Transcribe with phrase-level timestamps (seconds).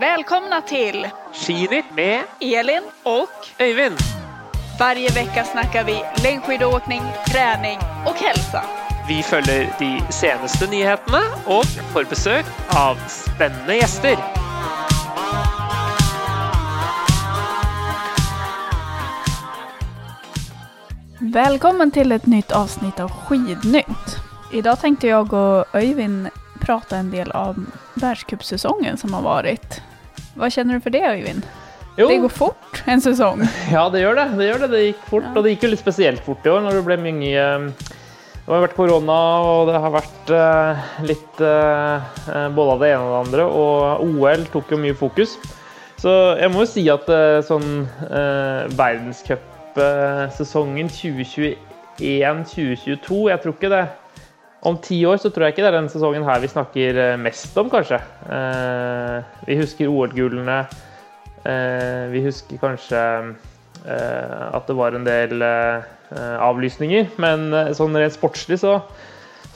[0.00, 3.98] Välkomna till Skinitt med Elin och Öyvind.
[4.80, 7.02] varje vecka snackar vi längdskidåkning,
[7.32, 8.62] träning och hälsa.
[9.08, 14.16] Vi følger de seneste nyhetene og får besøk av spennende gjester.
[21.20, 24.23] Välkommen till ett nytt avsnitt av Skidnytt.
[24.54, 26.28] Idag tänkte jag och Öyvind
[26.60, 29.82] prata en del om världscupsäsongen som har varit.
[30.34, 31.46] Vad känner du för det Öyvind?
[31.96, 33.42] Jo, Det går fort en säsong.
[33.72, 34.24] ja, det gjør det.
[34.38, 34.68] Det gjør det.
[34.68, 35.30] Det gikk fort, Ja.
[35.36, 37.12] og det gikk jo litt spesielt fort i år når det ble mye
[38.44, 40.76] Det har vært korona, og det har vært eh,
[41.08, 42.00] litt eh,
[42.52, 43.42] både av det ene og det andre.
[43.48, 45.38] Og OL tok jo mye fokus.
[45.96, 53.80] Så jeg må jo si at eh, sånn eh, verdenscupsesongen 2021-2022 Jeg tror ikke det
[54.64, 57.16] Om ti år så tror jeg ikke det er den sesongen her vi snakker eh,
[57.20, 57.98] mest om, kanskje.
[58.32, 60.62] Eh, vi husker OL-gullene.
[61.44, 63.02] Eh, vi husker kanskje
[63.84, 65.42] at det var en del
[66.14, 68.78] avlysninger, men sånn rent sportslig så,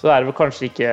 [0.03, 0.91] så er det vel kanskje ikke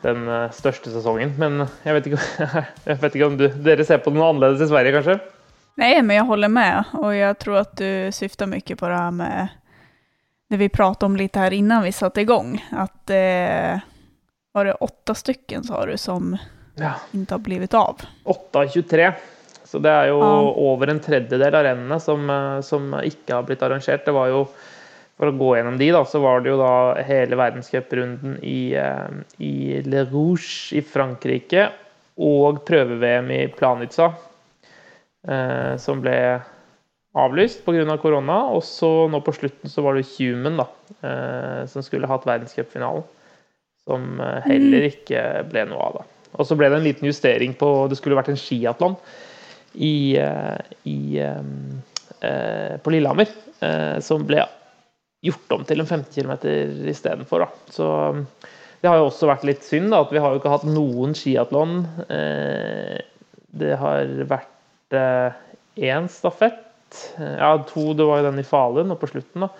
[0.00, 0.22] den
[0.56, 1.34] største sesongen.
[1.36, 2.22] Men jeg vet ikke,
[2.88, 5.18] jeg vet ikke om du, dere ser på noe annerledes i Sverige, kanskje?
[5.82, 9.12] Nei, men jeg holder med og jeg tror at du syftar mye på det her
[9.20, 9.59] med
[10.50, 12.64] det vi pratade om lite här innan vi satte igång.
[12.70, 13.78] Att eh,
[14.52, 16.36] var det åtta stycken sa du som
[16.74, 16.92] Ja.
[17.12, 18.00] inte har blivit av?
[18.24, 19.12] 8 av 23.
[19.64, 20.40] Så det er jo Ja.
[20.56, 24.04] over en tredjedel av rennene som, eh, som ikke har blitt arrangert.
[24.04, 24.46] Det var jo,
[25.20, 29.10] For å gå gjennom de, da, så var det jo da hele verdenscuprunden i, eh,
[29.38, 31.66] i Le Rouge i Frankrike
[32.16, 34.14] og prøve-VM i Planica,
[35.28, 36.40] eh, som ble
[37.18, 37.86] avlyst pga.
[37.90, 38.38] Av korona.
[38.54, 40.68] Og så nå på slutten så var det Human, da,
[41.06, 43.06] eh, som skulle hatt verdenscupfinalen.
[43.88, 46.06] Som eh, heller ikke ble noe av, da.
[46.38, 48.94] Og så ble det en liten justering på Det skulle vært en skiatlon
[49.74, 50.98] i, eh, i,
[52.20, 53.30] på Lillehammer,
[53.64, 54.44] eh, som ble
[55.24, 56.32] gjort om til en 50 km
[56.90, 57.46] istedenfor.
[57.72, 57.86] Så
[58.80, 61.14] det har jo også vært litt synd, da, at vi har jo ikke hatt noen
[61.18, 61.82] skiatlon.
[63.60, 64.98] Det har vært
[65.76, 66.69] én stafett.
[67.18, 67.92] Eh, Ja, to.
[67.94, 69.50] Det var jo den i Falun og på slutten, da.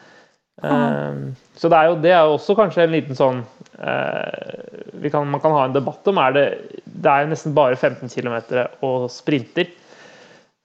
[0.62, 1.20] Eh,
[1.56, 3.38] så det er, jo, det er jo også kanskje en liten sånn
[3.80, 6.42] eh, vi kan, Man kan ha en debatt om er det
[6.84, 8.36] Det er jo nesten bare 15 km
[8.84, 9.70] og sprinter.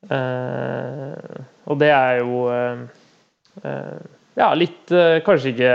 [0.05, 2.41] Og det er jo
[4.35, 4.91] Ja, litt
[5.25, 5.71] Kanskje ikke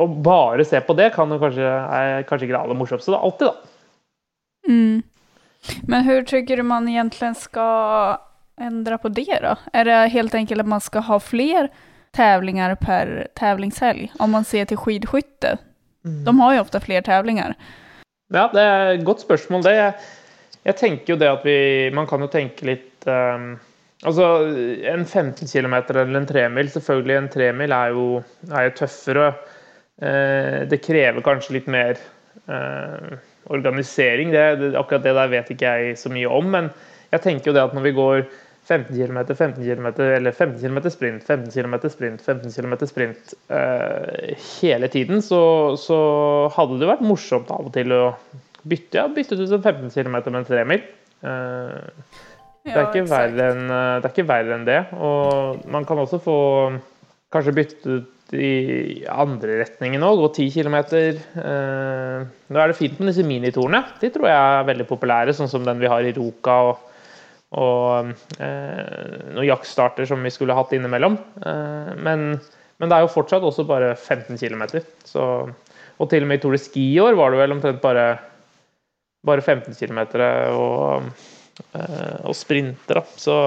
[0.00, 3.12] Å bare se på det kan jo kanskje, er kanskje ikke det aller morsomste.
[3.12, 3.18] Da.
[3.18, 3.74] Alltid, da.
[4.70, 5.02] Mm.
[5.86, 7.66] Men hvordan tror du man egentlig ska
[8.60, 9.56] ändra på det då?
[9.72, 11.68] Är det helt enkelt att man ska ha fler
[12.10, 14.12] tävlingar per tävlingshelg?
[14.18, 15.58] Om man ser til skidskytte.
[16.24, 17.54] De har jo ofte flere tävlingar.
[18.34, 19.62] Ja, det er et godt spørsmål.
[19.64, 19.74] Det.
[20.64, 23.54] Jeg, tenker jo det at vi Man kan jo tenke litt um,
[24.04, 24.26] Altså,
[24.84, 29.28] en 15 km eller en tremil Selvfølgelig, en tremil er jo, er jo tøffere.
[30.02, 31.94] Eh, det krever kanskje litt mer
[32.50, 33.14] eh,
[33.54, 34.32] organisering.
[34.34, 36.68] Det, det, akkurat det der vet ikke jeg så mye om, men
[37.14, 38.24] jeg tenker jo det at når vi går
[38.64, 44.32] 15 km, 15 km, eller 15 km sprint, 15 km sprint, 15 km sprint uh,
[44.62, 45.42] hele tiden, så,
[45.80, 45.98] så
[46.54, 48.02] hadde det vært morsomt av og til å
[48.64, 50.86] bytte, ja, bytte ut en 15 km med en tremil.
[51.24, 52.08] Eh,
[52.64, 54.80] det, er ikke verre enn, eh, det er ikke verre enn det.
[54.96, 56.38] Og man kan også få
[57.34, 60.78] kanskje bytte ut i andre retningen òg, gå 10 km.
[61.36, 63.82] Uh, nå er det fint med disse minitorene.
[64.00, 66.56] De tror jeg er veldig populære, sånn som den vi har i Roka.
[66.70, 66.93] og
[67.54, 68.10] og
[68.42, 71.16] eh, noen jaktstarter som vi skulle hatt innimellom.
[71.38, 72.26] Eh, men,
[72.80, 74.64] men det er jo fortsatt også bare 15 km.
[76.02, 78.06] Og til og med i Tour de Ski i år var det vel omtrent bare,
[79.26, 80.00] bare 15 km
[80.58, 81.10] og,
[81.78, 83.00] eh, og sprinter.
[83.00, 83.04] Da.
[83.14, 83.38] Så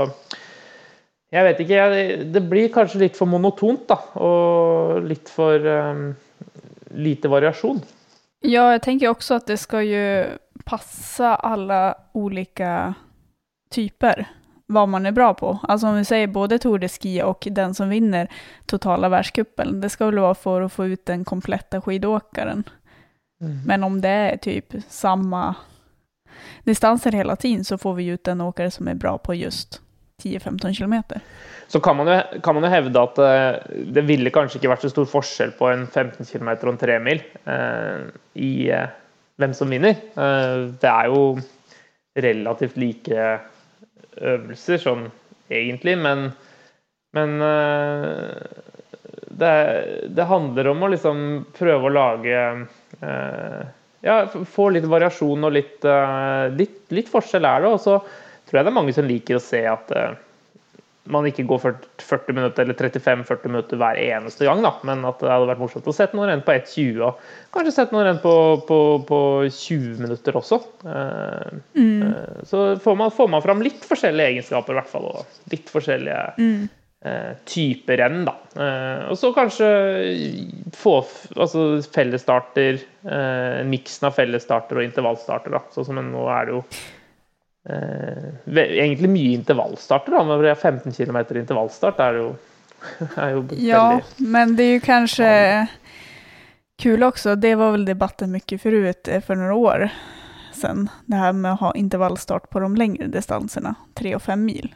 [1.35, 1.81] jeg vet ikke.
[1.81, 3.99] Jeg, det blir kanskje litt for monotont, da.
[4.23, 6.03] Og litt for eh,
[6.95, 7.83] lite variasjon.
[8.47, 10.05] Ja, jeg tenker også at det skal jo
[10.67, 11.81] passe alle
[12.15, 12.93] olika
[13.69, 14.27] typer
[14.65, 15.59] vad man är bra på.
[15.63, 18.27] Alltså om vi säger både Tour de Ski och den som vinner
[18.65, 19.81] totala världscupen.
[19.81, 22.63] Det ska väl vara för att få ut den kompletta skidåkaren.
[23.65, 25.55] Men om det är typ samma
[26.63, 29.81] distanser hela tiden så får vi ut en åkare som är bra på just
[30.23, 31.21] 10-15 kilometer.
[31.67, 34.85] Så kan man, jo, kan man jo hevde at eh, det ville kanskje ikke vært
[34.85, 38.87] så stor forskjell på en 15 km og en 3 mil eh, i eh,
[39.37, 39.99] hvem som vinner.
[40.17, 41.37] Eh, det er jo
[42.17, 43.27] relativt like
[44.21, 45.07] øvelser sånn
[45.47, 46.29] egentlig, men,
[47.15, 48.61] men eh,
[49.37, 49.53] det,
[50.17, 51.25] det handler om å liksom
[51.57, 52.37] prøve å lage
[53.01, 53.65] eh,
[54.05, 57.71] ja, få litt variasjon og litt, uh, litt, litt, forskjell er det.
[57.73, 57.97] Og så
[58.47, 59.93] tror jeg det er mange som liker å se at
[61.11, 64.73] man ikke går 40 minutter eller 35-40 minutter hver eneste gang, da.
[64.87, 67.21] men at det hadde vært morsomt å sette noen renn på 1,20 og
[67.55, 68.33] kanskje sette noen renn på,
[68.67, 70.61] på, på, 20 minutter også.
[70.85, 72.43] Uh, mm.
[72.49, 76.25] Så får man, får man fram litt forskjellige egenskaper, i hvert fall, og litt forskjellige
[76.41, 76.67] mm.
[77.05, 78.23] Eh, type renn.
[78.25, 78.33] da.
[78.57, 79.67] Eh, og så kanskje
[80.73, 80.95] få
[81.37, 85.53] altså fellesstarter, eh, miksen av fellesstarter og intervallstarter.
[85.53, 85.61] da.
[85.71, 86.87] Sånn som nå er det jo eh,
[87.67, 90.11] egentlig mye intervallstarter.
[90.11, 92.29] da, Med 15 km intervallstart er jo,
[93.15, 95.31] er jo Ja, men det er jo kanskje
[96.81, 97.35] kul også.
[97.35, 99.89] Det var vel debatten mye forut for noen år
[100.57, 103.75] siden, Det her med å ha intervallstart på de lengre distansene.
[103.93, 104.71] Tre og fem mil.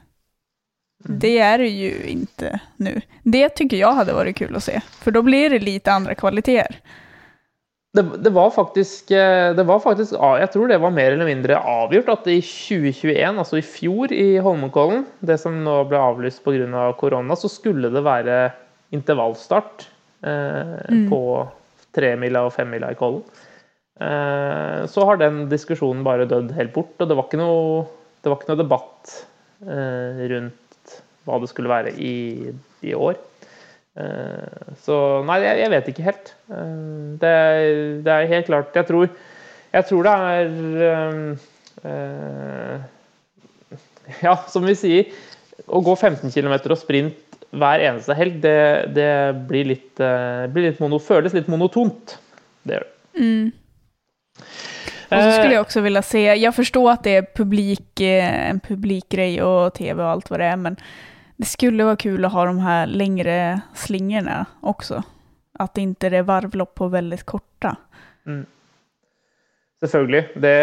[1.08, 1.20] Mm.
[1.20, 2.92] Det er det jo ikke nå.
[3.24, 6.78] Det syns jeg hadde vært kul å se, for da blir det litt andre kvaliteter.
[7.92, 11.58] Det, det, var faktisk, eh, det var faktisk Jeg tror det var mer eller mindre
[11.60, 16.86] avgjort at i 2021, altså i fjor i Holmenkollen, det som nå ble avlyst pga.
[16.96, 18.38] korona, så skulle det være
[18.96, 19.90] intervallstart
[20.24, 21.10] eh, mm.
[21.12, 21.22] på
[21.92, 23.26] tremila og femmila i Kollen.
[24.00, 27.84] Eh, så har den diskusjonen bare dødd helt bort, og det var ikke noe,
[28.24, 29.18] var ikke noe debatt
[29.68, 30.96] eh, rundt
[31.28, 32.16] hva det skulle være i,
[32.88, 33.20] i år.
[34.00, 34.98] Eh, så
[35.28, 36.32] nei, jeg, jeg, vet ikke helt.
[36.52, 37.34] Eh, det,
[38.06, 39.12] det, er helt klart Jeg tror,
[39.74, 40.48] jeg tror det er
[41.84, 42.80] øh,
[44.26, 45.12] Ja, som vi sier,
[45.68, 48.60] å gå 15 km og sprint hver eneste helg, det,
[48.96, 49.12] det
[49.48, 52.16] blir, litt, blir litt mono, føles litt monotont.
[52.64, 52.94] Det gjør det.
[53.20, 53.52] Mm.
[55.12, 59.44] Och så skulle jag också vilja se, jag förstår att det är publik, en publikgrej
[59.44, 60.76] och tv och allt vad det är, men
[61.42, 63.36] det skulle være kul å ha de her lengre
[63.78, 65.02] slingorna også.
[65.62, 67.74] At det ikke er varvlopp på veldig korte.
[68.30, 68.44] Mm.
[69.82, 70.22] Selvfølgelig.
[70.44, 70.54] Det,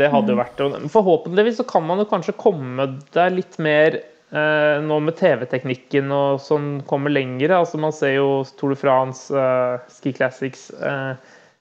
[0.00, 0.40] det hadde jo mm.
[0.40, 0.62] vært.
[0.94, 6.40] Forhåpentligvis så kan man jo kanskje komme der litt mer eh, nå med TV-teknikken og
[6.40, 7.58] som kommer lengre.
[7.58, 11.12] Altså man ser jo Tour de France, eh, Ski Classics, eh,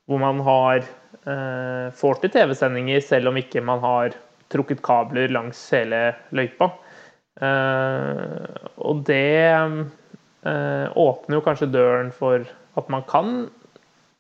[0.08, 4.16] hvor man har eh, får til TV-sendinger selv om ikke man har
[4.54, 6.72] trukket kabler langs hele løypa.
[7.44, 12.46] Eh, og det eh, åpner jo kanskje døren for
[12.80, 13.34] at man kan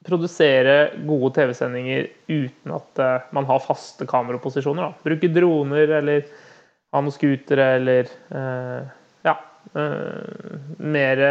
[0.04, 4.90] produsere gode TV-sendinger uten at eh, man har faste kameraposisjoner.
[4.90, 5.08] Da.
[5.08, 6.28] Bruke droner eller
[6.94, 8.10] ha noen scootere eller
[9.26, 9.32] ja,
[10.78, 11.22] mer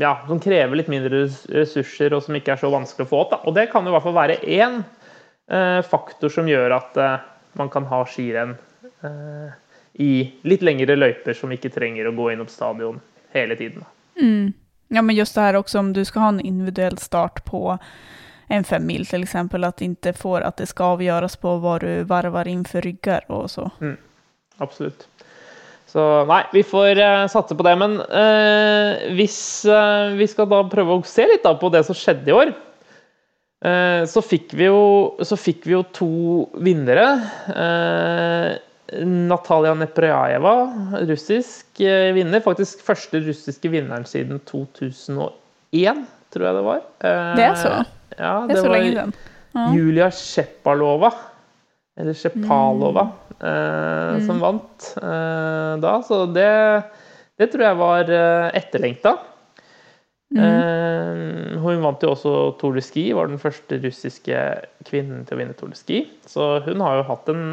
[0.00, 1.20] Ja, som krever litt mindre
[1.54, 3.36] ressurser og som ikke er så vanskelig å få opp.
[3.36, 3.38] Da.
[3.46, 4.80] Og det kan jo i hvert fall være én
[5.86, 6.98] faktor som gjør at
[7.60, 8.56] man kan ha skirenn
[9.98, 10.12] i
[10.44, 13.00] litt lengre løyper som ikke trenger å gå innom stadion
[13.32, 13.84] hele tiden.
[14.20, 14.52] Mm.
[14.88, 17.78] Ja, men just det her også om du skal ha en individuell start på
[18.48, 22.48] en femmil till exempel, att inte får att det skal avgjøres på hva du varvar
[22.48, 23.70] inför ryggar og så.
[23.80, 23.96] Mm.
[24.58, 25.08] Absolutt.
[25.86, 27.74] Så nei, vi får uh, satse på det.
[27.80, 31.96] Men uh, hvis uh, vi skal da prøve å se litt da på det som
[31.96, 32.54] skjedde i år,
[34.06, 34.76] så fikk, jo,
[35.26, 36.08] så, fikk vi jo, to
[36.62, 37.06] vinnere.
[38.92, 40.54] Natalia Neprajeva,
[41.08, 42.42] russisk eh, vinner.
[42.44, 46.84] Faktisk første russiske vinneren siden 2001, tror jeg det var.
[47.02, 47.72] Det er så?
[47.80, 49.16] Eh, ja, det, det er så lenge siden.
[49.56, 49.66] Ja.
[49.72, 51.10] Julia Sjepalova,
[51.96, 53.46] eller Sjepalova, mm.
[53.48, 54.26] eh, mm.
[54.28, 55.96] som vant eh, da.
[56.06, 56.50] Så det,
[57.40, 58.12] det, tror jeg var
[58.54, 59.16] etterlengta.
[60.34, 60.42] Mm.
[60.42, 64.40] Eh, hun vant jo også Tour de Ski, var den første russiske
[64.88, 66.00] kvinnen til å vinne Tour de Ski.
[66.26, 67.44] Så hun har jo hatt en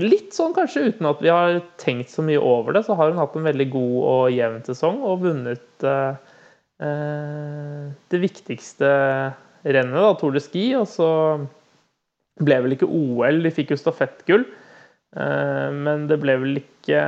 [0.00, 3.20] litt sånn kanskje uten at vi har tenkt så mye over det, så har hun
[3.20, 6.16] hatt en veldig god og jevn sesong og vunnet eh,
[6.82, 8.90] eh, det viktigste
[9.64, 10.66] rennet, da, Tour de Ski.
[10.80, 11.08] Og så
[12.42, 14.48] ble vel ikke OL, de fikk jo stafettgull,
[15.16, 17.00] eh, men det ble vel ikke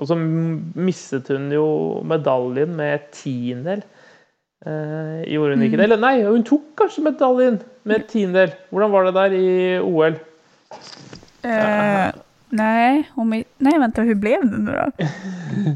[0.00, 1.64] Og så mistet hun jo
[2.08, 3.82] medaljen med tiendedel.
[4.66, 5.84] Eh, gjorde hun ikke det?
[5.84, 5.86] Mm.
[5.88, 8.52] Eller nei, hun tok kanskje medaljen med et tiendedel.
[8.70, 9.48] Hvordan var det der i
[9.82, 10.18] OL?
[11.42, 12.12] Eh,
[12.54, 15.08] nei, vi, nei, vent, hvordan ble det nå, da?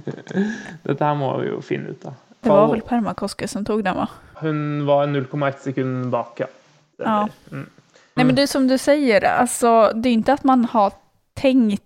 [0.86, 2.20] Dette her må vi jo finne ut av.
[2.46, 4.06] Det var vel Permakoske som tok den, va?
[4.38, 6.46] Hun var 0,1 sekund bak, ja.
[7.02, 7.24] ja.
[7.50, 7.66] Mm.
[8.16, 10.92] Nej, men det är som du säger, alltså, det är inte att man har
[11.34, 11.82] tänkt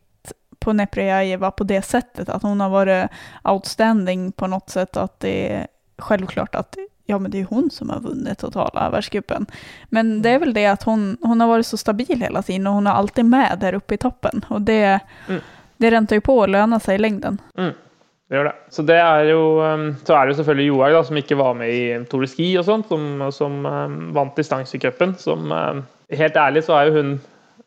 [0.58, 3.10] på Neprjajeva på det sättet, att hon har varit
[3.44, 5.66] outstanding på något sätt, att det är
[5.98, 6.76] självklart att
[7.10, 9.46] ja men det är hon som har vunnit totala världscupen.
[9.88, 12.72] Men det är väl det att hon, hon har varit så stabil hela tiden och
[12.72, 14.44] hon är alltid med där uppe i toppen.
[14.48, 15.40] Och det, mm.
[15.76, 17.38] det räntar ju på att löna sig i längden.
[17.58, 17.72] Mm.
[18.30, 18.54] Det gjør det.
[18.70, 21.56] Så, det er jo, um, så er det jo selvfølgelig Johaug, da, som ikke var
[21.58, 25.16] med i Tour de Ski og sånt, som, som um, vant distansecupen.
[25.18, 25.80] Som um,
[26.14, 27.10] Helt ærlig så har jo hun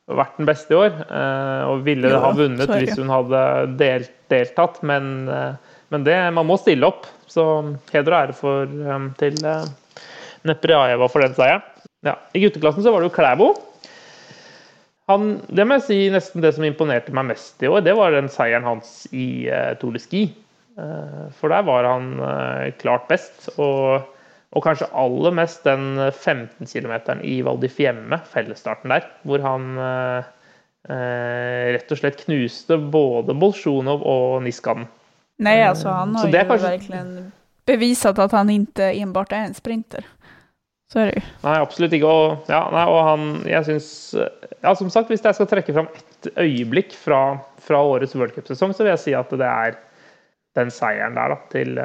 [0.07, 3.43] vært den beste i år, uh, og ville Jo, ha vunnet hvis hun hadde
[3.79, 7.07] delt, deltatt, men, uh, men det, man må stille opp.
[7.29, 7.43] Så
[7.93, 9.63] heder og ære for, um, til uh,
[10.49, 11.63] Neprjajeva for den seieren.
[12.03, 12.17] Ja.
[12.35, 13.51] I gutteklassen så var det jo Klæbo.
[15.11, 18.13] Han, det må jeg si nesten det som imponerte meg mest i år, det var
[18.15, 20.25] den seieren hans i uh, Tour de Ski.
[20.79, 23.49] Uh, for der var han uh, klart best.
[23.57, 24.03] Og,
[24.53, 29.79] og kanskje aller mest den 15 km i Val di Fiemme, fellesstarten der, hvor han
[29.81, 30.27] eh,
[30.93, 34.85] eh, rett og slett knuste både Bolsjunov og Niskanen.
[35.43, 37.31] Nej, alltså han har jo ju kanske- verkligen
[37.65, 40.05] bevisat att han inte enbart är en sprinter.
[40.93, 41.21] Så är det ju.
[41.41, 42.05] Nei, absolutt ikke.
[42.05, 43.87] Og, ja, nei, og han Jeg syns
[44.61, 48.83] Ja, som sagt, hvis jeg skal trekke fram ett øyeblikk fra, fra årets worldcupsesong, så
[48.83, 49.75] vil jeg si at det er
[50.55, 51.79] den seieren der da, til,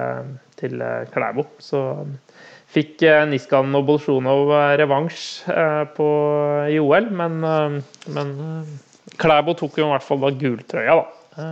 [0.60, 1.46] til eh, Klæbo.
[1.58, 1.80] Så
[2.68, 5.48] fikk eh, Niskan og Bolsjunov eh, revansj
[5.96, 6.08] på,
[6.68, 7.40] i OL, men,
[8.14, 8.34] men
[9.18, 11.48] Klæbo tok jo i hvert fall da gultrøya, da.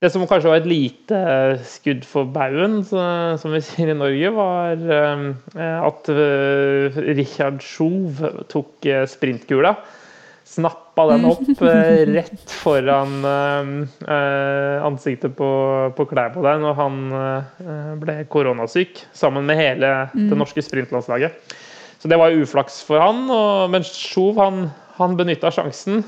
[0.00, 1.16] Det som kanskje var et lite
[1.68, 5.24] skudd for baugen, som vi sier i Norge, var eh,
[5.60, 9.74] at eh, Richard Schouv tok eh, sprintkula.
[10.48, 11.44] Snappa den opp
[12.16, 13.20] rett foran
[14.88, 15.50] ansiktet på,
[15.94, 16.96] på Klæbo der når han
[18.00, 21.54] ble koronasyk, sammen med hele det norske sprintlandslaget.
[22.00, 23.28] Så det var uflaks for han,
[23.70, 24.64] men Schouv han,
[24.96, 26.02] han benytta sjansen.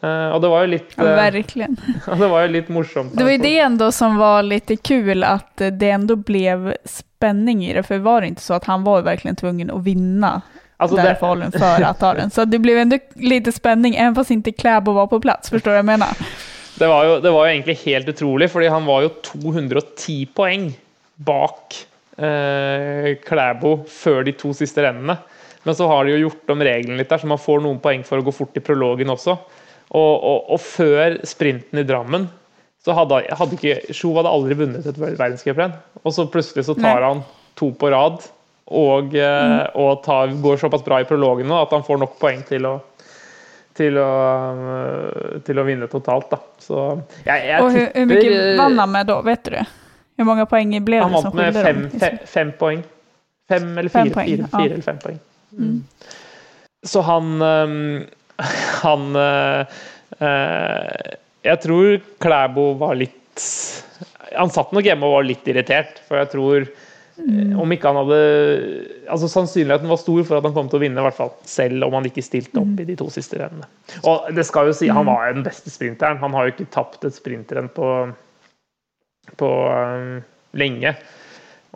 [0.00, 1.76] Eh, og det var jo litt Ja, eh, verkligen.
[2.18, 3.16] Det var ju lite morsomt.
[3.16, 7.74] Det var ju det ändå som var lite kul, att det ändå blev spänning i
[7.74, 10.42] det, för var det inte så att han var ju verkligen tvungen att vinna
[10.76, 12.30] Alltså där Falun för att ta den.
[12.30, 15.74] Så det blev ändå lite spänning, även fast inte Klæbo var på plats, Forstår du
[15.74, 16.08] hva jeg mener?
[16.78, 20.68] det, var jo, det var jo egentlig helt utrolig, fordi han var jo 210 poeng
[21.16, 21.78] bak
[22.20, 25.16] eh, Klæbo før de to siste rennene.
[25.64, 28.04] Men så har de jo gjort om reglene litt der, så man får noen poeng
[28.06, 29.38] for å gå fort i prologen også.
[29.94, 32.26] Og, og, og før sprinten i Drammen
[32.86, 35.74] så hadde, hadde ikke Sjo hadde aldri vunnet et verdenscuprenn.
[36.04, 37.12] Og så plutselig så tar Nei.
[37.12, 37.22] han
[37.58, 38.20] to på rad
[38.66, 39.78] og, mm.
[39.78, 42.76] og tar, går såpass bra i prologen nå at han får nok poeng til å
[43.76, 44.10] til å,
[45.44, 46.38] til å vinne totalt, da.
[46.62, 46.82] Så
[47.26, 49.56] jeg, jeg og tipper Hvor mye vann han med da, vet du
[50.16, 51.02] Hvor mange poeng ble det?
[51.04, 52.84] Han vant med fem, fem, fem poeng.
[53.46, 54.52] Fem eller Fem fire, poeng, fire, ja.
[54.54, 55.18] fire eller fem poeng.
[55.56, 55.76] Mm.
[56.86, 57.76] Så han ehm,
[58.82, 59.76] Han eh,
[60.18, 61.14] eh,
[61.46, 63.46] Jeg tror Klæbo var litt
[64.36, 68.00] Han satt nok hjemme og var litt irritert, for jeg tror eh, om ikke han
[68.02, 68.20] hadde
[69.12, 71.32] altså Sannsynligheten var stor for at han kom til å vinne, fall.
[71.48, 73.68] Selv om han ikke stilte opp i de to siste rennene.
[74.04, 76.20] Og det skal jo si, han var jo den beste sprinteren.
[76.20, 77.92] Han har jo ikke tapt et sprintrenn på,
[79.40, 80.18] på um,
[80.58, 80.92] lenge.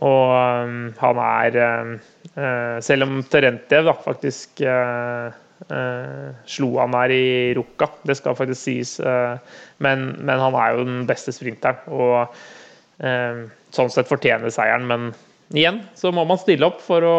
[0.04, 1.94] Og um, han er um,
[2.34, 8.94] uh, Selv om Terentiev faktisk eh, slo han her i Rukka, det skal faktisk sies,
[9.00, 9.38] eh,
[9.78, 11.80] men, men han er jo den beste sprinteren.
[11.92, 15.10] Og eh, sånn sett fortjener seieren, men
[15.54, 17.18] igjen så må man stille opp for å,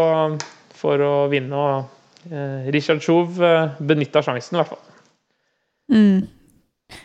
[0.78, 1.56] for å vinne.
[1.56, 4.86] Og eh, Richard Schouv uh, benytta sjansen, i hvert fall.
[5.92, 6.28] Mm.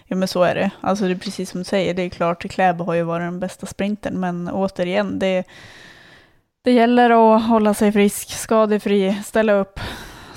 [0.06, 0.70] Jo, men så är det.
[0.80, 3.40] Alltså det är precis som du säger, det är klart Kläbo har ju varit den
[3.40, 5.44] bästa sprinteren men återigen, det,
[6.64, 9.80] det gäller att hålla sig frisk, skadefri, ställa upp,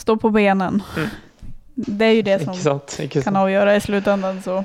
[0.09, 0.83] stå på benen.
[0.97, 1.09] Mm.
[1.75, 2.95] Det är ju det som Ikke sant?
[2.99, 4.41] Ikke kan avgjøre i slutändan.
[4.41, 4.63] Så.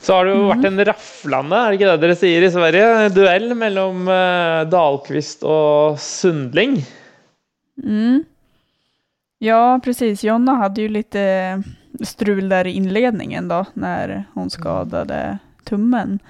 [0.00, 3.08] Så har det jo vært en raflende, er det ikke det dere sier i Sverige?
[3.10, 6.78] Duell mellom uh, Dahlqvist og Sundling.
[7.82, 8.22] Mm.
[9.42, 10.22] Ja, precis.
[10.24, 11.18] Jonna hadde jo litt
[12.06, 16.20] strul der i inledningen da, när hon skadade tummen.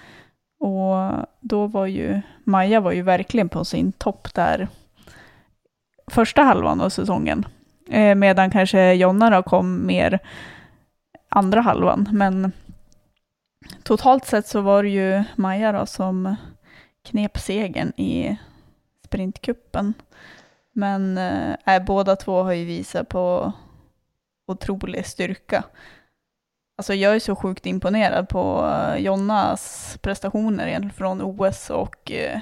[0.59, 2.17] Og da var jo
[2.49, 4.69] Maja var ju verkligen på sin topp där
[6.11, 7.47] första halvan av säsongen.
[7.91, 10.19] Eh, medan kanske Jonna då kom mer
[11.29, 12.09] andra halvan.
[12.13, 12.53] Men
[13.83, 16.37] totalt sett så var det ju Maja då som
[17.05, 18.39] knep segern i
[19.05, 19.95] sprintkuppen.
[20.73, 23.53] Men eh, båda två har ju visat på
[24.47, 25.65] otrolig styrka.
[26.79, 32.41] Alltså jag är så sjukt imponerad på eh, Jonnas prestationer egentligen från OS och, eh,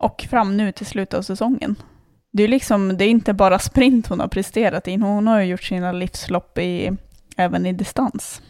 [0.00, 1.76] och fram nu till slutet av säsongen.
[2.32, 5.46] Det är liksom, det är inte bara sprint hon har presterat in, hon har ju
[5.46, 6.92] gjort sina livslopp i,
[7.36, 8.42] även i distans.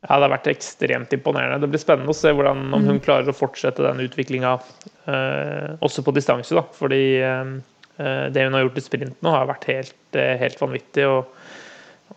[0.00, 1.58] Ja, det har vært ekstremt imponerende.
[1.64, 2.88] Det blir spennende å se hvordan, om Mm.
[2.88, 4.58] hun klarer å fortsette den utviklinga
[5.06, 6.54] eh, også på distanse.
[6.54, 6.64] da.
[6.76, 7.54] Fordi eh,
[7.96, 11.06] eh, det hun har gjort i sprint nå, har vært helt, eh, helt vanvittig.
[11.08, 11.24] Og,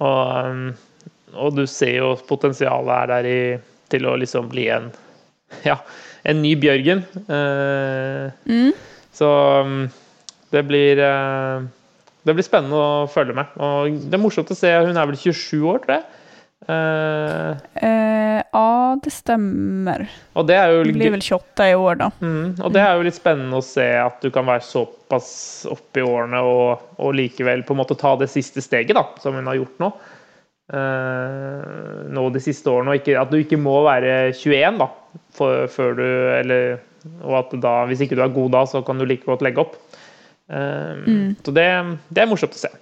[0.04, 0.74] og,
[1.34, 3.40] og du ser jo potensialet er der i,
[3.90, 4.92] til å liksom bli en
[5.64, 5.78] ja,
[6.28, 7.06] en ny Bjørgen.
[7.28, 8.72] Eh, Mm.
[9.16, 9.30] så
[9.66, 9.82] mm,
[10.52, 11.66] det blir eh,
[12.28, 13.54] Det blir spennende å følge med.
[13.64, 14.68] Og det er morsomt å se.
[14.84, 16.04] Hun er vel 27 år, tror jeg.
[16.68, 17.54] Eh,
[17.88, 20.04] Eh, ja, det stemmer.
[20.36, 22.10] og det jo blir vel 28 i år, da.
[22.22, 26.02] Mm, og det er jo litt spennende å se at du kan være såpass oppe
[26.02, 29.48] i årene og, og likevel på en måte ta det siste steget, da, som hun
[29.48, 29.92] har gjort nå.
[30.68, 34.88] Uh, nå de siste årene, og ikke, at du ikke må være 21 da,
[35.38, 36.08] for, før du
[36.38, 36.80] eller,
[37.24, 39.64] Og at da, hvis ikke du er god da, så kan du like godt legge
[39.64, 39.78] opp.
[40.50, 41.08] Eh,
[41.44, 41.70] Så det,
[42.10, 42.74] det er morsomt å se.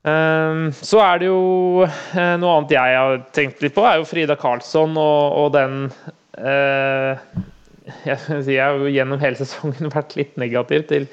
[0.00, 4.06] Um, så er det jo eh, noe annet jeg har tenkt litt på, er jo
[4.08, 5.74] Frida Karlsson og, og den
[6.40, 7.20] uh,
[8.08, 8.16] jeg,
[8.46, 11.04] jeg har jo gjennom hele sesongen vært litt negativ til,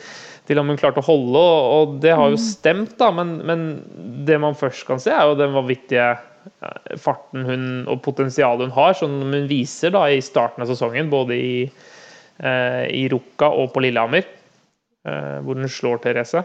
[0.48, 3.12] til om hun klarte å holde, og, og det har jo stemt, da.
[3.12, 3.68] Men, men
[4.28, 6.14] det man først kan se, er jo den vanvittige
[7.02, 11.38] farten hun og potensialet hun har, som hun viser da i starten av sesongen, både
[11.38, 11.58] i,
[12.40, 14.28] eh, i Rukka og på Lillehammer,
[15.08, 16.44] eh, hvor hun slår Therese.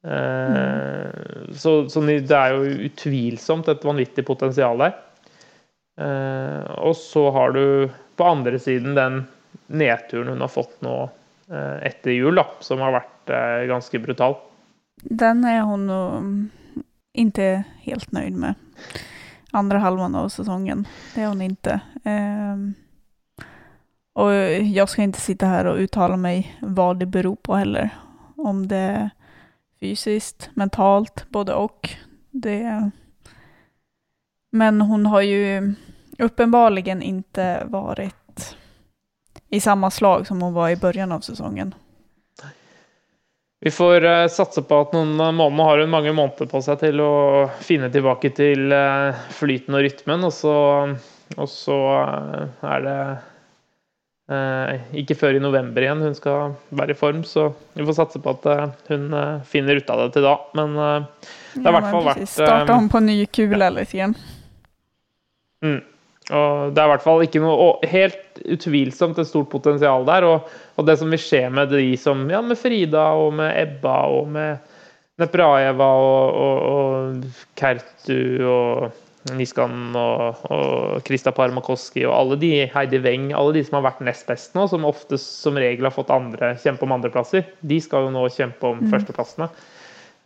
[0.00, 1.08] Eh,
[1.52, 4.96] så, så det er jo utvilsomt et vanvittig potensial der.
[6.00, 7.64] Eh, og så har du
[8.16, 9.24] på andre siden den
[9.66, 10.96] nedturen hun har fått nå
[11.50, 14.38] eh, etter jul, da, som har vært eh, ganske brutal.
[15.00, 16.00] Den er hun nå
[17.18, 18.58] ikke helt nøyd med.
[19.52, 20.88] Andra halvan av säsongen.
[21.14, 21.80] Det är hon inte.
[22.04, 22.74] Ehm,
[24.12, 27.90] och jag ska inte sitta här och uttala mig vad det beror på heller.
[28.36, 29.10] Om det är
[29.80, 31.90] fysiskt, mentalt, både och.
[32.30, 32.90] Det...
[34.52, 35.74] Men hon har ju
[36.18, 38.56] uppenbarligen inte varit
[39.48, 41.74] i samma slag som hon var i början av säsongen.
[43.60, 47.02] Vi får eh, satse på at noen måneder har hun mange måneder på seg til
[47.04, 47.12] å
[47.60, 50.54] finne tilbake til eh, flyten og rytmen, og så,
[51.36, 52.96] og så eh, er det
[54.32, 58.24] eh, ikke før i november igjen hun skal være i form, så vi får satse
[58.24, 60.34] på at eh, hun eh, finner ut av det til da.
[60.56, 64.16] Men eh, Det har i hvert fall vært, Starta ehm, på ny kule, grann.
[65.60, 65.80] Mm.
[66.30, 70.26] Og det er i hvert fall ikke noe og helt utvilsomt et stort potensial der.
[70.28, 73.96] Og, og det som vil skje med de som Ja, med Frida og med Ebba
[74.14, 74.76] og med
[75.20, 83.02] Nepraeva og, og, og Kertu og Niskan og, og Krista Parmakoski og alle de Heidi
[83.04, 86.12] Weng, alle de som har vært nest best nå, som ofte som regel har fått
[86.14, 89.50] andre, kjempe om andreplasser, de skal jo nå kjempe om førsteplassene.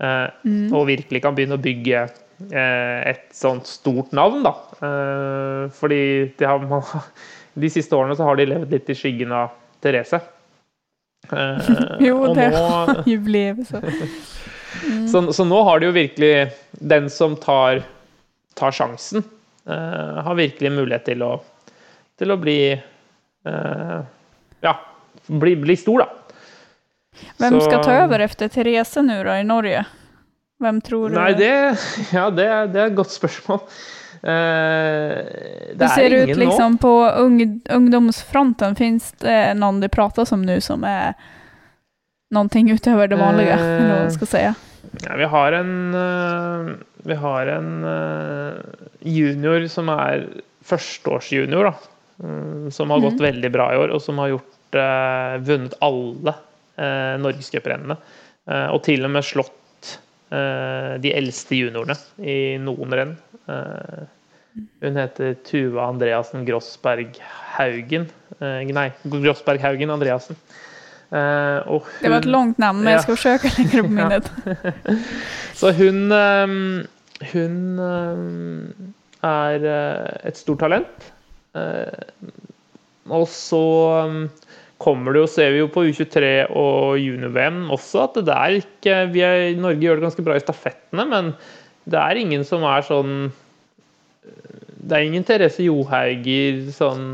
[0.05, 0.29] Eh,
[0.71, 2.07] Og virkelig kan begynne å bygge
[2.51, 4.53] et sånt stort navn, da.
[4.85, 6.01] Eh, fordi
[6.39, 6.83] de, har, man,
[7.55, 9.53] de siste årene så har de levd litt i skyggen av
[9.85, 10.21] Therese.
[11.33, 11.71] Eh,
[12.09, 13.81] Jo, og det nå, har ju blivit så.
[15.13, 16.33] så, så nå har de jo virkelig
[16.81, 17.83] Den som tar,
[18.59, 19.25] tar sjansen,
[19.69, 21.33] eh, har virkelig mulighet til å,
[22.21, 23.99] til å bli eh,
[24.67, 24.75] Ja,
[25.31, 26.11] bli, bli stor, da.
[27.39, 29.85] Hvem Så- skal ta over efter Therese nå, da, i Norge?
[30.63, 31.17] Vem tror du?
[31.19, 31.51] Nei, det,
[32.15, 33.63] ja, det, det er et godt spørsmål.
[34.25, 35.21] Uh,
[35.75, 36.37] det du ser er ut nå.
[36.47, 38.77] liksom på ung, ungdomsfronten?
[38.79, 41.13] fins det noen de prater om nå som er
[42.33, 43.59] noen ting utover det vanlige?
[43.61, 44.45] Uh, noen skal si.
[45.05, 46.73] Ja, vi har en uh,
[47.05, 48.59] Vi har en eh,
[49.01, 50.23] junior som er
[50.65, 51.75] førsteårsjunior, da.
[52.25, 56.33] Um, Som har gått veldig bra i år, og som har gjort eh, vunnet alle
[56.79, 57.99] uh, norgescuprennene.
[58.45, 59.64] Eh, og til og med slått eh,
[60.31, 63.17] de eldste juniorene i noen renn.
[63.51, 64.05] Eh,
[64.85, 67.19] hun heter Tuva Andreassen Grossberg
[67.57, 68.07] Haugen.
[68.41, 70.39] Eh, nei, Grossberg Haugen Andreassen.
[71.15, 73.57] Eh, og Det var et langt navn, men jeg skal forsøke ja.
[73.59, 74.31] lenger på minnet.
[75.55, 76.01] Så hun
[77.33, 77.57] Hun
[79.25, 81.11] er eh, et stort talent.
[81.55, 82.21] Eh,
[83.11, 83.61] Og så
[84.85, 88.99] kommer det jo, ser vi jo på U23 og junior-VM også, at det er ikke
[89.15, 91.33] vi er, Norge gjør det ganske bra i stafettene, men
[91.89, 93.17] det er ingen som er sånn
[94.85, 97.05] Det er ingen Therese Johauger sånn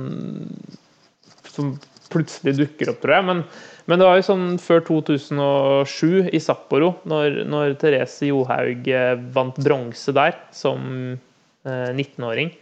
[1.50, 1.74] som
[2.10, 3.26] plutselig dukker opp, tror jeg.
[3.28, 3.42] Men,
[3.90, 9.60] men det var jo sånn før 2007 i Sapporo, når, når Therese Johaug eh, vant
[9.62, 10.82] bronse der som
[11.14, 12.52] eh, 19-åring,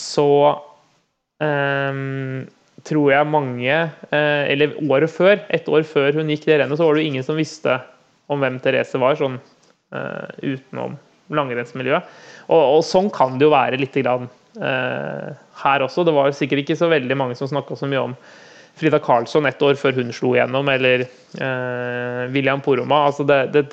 [0.00, 0.28] så
[1.44, 2.46] ehm,
[2.84, 6.86] tror jeg mange eh, Eller året før, et år før hun gikk det rennet, så
[6.86, 7.78] var det jo ingen som visste
[8.32, 9.36] om hvem Therese var, sånn
[9.94, 10.96] eh, utenom
[11.34, 12.08] langrennsmiljøet.
[12.46, 14.26] Og, og sånn kan det jo være litt grann
[14.60, 15.30] eh,
[15.64, 16.04] her også.
[16.04, 18.16] Det var sikkert ikke så veldig mange som snakka så mye om
[18.80, 23.04] Frida Karlsson ett år før hun slo igjennom, eller eh, William Poroma.
[23.10, 23.64] Altså det, det,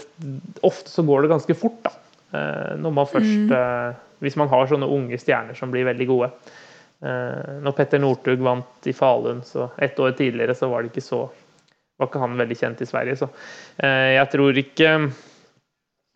[0.68, 1.96] ofte så går det ganske fort, da.
[2.38, 6.30] Eh, når man først eh, hvis man har sånne unge stjerner som blir veldig gode.
[7.02, 11.06] Eh, når Petter Northug vant i Falun, så ett år tidligere, så var det ikke
[11.06, 11.24] så
[11.98, 13.18] var ikke han veldig kjent i Sverige.
[13.18, 13.30] Så
[13.82, 14.94] eh, jeg tror ikke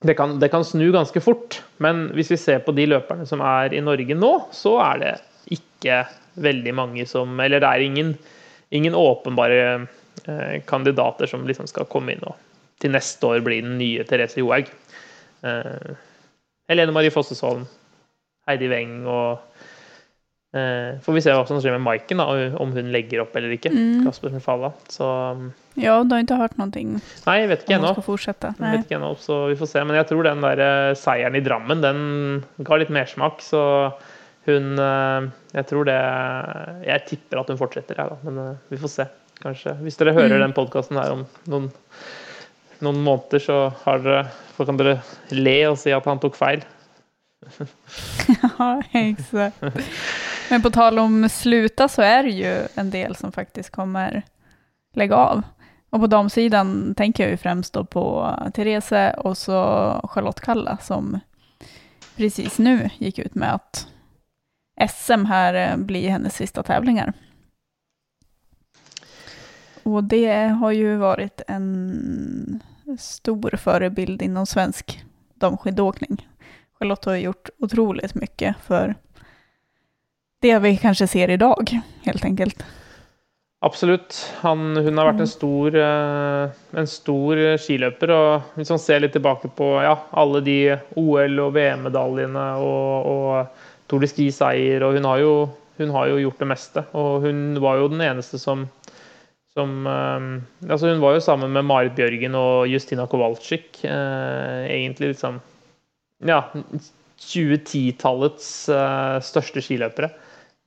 [0.06, 1.60] det kan, det kan, snu ganske fort.
[1.82, 5.14] Men hvis vi ser på de løperne som er i Norge nå, så er det
[5.56, 6.04] ikke
[6.42, 8.16] veldig mange som Eller det er ingen,
[8.70, 9.62] ingen åpenbare
[10.28, 12.38] eh, kandidater som liksom skal komme inn og
[12.82, 14.68] til neste år bli den nye Therese Johaug.
[16.68, 17.62] Helene Marie Fossesholm,
[18.50, 19.46] Heidi Weng og
[20.56, 23.74] Får vi se hva som skjer med Maiken, om hun legger opp eller ikke.
[23.74, 24.06] Mm.
[24.06, 24.72] Kasper Falla.
[24.92, 25.10] Så
[25.76, 26.70] ja, du har ikke hørt noe?
[26.72, 27.92] Nei, jeg vet ikke ennå.
[28.00, 29.84] Vet ikke ennå, så vi får se.
[29.84, 32.00] Men jeg tror den der eh, seieren i Drammen, den
[32.64, 33.44] ga litt mersmak.
[33.44, 33.62] Så
[34.48, 35.98] hun eh, Jeg tror det
[36.86, 38.20] Jeg tipper at hun fortsetter, jeg, da.
[38.24, 39.08] Men eh, vi får se.
[39.42, 39.76] Kanskje.
[39.84, 40.46] Hvis dere hører mm.
[40.46, 41.68] den podkasten her om noen,
[42.86, 44.24] noen måneder, så dere,
[44.56, 44.96] kan dere
[45.36, 46.64] le og si at han tok feil.
[48.32, 49.60] ja, exakt.
[50.50, 54.24] Men på tal om sluta så er det ju en del som faktiskt kommer
[54.94, 55.42] lägga av.
[55.90, 59.54] Och på damsidan tänker jag ju främst då på Therese och så
[60.10, 61.20] Charlotte Kalla som
[62.16, 63.88] precis nu gick ut med att
[64.90, 67.14] SM här eh, blir hennes sista tävlingar.
[69.84, 72.64] Och det har ju varit en
[73.00, 75.04] stor förebild inom svensk
[75.34, 76.28] damskidåkning.
[76.80, 78.96] Charlotte har gjort otroligt mycket för
[80.46, 82.66] det vi kanskje ser i dag, helt enkelt.
[83.66, 84.14] Absolutt.
[84.44, 88.12] Han, hun har vært en stor, eh, en stor, skiløper.
[88.14, 90.58] og Hvis man ser litt tilbake på ja, alle de
[91.02, 95.34] OL- og VM-medaljene og, og Tour de Ski-seier og hun har, jo,
[95.80, 96.84] hun har, jo, gjort det meste.
[96.94, 98.68] Og hun var jo den eneste som,
[99.56, 100.30] som um,
[100.68, 103.82] altså Hun var jo sammen med Marit Bjørgen og Justina Kowalczyk.
[103.88, 105.42] Eh, egentlig liksom
[106.26, 106.44] Ja,
[107.26, 110.12] 2010-tallets uh, største skiløpere.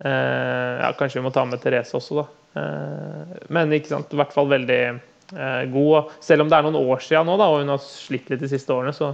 [0.04, 2.26] Eh, ja, kanskje vi må ta med Therese også, da.
[2.60, 6.12] Eh, men ikke sant, i hvert fall veldig eh, god.
[6.24, 8.50] Selv om det er noen år siden nå, da, og hun har slitt litt de
[8.50, 9.12] siste årene, så,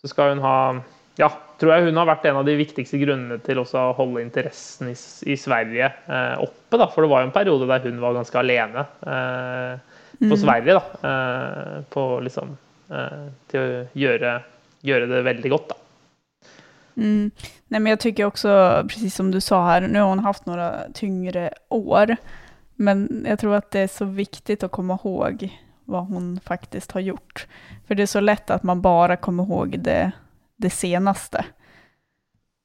[0.00, 0.56] så, skal hun ha
[1.20, 1.28] Ja,
[1.60, 3.66] tror jeg hun har vært en av de viktigste grunnene til å
[3.98, 4.96] holde interessen i,
[5.30, 6.80] i Sverige eh, oppe.
[6.80, 6.88] Da.
[6.90, 10.40] For det var jo en periode der hun var ganske alene eh, på mm.
[10.40, 10.80] Sverige.
[10.80, 12.56] Da, eh, på liksom
[12.90, 14.36] eh, Til å gjøre,
[14.88, 15.83] gjøre det veldig godt, da.
[16.96, 17.30] Mm.
[17.68, 20.80] Nej, men jag tycker också, precis som du sa här, nu har hon haft några
[20.94, 22.16] tyngre år.
[22.74, 27.00] Men jag tror att det är så viktigt att komma ihåg vad hon faktiskt har
[27.00, 27.46] gjort.
[27.86, 30.12] För det är så lätt att man bara kommer ihåg det,
[30.56, 31.44] det senaste.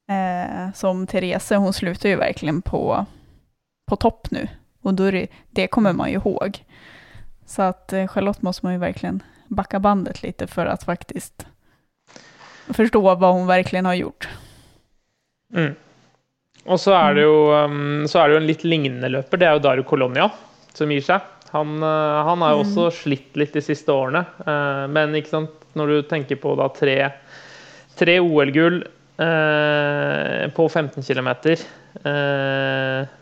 [0.09, 3.05] Eh, som Therese, hon slutar ju verkligen på,
[3.87, 4.47] på topp nu.
[4.81, 6.65] Och då det, det kommer man ju ihåg.
[7.45, 11.47] Så att eh, Charlotte måste man ju verkligen backa bandet lite för att faktiskt
[12.73, 14.27] förstå vad hon verkligen har gjort.
[15.55, 15.75] Mm.
[16.69, 19.41] Og så er, det jo, um, så er det jo en litt lignende løper.
[19.41, 20.27] Det er jo Daru Colonia
[20.77, 21.25] som gir seg.
[21.53, 22.95] Han, uh, han har jo også mm.
[22.99, 24.21] slitt litt de siste årene.
[24.45, 26.97] Uh, men ikke sant, når du tenker på da tre,
[27.97, 31.34] tre OL-gull uh, på 15 km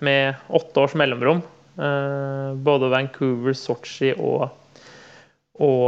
[0.03, 1.39] med åtte års mellomrom,
[2.67, 4.49] både Vancouver, Sotsji og,
[5.63, 5.85] og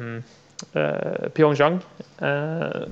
[0.00, 0.16] um,
[1.36, 1.80] Pyeongchang.
[2.18, 2.82] Eh,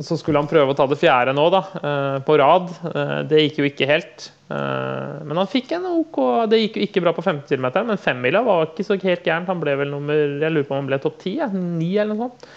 [0.00, 2.70] så skulle han prøve å ta det fjerde nå, da, eh, på rad.
[2.90, 4.30] Eh, det gikk jo ikke helt.
[4.50, 6.16] Eh, men han fikk en OK
[6.50, 9.50] Det gikk jo ikke bra på 50 km, men femmila var ikke så helt gærent.
[9.52, 11.36] Han ble vel nummer Jeg lurer på om han ble topp ti?
[11.54, 12.48] Ni, eller noe sånt.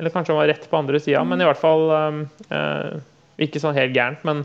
[0.00, 2.92] Eller kanskje han var rett på andre sida, men i hvert fall eh,
[3.44, 4.22] ikke sånn helt gærent.
[4.24, 4.44] Men,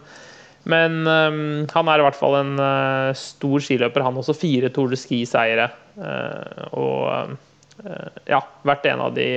[0.68, 1.38] men um,
[1.72, 4.36] han er i hvert fall en uh, stor skiløper, han også.
[4.36, 5.70] Fire Tour de Ski-seiere.
[5.96, 7.36] Uh, og
[7.86, 9.30] uh, ja, vært en av de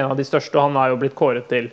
[0.00, 0.56] en av de største.
[0.58, 1.70] Og han har jo blitt kåret til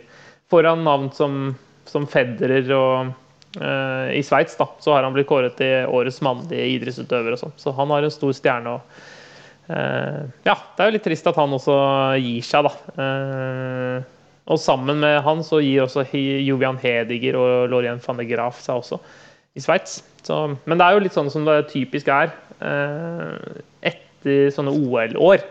[0.50, 1.54] foran navn som,
[1.88, 3.12] som Federer og
[3.60, 7.56] uh, I Sveits så har han blitt kåret til årets mannlige idrettsutøver og sånn.
[7.60, 8.76] Så han har en stor stjerne.
[8.76, 11.76] og uh, Ja, det er jo litt trist at han også
[12.18, 12.74] gir seg, da.
[12.98, 14.16] Uh,
[14.50, 18.80] og sammen med han så gir også Jovian Hediger og Lorien van de Graaf seg
[18.80, 18.98] også
[19.54, 20.00] i Sveits.
[20.66, 22.32] Men det er jo litt sånn som det typisk er.
[23.86, 25.44] Etter sånne OL-år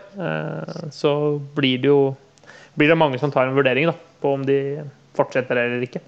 [0.92, 1.12] så
[1.56, 2.02] blir det jo
[2.80, 4.58] blir det mange som tar en vurdering da, på om de
[5.18, 6.02] fortsetter eller ikke.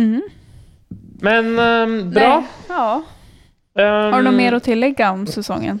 [0.00, 0.20] Mm.
[1.22, 2.34] Men um, bra.
[2.40, 2.84] Nei, ja.
[3.78, 5.78] Um, Har du noe mer å tillegge om sesongen?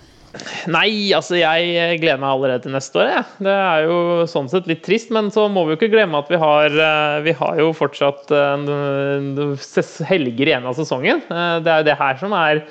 [0.70, 3.08] Nei, altså jeg gleder meg allerede til neste år.
[3.10, 3.22] Ja.
[3.42, 3.96] Det er jo
[4.30, 7.16] sånn sett litt trist, men så må vi jo ikke glemme at vi har, eh,
[7.26, 8.30] vi har jo fortsatt
[10.06, 11.24] helger igjen av sesongen.
[11.26, 12.62] Eh, det er jo det her som er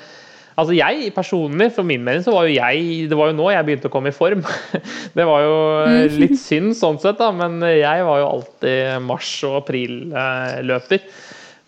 [0.60, 3.66] Altså jeg personlig, for min mening, så var jo jeg Det var jo nå jeg
[3.66, 4.44] begynte å komme i form.
[5.16, 9.38] Det var jo eh, litt synd sånn sett, da, men jeg var jo alltid mars-
[9.48, 11.06] og aprilløper.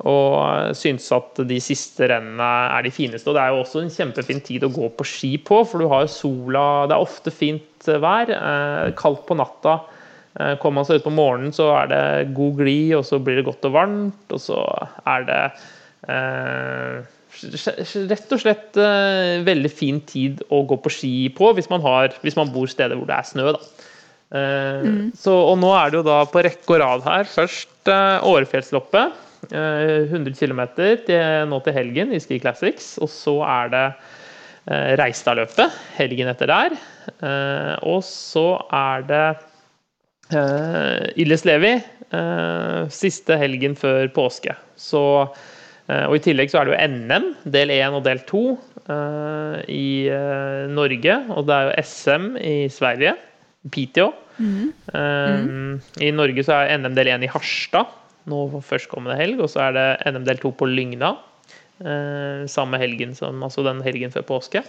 [0.03, 3.29] Og syns at de siste rennene er de fineste.
[3.31, 5.91] Og det er jo også en kjempefin tid å gå på ski på, for du
[5.93, 8.33] har jo sola Det er ofte fint vær.
[8.35, 9.79] Eh, kaldt på natta.
[10.41, 13.39] Eh, kommer man seg ut på morgenen, så er det god glid, og så blir
[13.39, 14.25] det godt og varmt.
[14.33, 14.59] Og så
[15.13, 15.41] er det
[16.09, 17.11] eh,
[18.11, 22.15] rett og slett uh, veldig fin tid å gå på ski på hvis man, har,
[22.23, 23.53] hvis man bor steder hvor det er snø.
[23.57, 23.61] da.
[24.33, 25.11] Uh, Mm.
[25.13, 27.29] så, og nå er det jo da på rekke og rad her.
[27.29, 29.13] Først uh, Årefjellsloppet.
[29.53, 31.19] eh, 100 km til,
[31.51, 32.95] nå til helgen i Ski Classics.
[33.03, 33.87] Og så er det
[35.01, 36.77] Reistadløpet helgen etter der.
[37.83, 39.25] Og så er det
[41.19, 41.73] Illes Levi
[42.95, 44.55] siste helgen før påske.
[44.79, 45.03] Så,
[46.09, 48.43] og I tillegg så er det jo NM, del 1 og del 2
[48.95, 51.19] eh, i eh, Norge.
[51.35, 53.17] Og det er jo SM i Sverige.
[53.73, 54.11] Piteå.
[54.43, 55.43] Eh,
[56.03, 57.99] I Norge så er NM del 1 i Harstad
[58.31, 61.15] nå førstkommende helg, og så er det NM del 2 på Lygna.
[61.83, 64.63] Eh, samme helgen som altså den helgen før påske.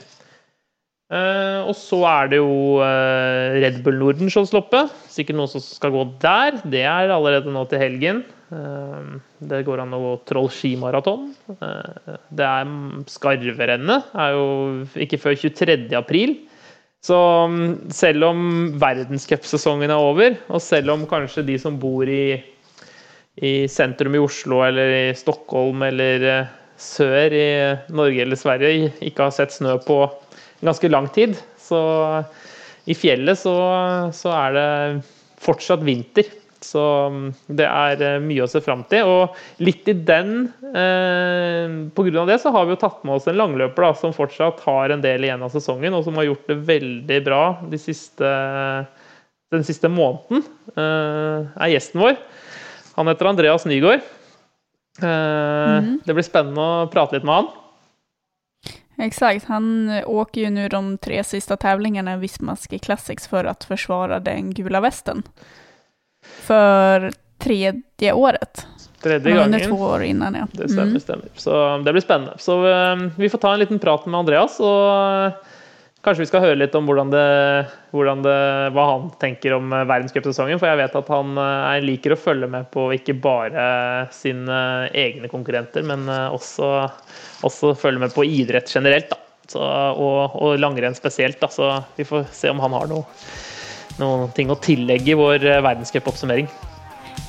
[1.14, 4.94] Eh, og så er det jo uh, Red Bull Nordenskioldsloppet.
[5.14, 6.58] Sikkert noen som skal gå der.
[6.66, 8.24] Det er allerede nå til helgen.
[8.54, 11.30] Uh, det går an å gå Troll skimaraton.
[11.54, 12.74] Det er
[13.12, 14.10] Skarverennet.
[14.16, 14.48] er jo
[15.06, 15.92] ikke før 23.
[16.00, 16.40] april.
[17.04, 18.42] Så um, selv om
[18.80, 22.40] verdenscupsesongen er over, og selv om kanskje de som bor i,
[23.44, 26.48] i sentrum i Oslo eller i Stockholm eller
[26.80, 27.48] sør i
[27.94, 30.00] Norge eller Sverige ikke har sett snø på
[30.64, 31.80] ganske lang tid, så
[32.90, 33.56] i fjellet så,
[34.16, 34.70] så er det
[35.44, 36.28] fortsatt vinter.
[36.64, 37.26] Så mm,
[37.60, 39.10] det er eh, mye å se fram til.
[39.10, 43.40] Og litt i den eh, av det så har vi jo tatt med oss en
[43.40, 46.60] langløper da, som fortsatt har en del igjen av sesongen, og som har gjort det
[46.70, 48.32] veldig bra de siste,
[49.54, 50.46] den siste måneden.
[50.76, 52.16] Eh, er gjesten vår.
[52.96, 54.08] Han heter Andreas Nygaard.
[55.04, 57.52] Eh, Det blir spennende å prate litt med han.
[58.98, 63.46] Exakt, han eh, åker ju nu de tre sista tävlingarna i Visma Ski Classics för
[63.46, 65.24] att försvara den gula västen.
[66.26, 68.68] För tredje året.
[69.04, 70.48] Tredje Han Under två år innan, ja.
[70.52, 71.00] Det stemmer, Mm.
[71.00, 71.26] stemmer.
[71.36, 72.34] Så det blir spennende.
[72.38, 75.34] Så eh, vi får ta en liten prat med Andreas, og eh,
[76.04, 77.26] kanskje vi skal høre litt om hvordan det,
[77.92, 78.38] hvordan det,
[78.76, 80.60] hva han tenker om eh, verdenscupsesongen.
[80.60, 83.68] For jeg vet at han eh, liker å følge med på ikke bare
[84.16, 86.72] sine egne konkurrenter, men eh, også,
[87.44, 89.10] også følge med på idrett generelt.
[89.12, 89.20] Da.
[89.48, 91.40] Så, og, og langrenn spesielt.
[91.42, 91.50] Da.
[91.52, 93.04] Så vi får se om han har noe,
[94.00, 96.48] noen ting å tillegge i vår eh, verdenscupoppsummering.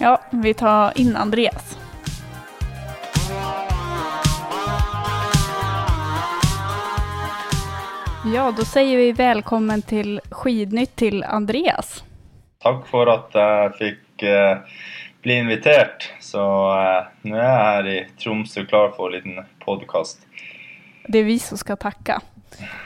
[0.00, 1.77] Ja, vi tar inn Andreas.
[8.33, 11.98] Ja, da sier vi velkommen til Skidnytt til Andreas.
[12.64, 14.79] Takk for at jeg fikk eh,
[15.24, 16.12] bli invitert.
[16.20, 16.44] Så
[16.76, 20.26] eh, nå er jeg her i Tromsø klar for en liten podkast.
[21.08, 22.18] Det er vi som skal takke.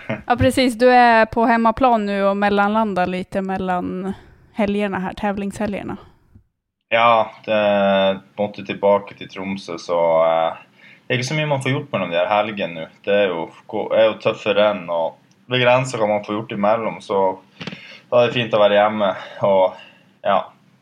[0.08, 0.78] Ja, precis.
[0.78, 4.12] Du er på hemmaplan nå og mellanlandar litt mellom
[4.58, 5.98] helgene her, tävlingshelgerna.
[6.94, 7.58] Ja, det
[8.38, 10.62] måtte tilbake til Tromsø, så eh,
[11.04, 12.86] det er ikke så mye man får gjort mellom de her helgene nå.
[13.04, 13.48] Det er jo,
[13.90, 15.18] er jo tøffe renn, og
[15.50, 17.20] begrensa hva man får gjort imellom, så
[18.08, 19.10] da er det fint å være hjemme
[19.48, 19.76] og
[20.24, 20.38] ja.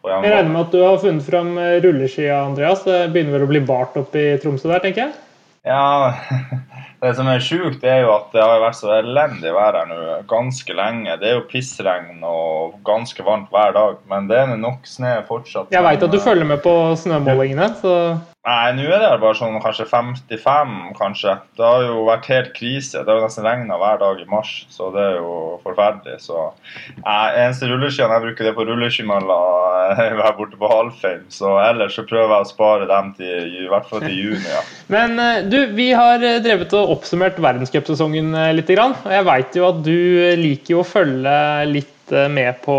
[0.06, 2.84] Jeg regner med at du har funnet fram eh, rulleskia, Andreas.
[2.86, 5.16] Det begynner vel å bli bart oppe i Tromsø der, tenker jeg?
[5.66, 6.14] Ja,
[7.02, 9.98] det som er sjukt, er jo at det har vært så elendig vær her nå
[10.30, 11.18] ganske lenge.
[11.20, 15.74] Det er jo pissregn og ganske varmt hver dag, men det er nok snø fortsatt.
[15.74, 17.92] Jeg veit at du eh, følger med på snømålingene, så
[18.46, 21.32] Nei, nå er det bare sånn kanskje 55, kanskje.
[21.58, 23.00] Det har jo vært helt krise.
[23.00, 25.32] Det har jo nesten regna hver dag i mars, så det er jo
[25.64, 26.20] forferdelig.
[26.22, 26.44] Så
[27.00, 29.38] nei, eneste rulleskiene jeg bruker, det er på rulleskimølla
[29.96, 31.24] eh, her borte på Halfheim.
[31.34, 34.46] Så ellers så prøver jeg å spare dem til i hvert fall til juni.
[34.46, 34.62] ja.
[34.94, 38.70] Men eh, du, vi har eh, drevet og oppsummert verdenscupsesongen eh, litt.
[38.76, 39.96] Og jeg veit jo at du
[40.40, 41.36] liker jo å følge
[41.70, 42.76] litt eh, med på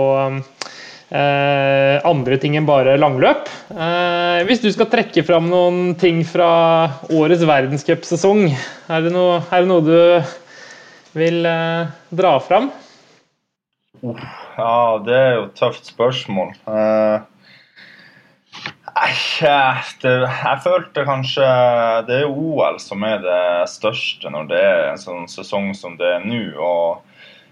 [1.11, 3.47] eh, andre ting enn bare langløp.
[3.73, 6.49] Eh, hvis du skal trekke fram noen ting fra
[7.13, 12.71] årets verdenscupsesong, er, det noe- er det noe du vil eh, dra fram?
[14.03, 16.51] Ja, det er jo et tøft spørsmål.
[16.69, 17.21] Eh, eh,
[20.01, 21.47] det, jeg følte kanskje
[22.07, 26.09] Det er OL som er det største når det er en sånn sesong som det
[26.17, 26.41] er nå.
[26.57, 27.03] og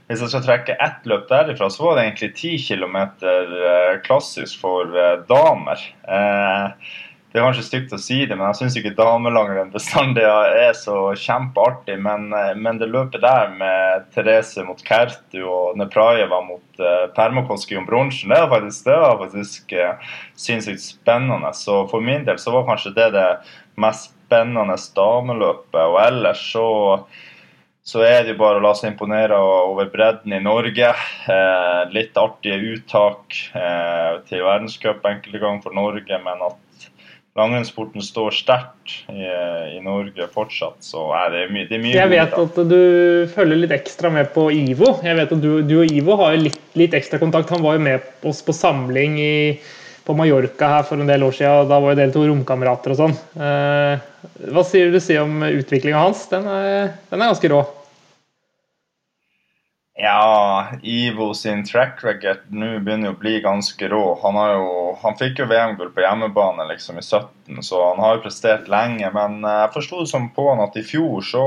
[0.07, 2.97] Hvis jeg skal trekke ett løp derifra, så var det egentlig 10 km
[4.05, 5.81] klassisk for eh, damer.
[6.05, 6.91] Eh,
[7.35, 11.09] det er kanskje stygt å si det, men jeg syns ikke damelangrenn bestandig er så
[11.19, 11.97] kjempeartig.
[11.99, 17.75] Men, eh, men, det løpet der med Therese mot Kertu og Neprajeva mot uh, Permakoski
[17.75, 21.51] om bronsen, det var faktisk, det var faktisk uh, sinnssykt spennende.
[21.59, 23.29] Så for min del så var kanskje det det
[23.83, 25.81] mest spennende dameløpet.
[25.83, 26.69] Og ellers så
[27.85, 30.87] så er det jo bare å la seg imponere over bredden i Norge.
[31.29, 36.64] Eh, litt artige uttak eh, til verdenscup enkelte ganger for Norge, men at
[37.35, 39.25] langrennssporten står sterkt i,
[39.75, 42.77] i, Norge fortsatt, så er det mye, det er mye Jeg vet at du
[43.35, 44.93] følger litt ekstra med på Ivo.
[45.03, 47.51] Jeg vet at Du, du og Ivo har litt, litt, ekstra kontakt.
[47.51, 49.35] Han var jo med oss på samling i,
[50.07, 51.65] på Mallorca her for en del år siden.
[51.65, 53.17] og Da var jo dere to romkamerater og sånn.
[53.35, 54.05] Eh,
[54.55, 56.29] hva sier du si om utviklinga hans?
[56.31, 57.65] Den er, den er ganske rå.
[59.97, 64.03] Ja, Ivo sin track record nå begynner jo å bli ganske rå.
[64.25, 68.25] Han, jo, han fikk jo VM-gull på hjemmebane liksom i 17, så han har jo
[68.25, 69.07] prestert lenge.
[69.15, 71.45] Men eh, jeg forsto det som på han at i fjor så,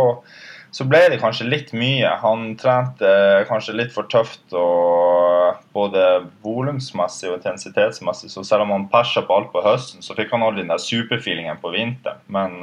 [0.73, 2.15] så, ble det kanskje litt mye.
[2.23, 3.11] Han trente
[3.51, 6.07] kanskje litt for tøft og både
[6.41, 8.33] volumsmessig og intensitetsmessig.
[8.33, 10.81] Så selv om han persa på alt på høsten, så fikk han aldri den der
[10.81, 12.25] superfeelingen på vinteren.
[12.33, 12.63] Men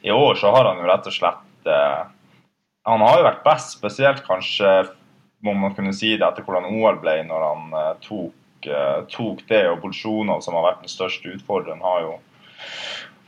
[0.00, 1.44] i år så har han jo rett og slett
[2.88, 4.70] han har jo vært best, spesielt kanskje
[5.44, 9.44] må man kunne si det etter hvordan OL ble, når han uh, tok, uh, tok,
[9.50, 9.64] det.
[9.70, 12.16] Og Bolsjunov, som har vært den største utfordreren, har jo,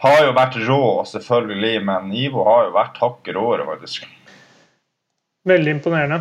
[0.07, 1.77] har jo vært rå, selvfølgelig.
[1.87, 4.11] Men Ivo har jo vært hakket råere, faktisk.
[5.49, 6.21] Veldig imponerende.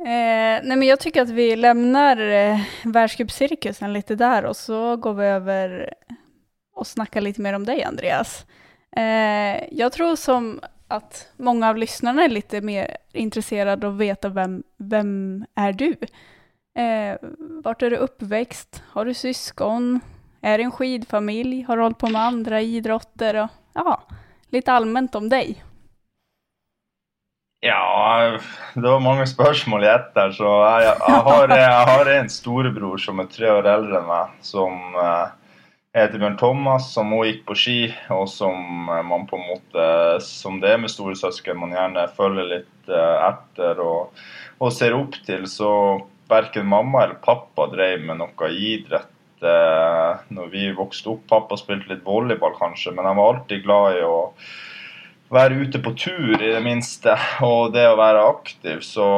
[0.00, 5.14] Eh, nej men jag tycker att vi lämnar eh, världscupcirkusen lite där och så går
[5.14, 5.94] vi över
[6.74, 8.46] och snackar lite mer om dig Andreas.
[8.96, 14.28] Eh, jag tror som att många av lyssnarna är lite mer intresserade av att veta
[14.28, 15.96] vem, vem är du?
[16.78, 17.16] Eh,
[17.64, 18.82] vart är du uppväxt?
[18.90, 20.00] Har du syskon?
[20.40, 21.62] Är det en skidfamilj?
[21.62, 23.48] Har du hållit på med andra idrotter?
[23.72, 24.02] Ja,
[24.50, 25.64] litt allmänt om deg.
[27.60, 28.38] Ja,
[28.74, 30.30] det var mange spørsmål i ett der.
[30.30, 34.36] Så jeg, jeg, har, jeg, har, en storebror som er tre år eldre enn meg,
[34.46, 35.26] som uh,
[35.94, 37.78] jeg heter Bjørn Thomas, som òg gikk på ski,
[38.12, 39.86] og som eh, man på en måte,
[40.24, 44.24] som det er med storesøsken, man gjerne følger litt eh, etter og,
[44.60, 45.46] og ser opp til.
[45.48, 45.70] Så
[46.28, 51.24] verken mamma eller pappa drev med noe idrett eh, når vi vokste opp.
[51.32, 54.18] Pappa spilte litt volleyball, kanskje, men han var alltid glad i å
[55.32, 57.16] være ute på tur, i det minste.
[57.48, 59.08] Og det å være aktiv, så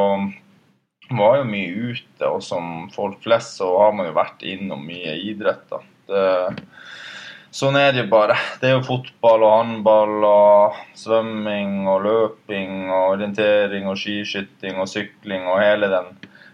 [1.11, 2.31] var jo mye ute.
[2.31, 5.67] Og som folk flest så har man jo vært innom mye idrett.
[5.67, 5.83] da.
[6.11, 6.64] Det,
[7.55, 8.37] sånn er det jo bare.
[8.61, 14.90] Det er jo fotball og håndball og svømming og løping og orientering og skiskyting og
[14.90, 16.11] sykling og hele den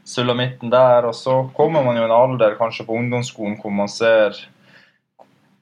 [0.07, 1.09] sulamitten der.
[1.09, 4.37] Og så kommer man jo i en alder, kanskje på ungdomsskolen, hvor man ser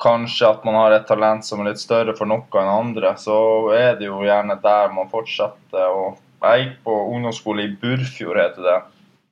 [0.04, 3.14] kanskje at man har et talent som er litt større for noe enn andre.
[3.20, 3.36] Så
[3.76, 5.86] er det jo gjerne der man fortsetter.
[5.88, 8.80] Og jeg gikk på ungdomsskole i Burfjord, heter det.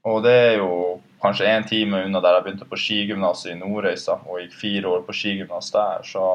[0.09, 0.70] Og det er jo
[1.23, 5.03] kanskje én time unna der jeg begynte på skigymnaset i Nordreisa og gikk fire år
[5.07, 6.03] på skigymnas der.
[6.07, 6.27] Så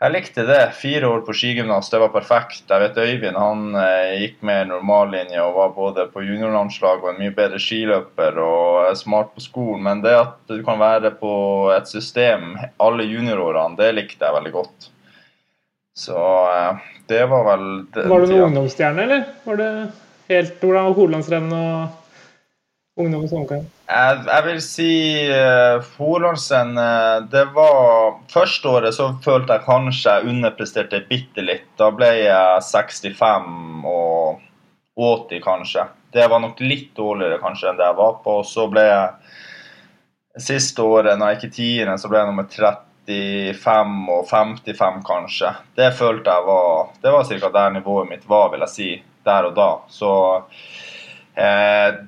[0.00, 0.60] jeg likte det.
[0.80, 2.62] Fire år på skigymnas, det var perfekt.
[2.68, 7.20] Jeg vet Øyvind han eh, gikk mer normallinje og var både på juniorlandslag og en
[7.20, 9.84] mye bedre skiløper og smart på skolen.
[9.84, 11.34] Men det at du kan være på
[11.76, 14.88] et system alle juniorårene, det likte jeg veldig godt.
[16.00, 19.24] Så eh, det var vel Var du noen ungdomsstjerne, eller?
[19.44, 19.70] Var det
[20.30, 21.99] helt, Hvordan var hovedlandsrennet og
[23.00, 23.64] Ungdommens omgang?
[23.90, 24.90] Jeg, jeg, vil si
[25.34, 31.66] uh, Holandsen uh, Det var Første året så følte jeg kanskje jeg underpresterte bitte litt.
[31.80, 34.38] Da ble jeg 65 og
[35.00, 35.86] 80, kanskje.
[36.12, 38.40] Det var nok litt dårligere kanskje enn det jeg var på.
[38.46, 39.36] Så ble jeg
[40.40, 45.50] Siste året, når jeg gikk i tiende, så ble jeg nummer 35 og 55, kanskje.
[45.76, 47.50] Det følte jeg var Det var ca.
[47.56, 48.90] der nivået mitt var, vil jeg si,
[49.26, 49.68] der og da.
[49.90, 50.12] Så
[51.34, 51.98] eh,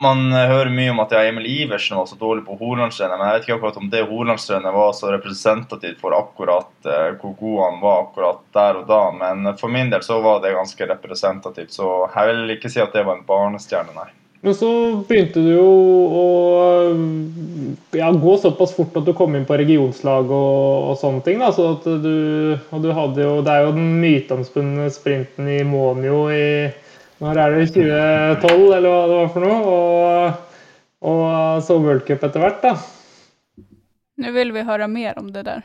[0.00, 3.36] man hører mye om at ja, Emil Iversen var så dårlig på Hornlandsrennet, men jeg
[3.36, 7.82] vet ikke akkurat om det Hornlandsrennet var så representativt for akkurat eh, hvor god han
[7.82, 9.02] var akkurat der og da.
[9.20, 12.96] Men for min del så var det ganske representativt, så jeg vil ikke si at
[12.96, 14.08] det var en barnestjerne, nei.
[14.40, 14.70] Men så
[15.04, 15.68] begynte du jo
[16.16, 16.26] å
[17.92, 21.42] ja, gå såpass fort at du kom inn på regionslag og, og sånne ting.
[21.44, 21.50] Da.
[21.52, 26.30] Så at du, og du hadde jo, det er jo den myteomspunne sprinten i Monio
[26.32, 26.46] i
[27.20, 29.74] når er det 2012, eller hva det var for noe?
[29.74, 30.70] Og,
[31.10, 32.72] og så World Cup etter hvert, da.
[34.20, 35.62] Nå vil vi høre mer om det der.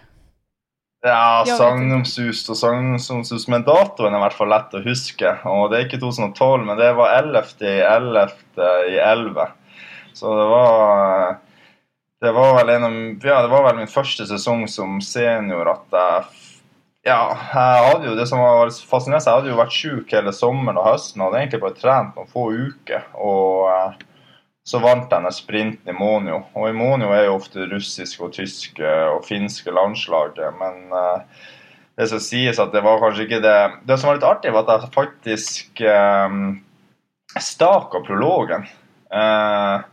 [1.06, 3.50] Ja, sagnomsust og sagnomsust.
[3.52, 5.36] Men datoen er i hvert fall lett å huske.
[5.52, 7.52] Og det er ikke 2012, men det var 11.
[7.62, 8.24] i 11.
[8.90, 9.50] i 11.
[10.16, 11.36] Så det var
[12.24, 12.94] det var vel en av,
[13.28, 16.45] ja, det var vel min første sesong som senior at jeg
[17.06, 17.22] ja,
[17.54, 20.88] jeg hadde jo det som var fascinerende, jeg hadde jo vært sjuk hele sommeren og
[20.88, 23.04] høsten og hadde egentlig bare trent noen få uker.
[23.22, 24.06] Og eh,
[24.66, 26.42] så vant jeg den sprinten i Monio.
[26.58, 30.42] Og i Monio er jo ofte russiske og tyske og finske landslaget.
[30.58, 31.44] Men eh,
[32.02, 34.66] det som sies at det var kanskje ikke det Det som var litt artig, var
[34.66, 36.40] at jeg faktisk eh,
[37.38, 38.66] staka prologen.
[39.14, 39.86] Eh,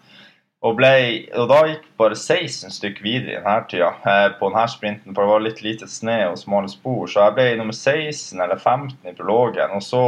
[0.62, 0.94] og, ble,
[1.34, 5.24] og, da gikk bare 16 stykk videre i denne tida eh, på denne sprinten, for
[5.24, 7.08] det var litt lite snø og smale spor.
[7.10, 9.74] Så jeg ble nummer 16 eller 15 i prologen.
[9.74, 10.04] Og så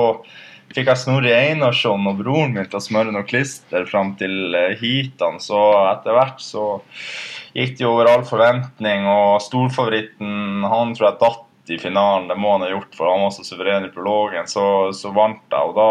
[0.70, 4.78] fikk jeg Snorre Einarsson og broren min til å smøre noe klister fram til eh,
[4.78, 5.42] heatene.
[5.42, 5.58] Så
[5.90, 6.68] etter hvert så
[7.54, 12.30] gikk det over all forventning, og storfavoritten han tror jeg datt i finalen.
[12.30, 14.46] Det må han ha gjort, for han var så suveren i prologen.
[14.46, 15.90] Så, så vant jeg, og da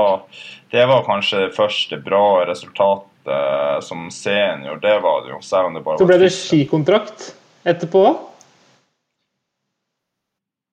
[0.73, 5.41] Det var kanskje det første bra resultatet uh, som senior, det var det jo.
[5.41, 8.03] Selv om det bare Så ble det skikontrakt etterpå?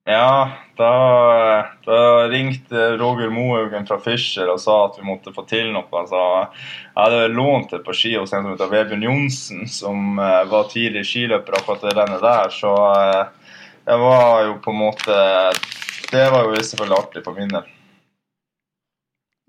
[0.05, 5.69] Ja, da, da, ringte Roger Mohaugen fra Fischer og sa at vi måtte få til
[5.75, 5.87] noe.
[5.93, 6.21] Altså,
[6.89, 10.71] jeg hadde lånt et par ski hos en som heter Vebjørn Johnsen, som uh, var
[10.73, 12.55] tidligere skiløper akkurat det rennet der.
[12.55, 15.19] Så uh, det var jo på en måte
[16.11, 17.69] Det var jo selvfølgelig artig for min del.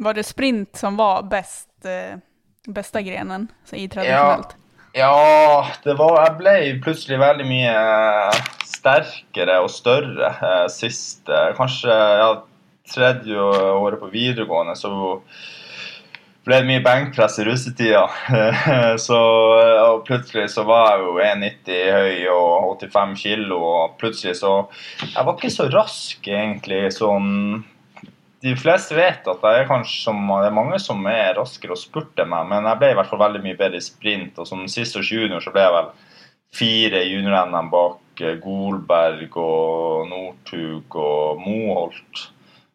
[0.02, 1.72] Var det sprint som var best?
[1.86, 2.20] Uh
[2.68, 4.56] beste grenen så i tradisjonelt?
[4.58, 4.60] Ja,
[4.94, 11.54] ja, det var Jeg ble plutselig veldig mye eh, sterkere og større eh, sist eh,
[11.56, 12.32] Kanskje ja,
[12.92, 14.92] tredje året på videregående så
[16.42, 18.02] ble det mye benkpress i russetida.
[19.06, 19.18] så
[19.86, 24.56] og plutselig så var jeg jo 1,90 høy og 85 kilo, og plutselig så
[25.04, 27.62] Jeg var ikke så rask, egentlig, sånn
[28.42, 32.26] de fleste vet at jeg er kanskje det er mange som er raskere å spurte
[32.26, 34.40] meg, men jeg ble i hvert fall veldig mye bedre i sprint.
[34.42, 35.92] Og som sist års junior så ble jeg vel
[36.58, 42.26] fire junior-NM bak eh, Golberg og Northug og Moholt.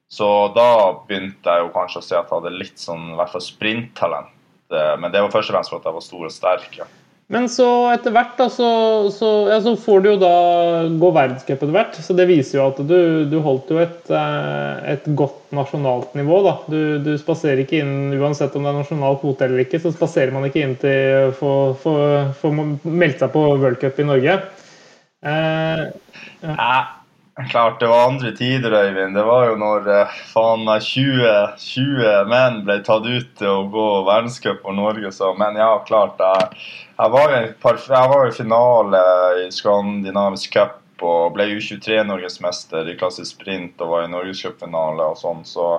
[0.06, 0.70] Så da
[1.08, 4.30] begynte jeg jo kanskje å se at jeg hadde litt sånn i hvert fall sprinttalent.
[4.70, 6.78] Eh, men det var først og fremst for at jeg var stor og sterk.
[6.78, 6.86] ja.
[7.26, 8.68] Men så etter hvert da, så,
[9.10, 10.34] så, ja, så får du jo da
[10.94, 11.96] gå verdenscup etter hvert.
[11.98, 16.38] Så det viser jo at du, du holdt jo et, eh, et, godt nasjonalt nivå.
[16.46, 16.54] da.
[16.70, 20.34] Du, du spaserer ikke inn, uansett om det er nasjonal kvote eller ikke, så spaserer
[20.36, 24.38] man ikke inn til å få meldt seg på worldcup i Norge.
[25.26, 25.82] Eh,
[26.46, 26.78] ja.
[27.44, 29.14] Klart det var andre tider, Øyvind.
[29.14, 33.66] Det var jo når eh, faen meg 20, 20, menn ble tatt ut til å
[33.74, 35.10] gå verdenscup for Norge.
[35.12, 36.16] Så, men ja, klart.
[36.16, 36.62] Jeg,
[36.96, 39.02] jeg var i finale
[39.42, 45.44] i Skandinavisk cup og ble U23-norgesmester i klassisk sprint og var i norgescupfinale og sånn.
[45.44, 45.74] Så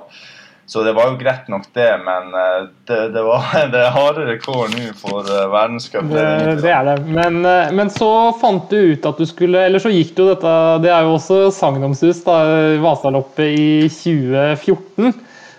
[0.67, 4.33] så det var jo greit nok, det, men eh, det, det, var, det er hardere
[4.43, 6.09] kår nå for uh, verdenscup.
[6.11, 6.25] Det,
[6.59, 6.97] det, er det.
[7.07, 8.09] Men, eh, men, så
[8.41, 10.51] fant du ut at du skulle Eller så gikk du dette
[10.83, 15.15] Det er jo også sagnomsust, da, Vasaloppet i 2014.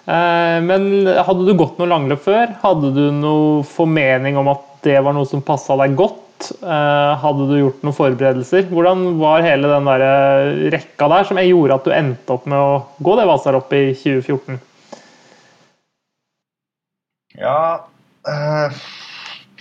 [0.09, 2.55] Men hadde du gått noe langløp før?
[2.63, 6.49] Hadde du noe formening om at det var noe som passa deg godt?
[6.65, 8.71] Hadde du gjort noen forberedelser?
[8.73, 10.07] Hvordan var hele den der
[10.73, 14.65] rekka der som gjorde at du endte opp med å gå det Vasaloppet i 2014?
[17.39, 17.87] Ja
[18.27, 18.79] uh,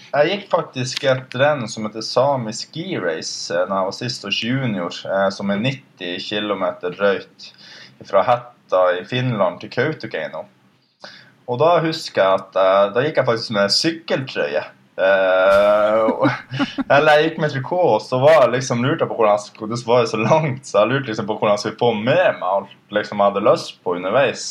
[0.09, 4.39] Jeg gikk faktisk et renn som heter Sami Ski Race da jeg var sist års
[4.41, 7.51] junior, uh, som er 90 km drøyt
[8.07, 10.45] fra Hetta i Finland til Kautokeino.
[11.47, 14.65] Og da husker jeg at uh, da gikk jeg faktisk med sykkeltrøye.
[16.89, 19.77] eller jeg gikk med trikot, og så var jeg liksom lurte på hvordan jeg, det
[19.85, 22.73] var så langt, så jeg lurte liksom på hvordan jeg skulle få med meg alt
[22.97, 24.47] liksom jeg hadde lyst på underveis.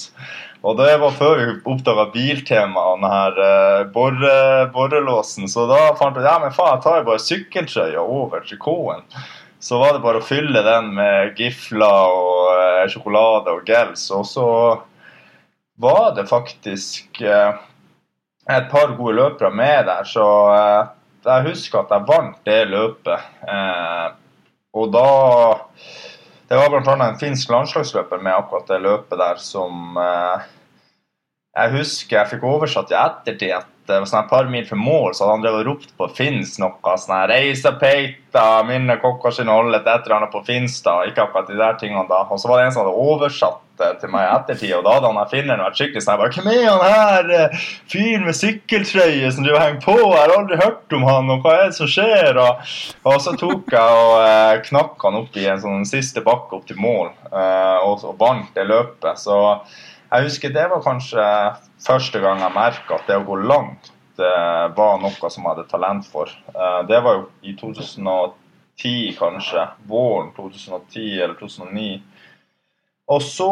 [0.64, 3.40] Og det var før vi oppdaga biltemaet, den her
[3.92, 5.48] uh, borrelåsen.
[5.50, 9.04] Så da fant jeg ja, men faen, jeg tar jo bare sykkeltrøya over trikoten.
[9.60, 14.08] Så var det bare å fylle den med gifler og uh, sjokolade og gels.
[14.16, 14.48] Og så
[15.82, 17.58] var det faktisk uh,
[18.48, 20.24] et par gode løpere med der, så
[21.26, 23.24] jeg husker at jeg vant det løpet.
[24.70, 25.08] og da
[26.48, 26.96] det var bl.a.
[27.08, 30.44] en finsk landslagsløper med akkurat det løpet der som eh,
[31.56, 34.78] Jeg husker jeg fikk oversatt i ettertid at det var sånn et par mil for
[34.82, 39.30] mål, så hadde han drevet og ropt på Finns noe sånn 'Reisa peita, minne kokka
[39.30, 41.06] sin holdet', et eller annet på Finstad.
[41.06, 42.24] Ikke akkurat de der tingene da.
[42.26, 45.10] Og så var det en som hadde oversatt til meg i ettertid, og da hadde
[45.12, 49.44] han finneren vært skikkelig sånn bare, 'Hvem er han her eh, fyren med sykkeltrøye som
[49.44, 49.96] du henger på?
[49.96, 52.70] Jeg har aldri hørt om han, og hva er det som skjer?' Og,
[53.04, 56.66] og så tok jeg og eh, knakk han opp i en sånn siste bakke opp
[56.66, 59.18] til mål, eh, og, og vant det løpet.
[59.18, 59.36] Så
[60.12, 61.26] jeg husker det var kanskje
[61.86, 65.68] første gang jeg merka at det å gå langt det var noe som jeg hadde
[65.70, 66.30] talent for.
[66.54, 69.66] Eh, det var jo i 2010, kanskje.
[69.88, 72.00] Våren 2010 eller 2009.
[73.12, 73.50] Og så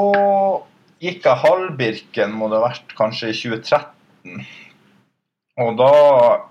[1.02, 4.44] gikk jeg halvbirken, må det ha vært kanskje i 2013.
[5.62, 5.90] Og da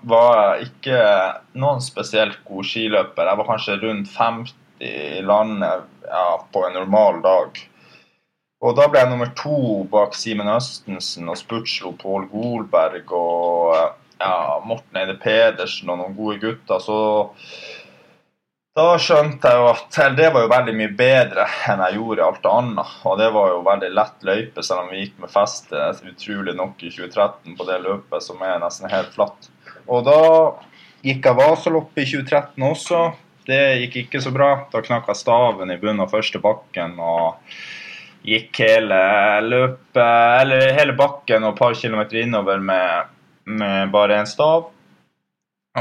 [0.08, 1.00] var jeg ikke
[1.60, 3.28] noen spesielt god skiløper.
[3.28, 7.60] Jeg var kanskje rundt 50 i landet ja, på en normal dag.
[8.64, 13.74] Og da ble jeg nummer to bak Simen Østensen og Sputslo Pål Golberg og
[14.22, 14.34] ja,
[14.64, 16.80] Morten Eide Pedersen og noen gode gutter.
[16.80, 16.98] Så
[18.74, 22.48] da skjønte jeg jo at det var jo veldig mye bedre enn jeg gjorde alt
[22.50, 22.94] annet.
[23.06, 26.82] Og det var jo veldig lett løype, selv om vi gikk med feste utrolig nok
[26.82, 29.46] i 2013 på det løpet som er nesten helt flatt.
[29.86, 30.18] Og da
[31.06, 33.04] gikk jeg Vasaloppet i 2013 også.
[33.46, 34.50] Det gikk ikke så bra.
[34.72, 36.98] Da knakk jeg staven i bunnen av første bakken.
[36.98, 37.38] og
[38.24, 39.00] gikk hele
[39.44, 40.00] løpet,
[40.40, 43.10] eller hele bakken og et par kilometer innover med,
[43.44, 44.70] med bare én stav.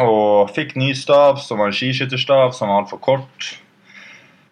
[0.02, 3.50] Og fikk ny stav, som var en skiskytterstav, som var altfor kort.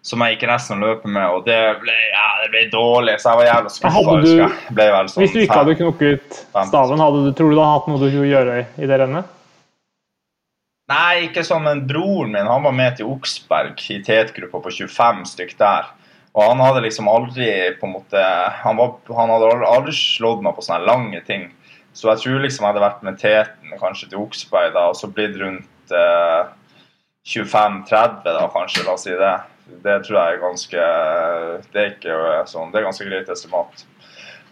[0.05, 3.15] Som jeg gikk nesten og løpe med, og det ble, ja, det ble dårlig.
[3.21, 4.01] Så jeg var jævla skuffa.
[4.01, 6.39] Sånn, hvis du ikke hadde knokket
[6.69, 9.37] staven, hadde du, tror du du hadde hatt noe du kunne gjøre i det rennet?
[10.91, 15.21] Nei, ikke sånn, men broren min han var med til Oksberg i tetgruppa på 25
[15.31, 15.89] stykk der.
[16.35, 17.47] Og han hadde liksom aldri
[17.79, 18.19] på en måte
[18.63, 21.49] Han, var, han hadde aldri slått meg på sånne lange ting.
[21.93, 25.09] Så jeg tror liksom jeg hadde vært med teten kanskje til Oksberg da, og så
[25.11, 26.51] blitt rundt eh,
[27.27, 29.33] 25-30, da kanskje, la oss si det.
[29.83, 30.85] Det tror jeg er ganske
[31.71, 32.15] Det er ikke
[32.49, 33.85] sånn, det er ganske greit estimat.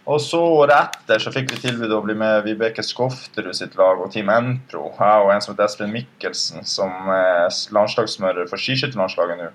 [0.08, 4.00] Og så året etter så fikk vi tilbud å bli med Vibeke Skofterud sitt lag
[4.00, 4.86] og Team Enpro.
[4.96, 9.50] Jeg og en som heter Espen Mikkelsen, som er landslagsmører for skiskytterlandslaget nå.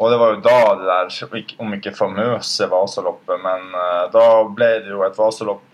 [0.00, 4.70] Og det var jo da det der, om ikke famøse Vasaloppet, men uh, da ble
[4.82, 5.71] det jo et Vasalopp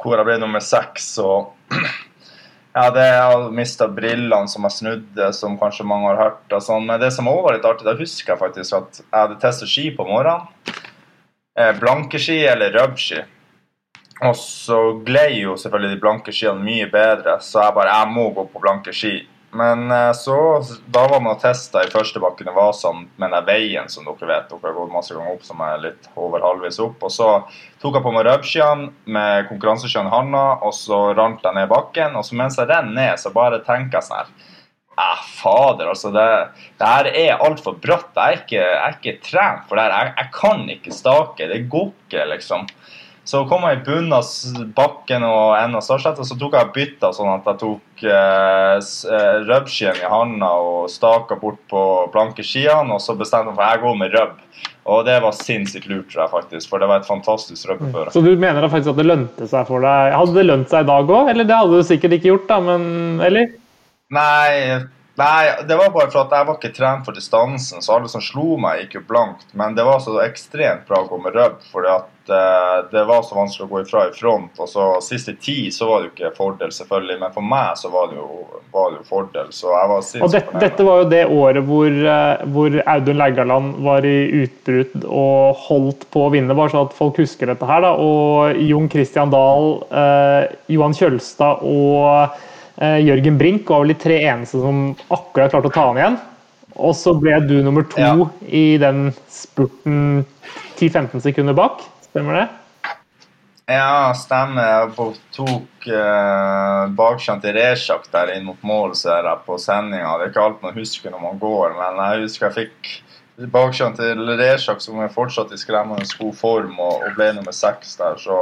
[0.00, 1.08] hvor jeg ble nummer seks.
[1.22, 1.52] Og
[2.76, 6.44] ja, det jeg mista brillene som jeg snudde, som kanskje mange har hørt.
[6.50, 6.88] Og sånn.
[6.88, 9.72] Men det som også var litt artig, da husker jeg faktisk at jeg hadde testet
[9.72, 10.52] ski på morgenen.
[11.80, 13.22] Blanke ski eller rødski.
[14.24, 18.30] Og så glei jo selvfølgelig de blanke skiene mye bedre, så jeg bare jeg må
[18.36, 19.18] gå på blanke ski.
[19.56, 20.36] Men eh, så,
[20.92, 24.30] da var man og testa i første bakken i Vasan med den veien som dere
[24.30, 24.50] vet.
[24.50, 27.02] Dere har gått masse ganger opp som er litt over halvveis opp.
[27.06, 27.30] Og så
[27.82, 32.18] tok jeg på meg rødskiene med konkurranseskiene i handa, og så rant jeg ned bakken.
[32.18, 34.52] Og så mens jeg renner ned, så bare tenker jeg sånn her
[34.96, 36.10] Eh, fader, altså.
[36.10, 36.48] Det,
[36.80, 38.14] det her er altfor bratt.
[38.16, 39.96] Jeg er ikke, jeg er ikke trent for det her.
[39.98, 41.48] Jeg, jeg kan ikke stake.
[41.50, 42.64] Det går ikke, liksom.
[43.26, 44.26] Så kom jeg i bunnen av
[44.76, 49.38] bakken og enden av og så tok jeg bytta sånn at jeg tok eh, eh
[49.48, 51.82] røbbskien i handa og staka bort på
[52.14, 54.36] blanke skiene, og så bestemte jeg meg for jeg går med røbb.
[54.86, 58.14] Og det var sinnssykt lurt, tror jeg faktisk, for det var et fantastisk røbbeføre.
[58.14, 60.14] Så du mener da faktisk at det lønte seg for deg?
[60.14, 62.60] Hadde det lønt seg i dag òg, eller det hadde du sikkert ikke gjort, da,
[62.62, 62.84] men
[63.26, 63.56] eller?
[64.14, 64.84] Nei,
[65.16, 68.20] Nei, det var bare for at jeg var ikke trent for distansen, så alle som
[68.20, 69.48] slo meg, gikk jo blankt.
[69.56, 73.22] Men det var så ekstremt bra å gå med røbb, fordi at uh, det var
[73.26, 74.58] så vanskelig å gå ifra i front.
[74.62, 77.90] Og så siste ti så var det jo ikke fordel, selvfølgelig, men for meg så
[77.92, 78.28] var det jo,
[78.74, 79.52] var det jo fordel.
[79.54, 83.20] Så jeg var sinnssykt Og det, dette var jo det året hvor, uh, hvor Audun
[83.20, 87.70] Leggerland var i utbrudd og holdt på å vinne, bare så at folk husker dette
[87.70, 87.84] her.
[87.86, 92.38] da, Og Jon Christian Dahl, uh, Johan Kjølstad og
[92.80, 96.24] uh, Jørgen Brink var vel de tre eneste som akkurat klarte å ta han igjen.
[96.76, 98.14] Og så ble du nummer to ja.
[98.52, 100.24] i den spurten
[100.76, 101.84] 10-15 sekunder bak.
[102.16, 102.48] Stemmer det?
[103.68, 104.64] Ja, stemmer.
[104.64, 110.14] Jeg tok eh, bakkjent i Resjak der inn mot mål, ser jeg på sendinga.
[110.16, 114.00] Det er ikke alt man husker når man går, men jeg husker jeg fikk bakkjent
[114.00, 118.16] til Resjak, som er fortsatt i skremmende god form, og, og ble nummer seks der.
[118.16, 118.38] Så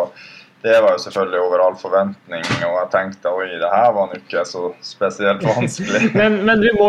[0.64, 4.16] det var jo selvfølgelig over all forventning, og jeg tenkte oi, det her var nå
[4.16, 6.06] ikke så spesielt vanskelig.
[6.20, 6.86] men, men du må,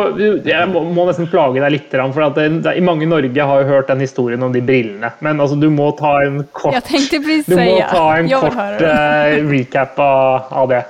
[0.47, 3.65] jeg må, må, nesten plage deg litt, for at det, det, mange i Norge har
[3.65, 5.09] jo hørt den historien om de brillene.
[5.19, 10.53] Men altså, du må ta en kort, du må ta en kort uh, recap av,
[10.61, 10.82] av, det.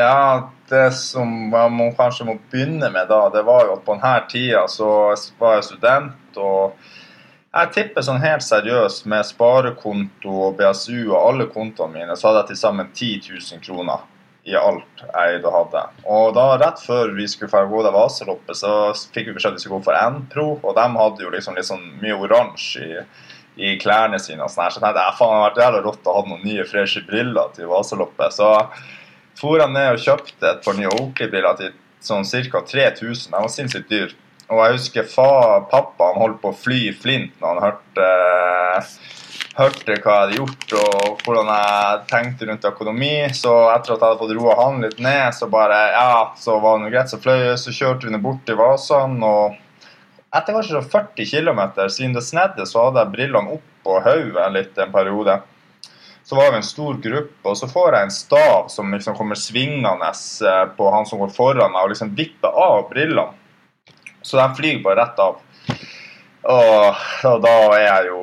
[0.00, 0.16] Ja,
[0.72, 4.16] det som jeg må, kanskje må begynne med da, det var jo at på denne
[4.32, 4.88] tida så
[5.36, 6.40] var jeg student.
[6.40, 6.89] og
[7.50, 12.44] jeg tipper sånn helt seriøst med sparekonto og BSU og alle kontoene mine, så hadde
[12.44, 14.06] jeg til sammen 10 000 kroner
[14.48, 15.82] i alt jeg eide og hadde.
[16.14, 18.70] Og da rett før vi skulle få gå til Vaseloppet, så
[19.14, 21.68] fikk vi beskjed om vi skulle gå for N-Pro, og de hadde jo liksom litt
[21.68, 23.02] sånn mye oransje i,
[23.58, 24.70] i, klærne sine og sånn.
[24.70, 27.04] Så jeg tenkte jeg faen, det hadde vært jævlig rått å ha noen nye, freshe
[27.10, 28.38] briller til Vaseloppet.
[28.38, 28.54] Så
[29.40, 32.64] for jeg ned og kjøpte et par nye Oakley-briller til sånn ca.
[32.72, 33.34] 3000.
[33.34, 34.14] De var sinnssykt dyre.
[34.50, 35.30] Og jeg husker fa,
[35.70, 38.08] pappa han holdt på å fly i flint når han hørte,
[39.60, 43.14] hørte hva jeg hadde gjort og hvordan jeg tenkte rundt økonomi.
[43.36, 46.82] Så etter at jeg hadde fått roa han litt ned, så bare ja, så var
[46.82, 47.12] det greit.
[47.12, 49.20] Så fløy så kjørte vi ned bort til Vasan.
[49.22, 49.58] og
[50.30, 54.78] etter kanskje 40 km, siden det snedde, så hadde jeg brillene opp på hodet litt
[54.78, 55.40] en periode.
[56.22, 59.38] Så var vi en stor gruppe, og så får jeg en stav som liksom kommer
[59.38, 60.10] svingende
[60.46, 63.39] eh, på han som går foran meg, og liksom vipper av brillene.
[64.22, 65.40] Så de flyr bare rett av.
[66.50, 68.20] Og, og da jeg jo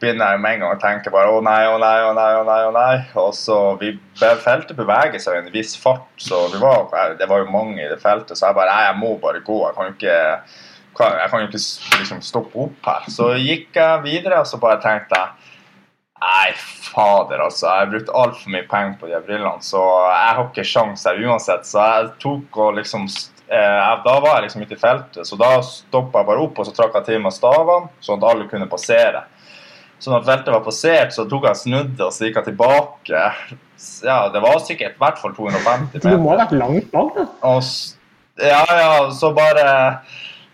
[0.00, 2.28] begynner jeg med en gang å tenke bare å nei, å nei, å nei.
[2.38, 2.94] å nei, å nei.
[3.22, 6.86] Og så vi, Feltet beveger seg i en viss fart, så var,
[7.18, 8.36] det var jo mange i det feltet.
[8.38, 9.58] Så jeg bare nei, jeg må bare gå.
[9.64, 10.16] Jeg kan jo ikke,
[11.00, 11.62] jeg kan ikke
[12.00, 13.10] liksom, stoppe opp her.
[13.12, 15.52] Så gikk jeg videre, og så bare tenkte jeg
[16.16, 17.66] Nei, fader, altså.
[17.68, 21.18] Jeg har brukt altfor mye penger på de brillene, så jeg har ikke sjans her
[21.20, 21.68] uansett.
[21.68, 23.04] Så jeg tok og liksom
[23.48, 26.66] eh, Da var jeg liksom ute i feltet, så da stoppa jeg bare opp og
[26.68, 29.24] så trakk jeg til meg stavene, sånn at alle kunne passere.
[29.98, 33.22] Så når feltet var passert, så tok jeg snudde og så gikk jeg tilbake.
[34.04, 36.10] Ja, det var sikkert i hvert fall 250 meter.
[36.10, 37.26] Du må ha vært langt bak, da?
[38.36, 39.68] Ja, ja, så bare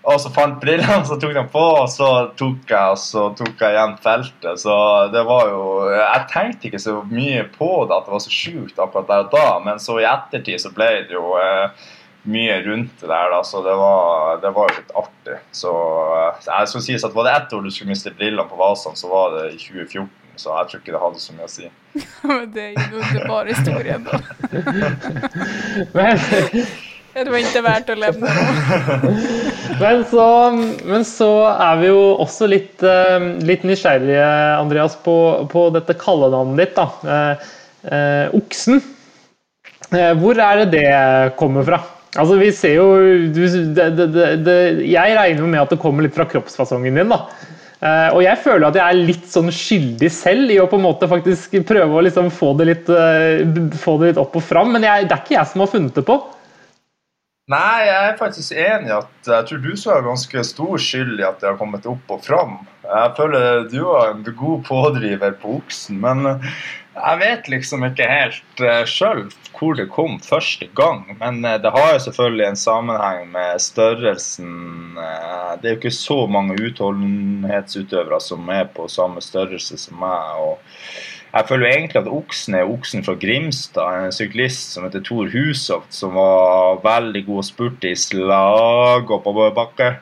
[0.07, 3.74] Og så fant brillene, så tok de på, og så tok jeg så tok jeg
[3.76, 4.59] igjen feltet.
[4.62, 4.74] Så
[5.14, 8.78] det var jo Jeg tenkte ikke så mye på det, at det var så sjukt
[8.82, 11.90] akkurat der og da, men så i ettertid så ble det jo eh,
[12.23, 15.39] mye rundt det der, da, så det var, det var litt artig.
[15.51, 15.73] Så
[16.47, 19.11] jeg skal sies at Var det ett år du skulle miste brillene på Vasan, så
[19.11, 20.11] var det i 2014.
[20.37, 21.66] Så jeg tror ikke det hadde så mye å si.
[22.29, 24.14] Men det er ju en underbar historie, da.
[27.12, 28.29] Det var ikke verdt å leve
[29.83, 30.27] men, så,
[30.89, 35.16] men så er vi jo også litt, eh, litt nysgjerrige, Andreas, på,
[35.53, 36.79] på dette kallenavnet ditt.
[36.79, 36.87] da.
[37.05, 37.51] Eh,
[37.93, 38.81] eh, oksen.
[39.93, 40.93] Eh, hvor er det det
[41.41, 41.83] kommer fra?
[42.12, 42.88] Altså, vi ser jo
[43.32, 43.40] du,
[43.72, 47.12] det, det, det, Jeg regner med at det kommer litt fra kroppsfasongen din.
[47.12, 47.24] da.
[47.82, 50.84] Uh, og jeg føler at jeg er litt sånn skyldig selv i å på en
[50.84, 53.42] måte faktisk prøve å liksom få, det litt, uh,
[53.74, 55.98] få det litt opp og fram, men jeg, det er ikke jeg som har funnet
[55.98, 56.20] det på.
[57.50, 61.18] Nei, jeg er faktisk enig i at jeg tror du så er ganske stor skyld
[61.18, 62.54] i at det har kommet opp og fram.
[62.86, 66.38] Jeg føler du var en god pådriver på oksen, men
[66.95, 69.24] jeg vet liksom ikke helt uh, sjøl
[69.57, 71.05] hvor det kom første gang.
[71.20, 74.99] Men uh, det har jo selvfølgelig en sammenheng med størrelsen.
[74.99, 80.45] Uh, det er jo ikke så mange utholdenhetsutøvere som er på samme størrelse som meg.
[80.45, 80.61] og
[81.32, 85.30] jeg føler jo egentlig at oksen er oksen fra Grimstad, en syklist som heter Tor
[85.32, 89.95] Hushovd, som var veldig god å spurte i slag og på bakke.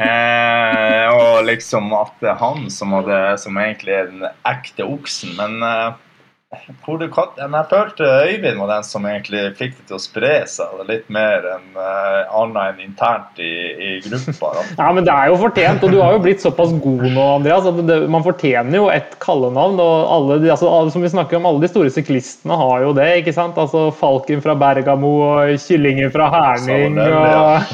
[0.00, 5.34] Eh, og liksom at det er han som, hadde, som egentlig er den ekte oksen.
[5.36, 5.98] Men eh,
[6.82, 7.06] hvor det,
[7.38, 11.04] men jeg følte Øyvind var den som egentlig fikk det til å spre seg litt
[11.12, 14.50] mer enn uh, annet enn internt i, i gruppa.
[14.74, 17.68] Ja, men det er jo fortjent, og du har jo blitt såpass god nå, Andreas.
[17.70, 19.78] at det, Man fortjener jo et kallenavn.
[19.78, 22.90] og alle, de, altså, alle, som vi snakker om, alle de store syklistene har jo
[22.98, 23.08] det.
[23.22, 23.60] ikke sant?
[23.60, 26.98] Altså Falken fra Bergamo og Kyllingen fra Herning.
[26.98, 27.70] og...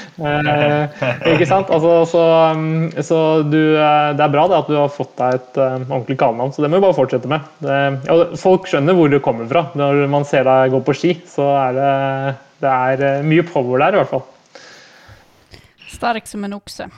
[0.16, 1.02] Eh,
[1.34, 1.70] ikke sant?
[1.72, 2.22] Altså, så,
[2.56, 5.74] um, så du, eh, det er bra det at du har fått deg et uh,
[5.82, 7.44] ordentlig kallenavn, så det må du bare fortsette med.
[7.60, 9.66] Det, ja, folk skjønner hvor du kommer fra.
[9.76, 11.90] Når man ser deg gå på ski, så er det,
[12.64, 14.24] det er uh, mye power der, i hvert fall.
[15.92, 16.88] Stark som en okse.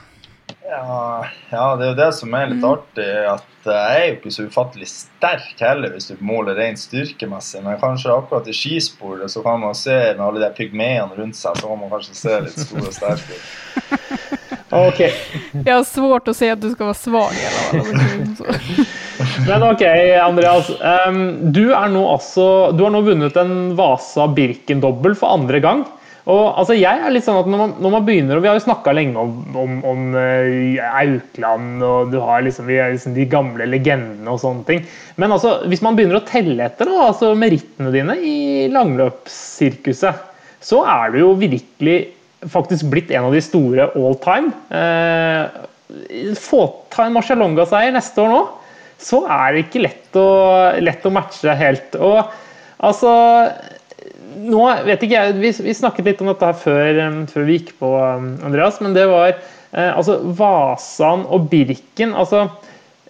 [0.69, 3.07] Ja, ja, det er jo det som er litt artig.
[3.25, 7.63] At jeg er jo ikke så ufattelig sterk heller, hvis du måler rent styrkemessig.
[7.65, 11.57] Men kanskje akkurat i skisporet så kan man se med alle de pygmeene rundt seg,
[11.57, 13.49] så kan man kanskje se litt stor og sterk ut.
[14.69, 14.99] Ok.
[15.01, 17.85] Jeg har svårt å se at du skal være alla
[18.37, 18.75] fall.
[19.49, 19.81] Men ok,
[20.21, 20.69] Andreas.
[20.77, 22.45] Um, du, er nå altså,
[22.77, 25.81] du har nå vunnet en Vasa Birken-dobbel for andre gang.
[26.29, 28.57] Og altså, jeg er litt sånn at når man, når man begynner, og Vi har
[28.59, 33.15] jo snakka lenge om, om, om uh, Aukland, og du har liksom, vi er liksom
[33.17, 34.83] de gamle legendene og sånne ting.
[35.21, 38.37] Men altså, hvis man begynner å telle etter da, altså merittene dine i
[38.73, 40.27] langløpssirkuset,
[40.61, 41.97] så er du jo virkelig
[42.51, 44.53] faktisk blitt en av de store all time.
[44.69, 45.65] Uh,
[46.37, 46.61] få
[46.93, 48.43] ta en Marcialonga-seier neste år nå,
[49.01, 50.29] så er det ikke lett å,
[50.83, 51.97] lett å matche helt.
[51.97, 52.21] Og
[52.85, 53.13] altså
[54.49, 57.01] nå vet ikke jeg, vi, vi, snakket litt om dette her før,
[57.31, 57.93] før vi gikk på,
[58.45, 58.79] Andreas.
[58.83, 62.13] Men det var eh, altså Vasan og Birken.
[62.13, 62.45] altså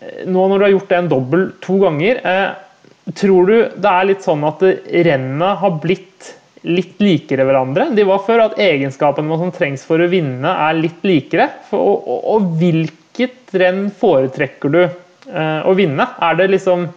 [0.01, 3.91] eh, Nå når du har gjort det en dobbel to ganger, eh, tror du det
[3.91, 4.63] er litt sånn at
[5.09, 6.33] rennene har blitt
[6.67, 7.89] litt likere hverandre?
[7.95, 11.49] De var før at egenskapene som trengs for å vinne, er litt likere.
[11.69, 16.09] For, og, og, og, hvilket renn foretrekker du eh, å vinne?
[16.25, 16.89] Er det liksom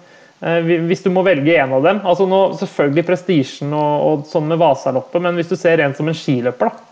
[0.43, 2.01] hvis du må velge en av dem.
[2.03, 6.11] altså nå, Selvfølgelig prestisjen og, og, sånn med Vasaloppet, men hvis du ser en som
[6.11, 6.89] en skiløper, da?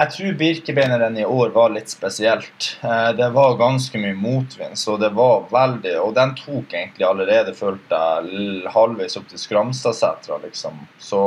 [0.00, 2.70] Jeg tror Birkebeineren i år var litt spesielt.
[2.80, 7.52] Eh, det var ganske mye motvind, så det var veldig Og den tok egentlig allerede,
[7.54, 10.78] følte jeg, halvveis opp til Skramstadsetra, liksom.
[10.96, 11.22] Så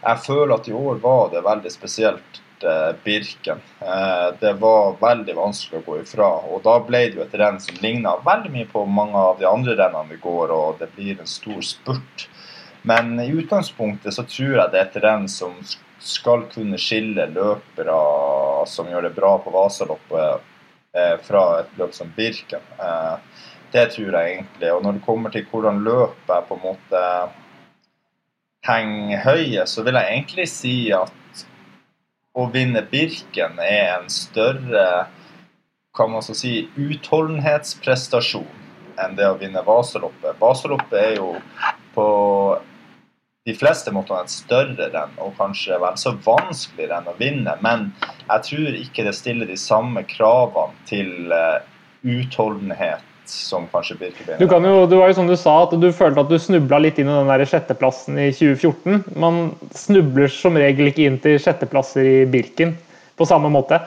[0.00, 3.60] jeg føler at i år var det veldig spesielt eh, Birken.
[3.80, 6.28] Eh, det var veldig vanskelig å gå ifra.
[6.50, 9.48] Og da ble det jo et renn som ligna veldig mye på mange av de
[9.48, 12.28] andre rennene vi går, og det blir en stor spurt.
[12.88, 15.56] Men i utgangspunktet så tror jeg det er et renn som
[15.98, 17.96] skal kunne skille løpere
[18.70, 20.46] som gjør det bra på Vasaloppet,
[20.94, 22.62] eh, fra et løp som Birken.
[23.72, 24.70] Det tror jeg egentlig.
[24.72, 27.02] Og når det kommer til hvordan løpet på en måte
[28.68, 31.12] henger høye, så vil jeg egentlig si at
[32.38, 35.08] å vinne Birken er en større
[35.96, 38.46] kan man så si, utholdenhetsprestasjon
[39.02, 40.38] enn det å vinne Vasaloppet.
[40.38, 41.32] Vasaloppet er jo
[41.94, 42.08] på
[43.48, 47.54] de fleste måtte ha et større renn og kanskje vel så vanskelig renn å vinne.
[47.64, 47.88] Men
[48.28, 51.58] jeg tror ikke det stiller de samme kravene til uh,
[52.04, 54.40] utholdenhet som kanskje Birkebeiner.
[54.40, 56.80] Du, kan jo, det var jo som du sa, at du følte at du snubla
[56.82, 59.04] litt inn i den der sjetteplassen i 2014.
[59.20, 62.76] Man snubler som regel ikke inn til sjetteplasser i Birken
[63.18, 63.82] på samme måte.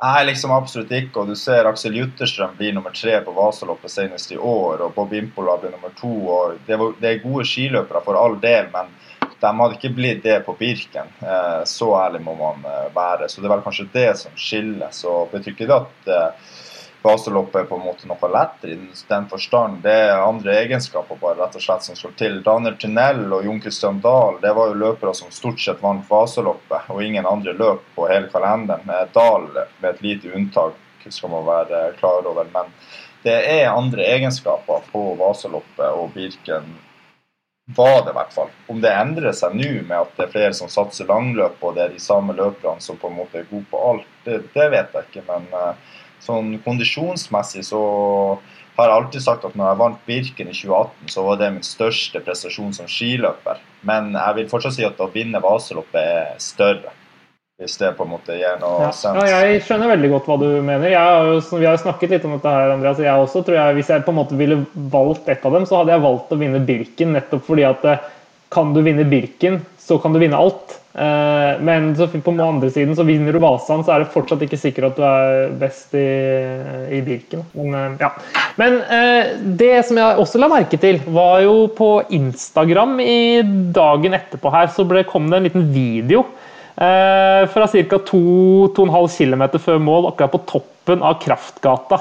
[0.00, 1.20] Nei, liksom absolutt ikke.
[1.20, 5.12] Og du ser Aksel Jutterstrøm blir nummer tre på Vasaloppet senest i år, og Bob
[5.12, 6.12] Impola blir nummer to.
[6.32, 8.88] og Det, var, det er gode skiløpere for all del, men
[9.40, 11.12] de hadde ikke blitt det på Birken.
[11.20, 13.28] Eh, så ærlig må man eh, være.
[13.28, 14.88] Så det er vel kanskje det som skiller.
[14.96, 16.10] Så betyr ikke det at
[17.04, 18.78] eh, er på en måte noe lettere i
[19.08, 19.80] den forstand.
[19.82, 22.42] Det er andre egenskaper bare rett og slett som skal til.
[22.42, 26.90] Daniel Tunnel og Jon Christian Dahl det var jo løpere som stort sett vant baseloppet,
[26.92, 28.90] og ingen andre løp på hele kalenderen.
[29.14, 29.48] Dahl
[29.80, 30.76] med et lite unntak
[31.08, 32.46] skal man være klar over.
[32.52, 32.68] Men
[33.22, 36.70] det er andre egenskaper på Vasaloppet og Birken.
[37.76, 38.48] Var det i hvert fall.
[38.66, 41.84] Om det endrer seg nå med at det er flere som satser langløp, og det
[41.84, 44.96] er de samme løperne som på en måte er gode på alt, det, det vet
[44.96, 45.26] jeg ikke.
[45.28, 47.82] men uh, sånn kondisjonsmessig så
[48.80, 51.66] har jeg alltid sagt at når jeg vant Birken i 2018, så var det min
[51.66, 53.60] største prestasjon som skiløper.
[53.86, 56.94] Men jeg vil fortsatt si at å vinne Vaseloppet er større.
[57.60, 58.92] Hvis det på en måte gir noe ja.
[58.96, 59.18] sens.
[59.20, 60.86] Ja, jeg skjønner veldig godt hva du mener.
[60.94, 63.02] Jo, vi har jo snakket litt om dette her, Andreas.
[63.04, 64.62] Jeg også tror jeg, Hvis jeg på en måte ville
[64.94, 67.12] valgt ett av dem, så hadde jeg valgt å vinne Birken.
[67.18, 68.08] Nettopp fordi at eh,
[68.50, 70.80] kan du vinne Birken, så kan du vinne alt.
[70.92, 74.58] Eh, men på den andre siden så vinner du Vasan, så er det fortsatt ikke
[74.58, 76.06] sikkert at du er best i,
[76.98, 77.44] i Birken.
[77.54, 78.10] Men, eh, ja.
[78.58, 83.20] Men eh, det som jeg også la merke til, var jo på Instagram i
[83.74, 86.26] dagen etterpå her, så ble, kom det en liten video
[86.80, 87.96] fra ca.
[88.08, 91.98] 2-2,5 km før mål, akkurat på toppen av Kraftgata.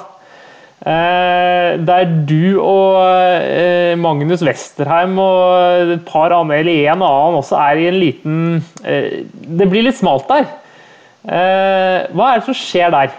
[0.80, 3.04] Eh, der du og
[3.44, 8.38] eh, Magnus Westerheim og et par andre, eller en annen også, er i en liten
[8.88, 10.48] eh, Det blir litt smalt der.
[11.20, 13.12] Hva er det som skjer der?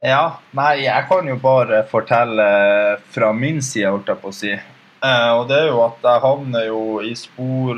[0.00, 2.46] Ja, nei, jeg kan jo bare fortelle
[3.12, 4.54] fra min side, holdt jeg på å si.
[5.04, 7.76] og det er jo at jeg havner jo i spor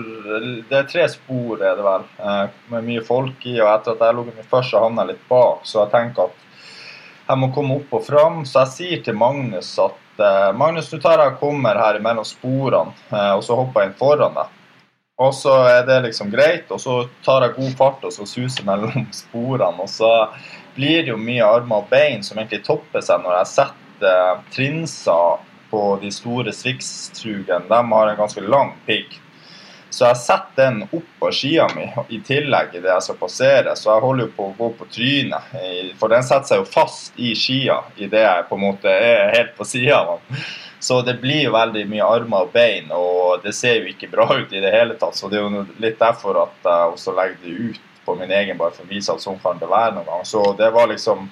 [0.70, 2.06] Det er tre spor, er det vel,
[2.70, 3.58] med mye folk i.
[3.58, 5.66] Og etter at jeg lå meg først, så havner jeg litt bak.
[5.66, 6.41] Så jeg tenker at
[7.32, 8.42] jeg må komme opp og fram.
[8.48, 12.94] Så jeg sier til Magnus at uh, Magnus, du tar jeg kommer her mellom sporene,
[13.12, 14.58] uh, og så hopper jeg inn foran deg.
[15.22, 18.66] Og så er det liksom greit, og så tar jeg god fart og så suser
[18.66, 19.84] mellom sporene.
[19.84, 20.10] Og så
[20.76, 24.50] blir det jo mye armer og bein som egentlig topper seg når jeg setter trinser
[24.50, 25.38] trinsa
[25.70, 27.68] på de store Swix-trugene.
[27.68, 29.21] De har en ganske lang pigg.
[29.92, 31.84] Så jeg setter den opp på skia mi
[32.16, 33.74] i tillegg i det jeg skal passere.
[33.76, 35.50] Så jeg holder jo på å gå på trynet,
[36.00, 39.52] for den setter seg jo fast i skia idet jeg på en måte er helt
[39.58, 40.00] på sida
[40.80, 44.30] Så det blir jo veldig mye armer og bein, og det ser jo ikke bra
[44.32, 45.18] ut i det hele tatt.
[45.18, 48.56] Så det er jo litt derfor at jeg også legger det ut på min egen,
[48.58, 50.24] bare for å vise at sånn kan det være noen gang.
[50.24, 51.28] Så det var liksom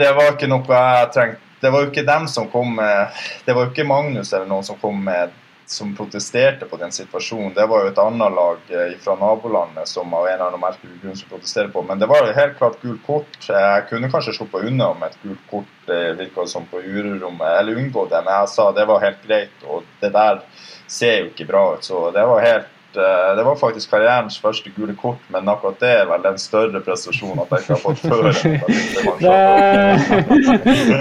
[0.00, 3.54] Det var ikke noe jeg trengte det var jo ikke dem som kom med Det
[3.54, 5.30] var jo ikke Magnus eller noen som kom med
[5.66, 7.54] som protesterte på den situasjonen.
[7.54, 10.98] Det var jo et annet lag eh, fra nabolandet som av en eller annen merkelig
[11.02, 11.84] grunn som protesterer på.
[11.88, 13.38] Men det var jo helt klart gult kort.
[13.48, 17.80] Jeg kunne kanskje sluppet unna med et gult kort, det virka som på juryrommet, eller
[17.80, 19.66] unngå det, men jeg sa det var helt greit.
[19.66, 20.44] Og det der
[20.90, 21.84] ser jo ikke bra ut.
[21.86, 25.90] Så det var helt Eh, det var faktisk karrierens første gule kort, men akkurat det
[26.00, 28.32] er vel en større prestasjon at jeg ikke har fått før.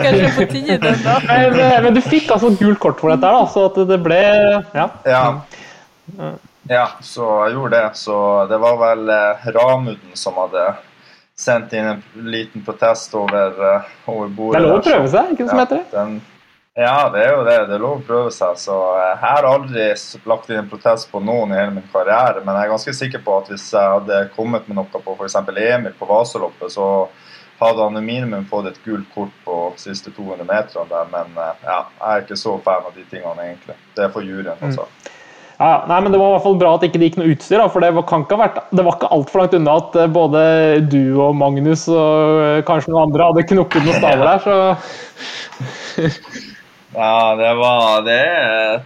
[0.06, 0.92] Kanskje på tide, da.
[1.28, 4.22] Men, eh, men, du fikk altså gult kort for dette, da, så at det ble
[4.78, 4.88] Ja.
[5.06, 5.26] ja.
[6.70, 7.89] Ja, så jeg gjorde det.
[7.98, 10.76] Så det var vel eh, Ramuden som hadde
[11.42, 14.60] sendt inn en liten protest over, over bordet.
[14.60, 15.88] Det er lov å prøve seg, ikke det som heter det?
[15.96, 16.22] Den,
[16.80, 17.55] Ja, det er jo det.
[17.67, 18.55] Det er lov å prøve seg.
[18.59, 19.89] Så jeg har aldri
[20.30, 23.19] lagt inn en protest på noen i hele min karriere, men jeg er ganske sikker
[23.26, 25.36] på at hvis jeg hadde kommet med noe på f.eks.
[25.51, 26.86] Emil på Vasaloppet, så
[27.59, 31.05] hadde han minimum fått et gult kort på siste 200 meterne der.
[31.11, 33.76] Men ja, jeg er ikke så fan av de tingene, egentlig.
[33.97, 34.88] Det er for juryen, altså.
[34.88, 34.91] Mm.
[35.61, 37.59] Ja, nei, men Det var i hvert fall bra at det ikke gikk noe utstyr.
[37.59, 39.93] Da, for det var, kan ikke ha vært, det var ikke altfor langt unna at
[40.15, 40.39] både
[40.88, 44.39] du og Magnus og kanskje noen andre hadde knukket noen staver der.
[44.47, 44.55] så...
[46.94, 48.22] Ja, det var, det,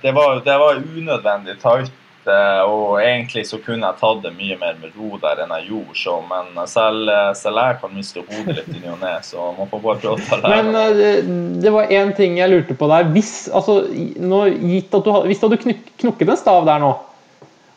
[0.02, 1.94] det var, det var unødvendig tight.
[2.26, 5.68] Eh, og egentlig så kunne jeg tatt det mye mer med ro der enn jeg
[5.70, 5.98] gjorde.
[6.00, 9.70] Så, men selv, selv jeg kan miste hodet litt i ny og ne, så man
[9.70, 10.62] får bare prøve å ta lære.
[10.72, 13.10] Men eh, det var én ting jeg lurte på der.
[13.14, 13.84] Hvis, altså,
[14.22, 16.96] nå, gitt at du, hvis du hadde knukket en stav der nå,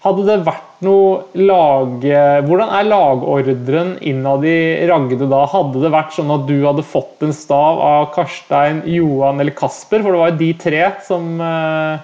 [0.05, 2.05] hadde det vært noe lag...
[2.47, 4.59] Hvordan er lagordren innad i
[4.91, 5.43] Ragde da?
[5.51, 10.05] Hadde det vært sånn at du hadde fått en stav av Karstein, Johan eller Kasper?
[10.05, 11.99] For det var jo de tre som uh,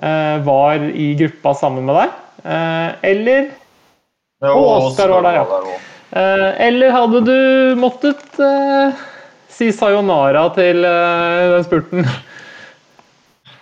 [0.00, 2.16] uh, var i gruppa sammen med deg.
[3.04, 3.50] Eller
[4.46, 5.78] Og Oskar var der, ja.
[6.62, 7.38] eller hadde du
[7.82, 8.38] måttet
[9.50, 12.06] si sayonara til den spurten?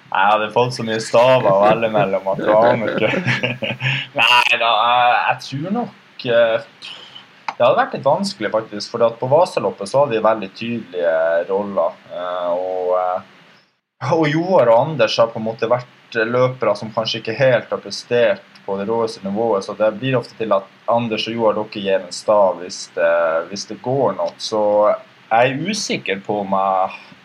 [0.07, 3.11] Jeg hadde fått så mye staver å velge mellom at du aner ikke.
[4.21, 6.69] Nei da, jeg, jeg, tror nok eh,
[7.51, 8.93] Det hadde vært litt vanskelig, faktisk.
[8.93, 11.17] For på Vasaloppet så hadde de veldig tydelige
[11.51, 11.99] roller.
[12.13, 17.21] Eh, og, eh, og Joar og Anders har på en måte vært løpere som kanskje
[17.21, 19.67] ikke helt har prestert på det råeste nivået.
[19.67, 23.13] Så det blir ofte til at Anders og Joar dere gir en stav hvis det,
[23.51, 24.33] hvis det går noe.
[24.39, 24.63] Så
[25.27, 27.16] jeg er usikker på om jeg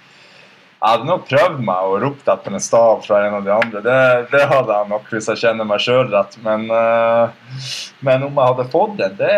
[0.81, 3.81] jeg hadde nok prøvd meg og ropt etter en stav fra en av de andre.
[3.85, 3.97] Det,
[4.31, 6.37] det hadde jeg nok hvis jeg kjenner meg sjøl rett.
[6.41, 7.67] Men, uh,
[8.01, 9.35] men, om jeg hadde fått den, det,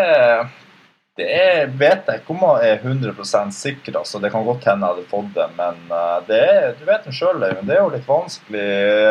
[1.20, 3.98] det er, vet jeg ikke om jeg er 100% sikker.
[4.00, 4.22] Altså.
[4.24, 7.12] Det kan godt hende jeg hadde fått det, men uh, det er, du vet det
[7.18, 8.64] sjøl, det er jo litt vanskelig.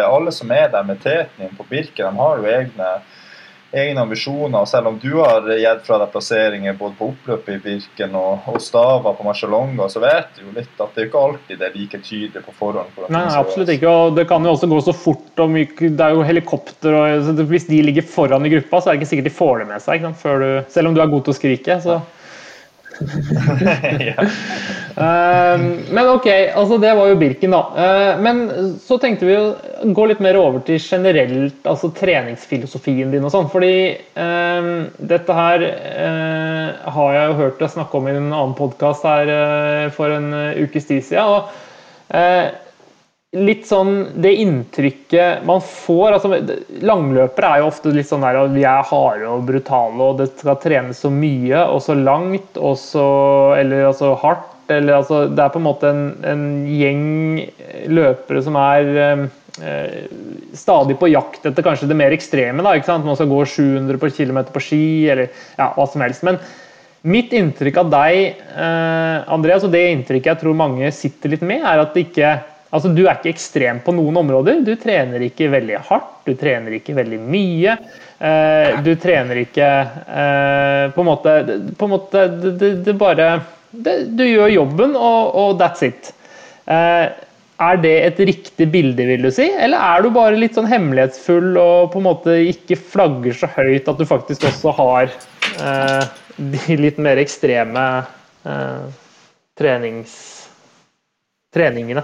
[0.10, 2.90] Alle som er der med teten inn på Birken, de har jo egne
[3.74, 4.66] egne ambisjoner.
[4.70, 8.62] Selv om du har gitt fra deg plasseringer både på oppløpet i Birken og, og
[8.62, 11.78] staver på Marcialonga, så vet du jo litt at det er ikke alltid det er
[11.78, 12.98] like tydelig på forhånd.
[13.14, 13.90] Nei, absolutt ikke.
[13.90, 15.32] og Det kan jo også gå så fort.
[15.42, 16.98] og Det er jo helikopter.
[16.98, 19.72] og Hvis de ligger foran i gruppa, så er det ikke sikkert de får det
[19.74, 20.10] med seg.
[20.24, 21.80] Du, selv om du er god til å skrike.
[21.84, 22.02] så...
[24.98, 25.58] uh,
[25.90, 27.62] men ok, altså det var jo Birken, da.
[27.74, 28.44] Uh, men
[28.84, 29.56] så tenkte vi å
[29.96, 33.50] gå litt mer over til generelt altså treningsfilosofien din og sånn.
[33.54, 33.76] Fordi
[34.16, 34.72] um,
[35.14, 35.60] dette her
[36.94, 39.26] har jeg jo hørt deg snakke om i en annen podkast her
[39.96, 40.28] for en
[40.64, 41.28] ukes tid siden.
[41.28, 42.63] Og
[43.34, 46.38] litt sånn det inntrykket man får altså
[46.86, 50.30] Langløpere er jo ofte litt sånn der at vi er harde og brutale, og det
[50.38, 53.06] skal trenes så mye og så langt og så
[53.58, 54.50] Eller altså hardt.
[54.72, 57.08] Eller altså Det er på en måte en, en gjeng
[57.92, 60.06] løpere som er eh,
[60.56, 62.64] stadig på jakt etter kanskje det mer ekstreme.
[62.64, 63.06] da, ikke sant?
[63.06, 66.24] Man skal gå 700 på km på ski, eller ja, hva som helst.
[66.24, 66.40] men
[67.04, 71.60] Mitt inntrykk av deg, eh, Andreas, og det inntrykket jeg tror mange sitter litt med,
[71.60, 72.30] er at det ikke
[72.74, 74.64] Altså, Du er ikke ekstrem på noen områder.
[74.66, 77.76] Du trener ikke veldig hardt, du trener ikke veldig mye.
[78.24, 81.34] Eh, du trener ikke eh, På en måte,
[81.76, 83.28] på en måte det, det, bare
[83.70, 86.14] det, Du gjør jobben, og, og that's it.
[86.66, 87.12] Eh,
[87.64, 89.46] er det et riktig bilde, vil du si?
[89.46, 93.88] Eller er du bare litt sånn hemmelighetsfull og på en måte ikke flagger så høyt
[93.92, 95.14] at du faktisk også har
[95.62, 96.04] eh,
[96.38, 97.86] de litt mer ekstreme
[98.50, 98.90] eh,
[99.60, 100.16] trenings,
[101.54, 102.04] treningene?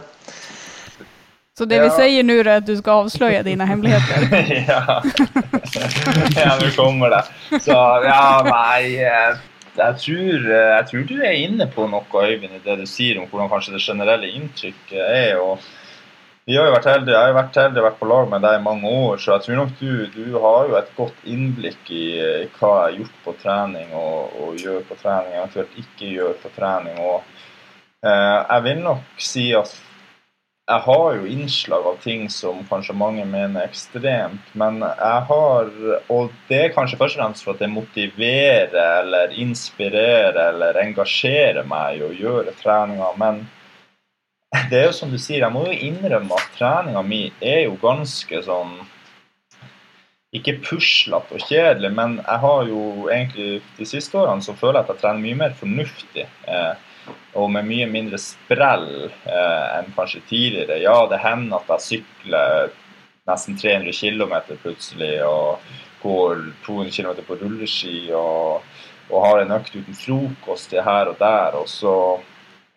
[1.59, 4.29] Så det vi sier nå, er at du skal avsløre dine hemmeligheter?
[4.71, 5.01] ja.
[6.37, 7.23] ja, nå kommer det.
[7.65, 9.41] Så ja, nei eh,
[9.75, 13.19] jeg tror, eh, jeg tror, du er inne på noe, Øyvind, i det du sier
[13.19, 15.35] om hvordan kanskje det generelle inntrykket er.
[15.43, 15.59] og
[16.47, 18.63] vi har jo vært heldige, Jeg har vært heldig vært på lag med deg i
[18.69, 22.47] mange år, så jeg tror nok du, du har jo et godt innblikk i, i
[22.55, 26.55] hva jeg har gjort på trening og, og, gjør på trening, eventuelt ikke gjør på
[26.55, 26.97] trening.
[27.03, 27.19] og
[28.07, 29.75] eh, Jeg vil nok si at
[30.69, 35.71] jeg har jo innslag av ting som kanskje mange mener er ekstremt, men jeg har
[36.13, 41.65] Og det er kanskje først og fremst for at det motiverer eller inspirerer eller engasjerer
[41.65, 43.47] meg i å gjøre treninga, men
[44.69, 47.75] det er jo som du sier, jeg må jo innrømme at treninga mi er jo
[47.81, 48.79] ganske sånn
[50.33, 54.85] ikke puslete og kjedelig, men jeg har jo egentlig de siste årene så føler jeg
[54.85, 56.25] at jeg trener mye mer fornuftig.
[56.45, 56.88] Eh,
[57.37, 60.79] og med mye mindre sprell eh, enn kanskje tidligere.
[60.83, 62.73] Ja, det hender at jeg sykler
[63.29, 65.59] nesten 300 km plutselig og
[66.01, 68.65] går 200 km på rulleski og,
[69.09, 71.57] og har en økt uten frokost her og der.
[71.59, 71.95] Og så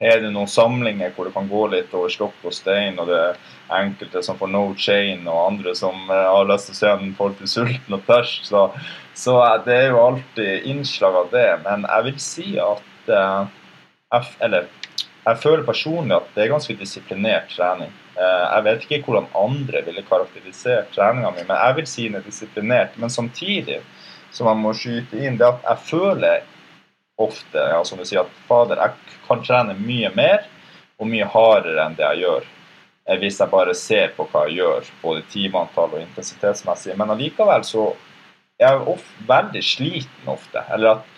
[0.02, 3.18] er det noen samlinger hvor det kan gå litt over stokk og stein, og det
[3.20, 3.38] er
[3.78, 7.12] enkelte som får no chain, og andre som eh, har lyst til å se om
[7.18, 8.48] folk blir sulten og tørst.
[8.50, 8.66] Så,
[9.14, 11.48] så, det er jo alltid innslag av det.
[11.66, 13.46] Men jeg vil si at uh,
[14.12, 14.68] jeg, Eller
[15.22, 17.92] jeg føler personlig at det er ganske disiplinert trening.
[18.16, 22.18] Uh, jeg vet ikke hvordan andre ville karakterisert treninga mi, men jeg vil si den
[22.18, 22.96] er disiplinert.
[23.00, 23.80] Men samtidig
[24.32, 26.48] som jeg må skyte inn, det at jeg føler
[27.20, 30.46] ofte ja, som du sier, at fader, jeg kan trene mye mer
[31.00, 32.48] og mye hardere enn det jeg gjør.
[33.08, 36.96] Eh, hvis jeg bare ser på hva jeg gjør, både timeantall og intensitetsmessig.
[36.98, 37.90] Men allikevel så
[38.60, 40.64] er jeg ofte, veldig sliten ofte.
[40.74, 41.08] Eller at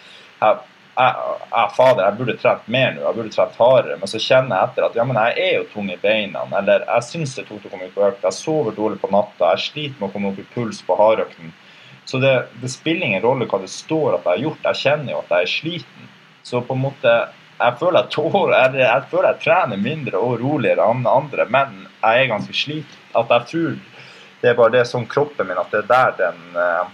[0.40, 0.62] jeg,
[0.94, 3.98] jeg, jeg, fader, jeg burde trent mer nå, jeg burde trent hardere.
[4.00, 6.44] Men så kjenner jeg etter at ja, men jeg er jo tung i beina.
[6.58, 8.26] Eller jeg syns det er tungt å komme ut på økt.
[8.26, 9.52] Jeg sover dårlig på natta.
[9.54, 11.54] Jeg sliter med å komme opp i puls på hardøkten.
[12.04, 14.68] Så det, det, spiller ingen rolle hva det står at jeg har gjort.
[14.68, 16.12] Jeg kjenner jo at jeg er sliten.
[16.44, 17.16] Så på en måte
[17.54, 21.84] jeg føler jeg, tår, jeg, jeg, føler jeg trener mindre og roligere enn andre, men
[22.02, 23.02] jeg er ganske sliten.
[23.14, 23.76] At jeg tror
[24.42, 26.88] det er bare det som kroppen min, at det er der den, eh,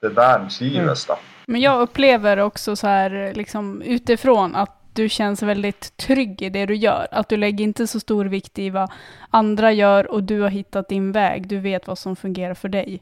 [0.00, 1.04] det er der den trives.
[1.10, 1.18] da.
[1.46, 6.66] Men jeg opplever også så här, liksom utifrån at du känns veldig trygg i det
[6.66, 7.06] du gjør.
[7.10, 8.86] At du legger inte så stor vikt i hva
[9.30, 11.38] andre gjør, og du har hittat din vei.
[11.40, 12.98] Du vet hva som fungerer for deg.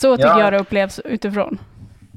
[0.00, 0.40] Så tycker ja.
[0.40, 1.58] jag det upplevs utifrån.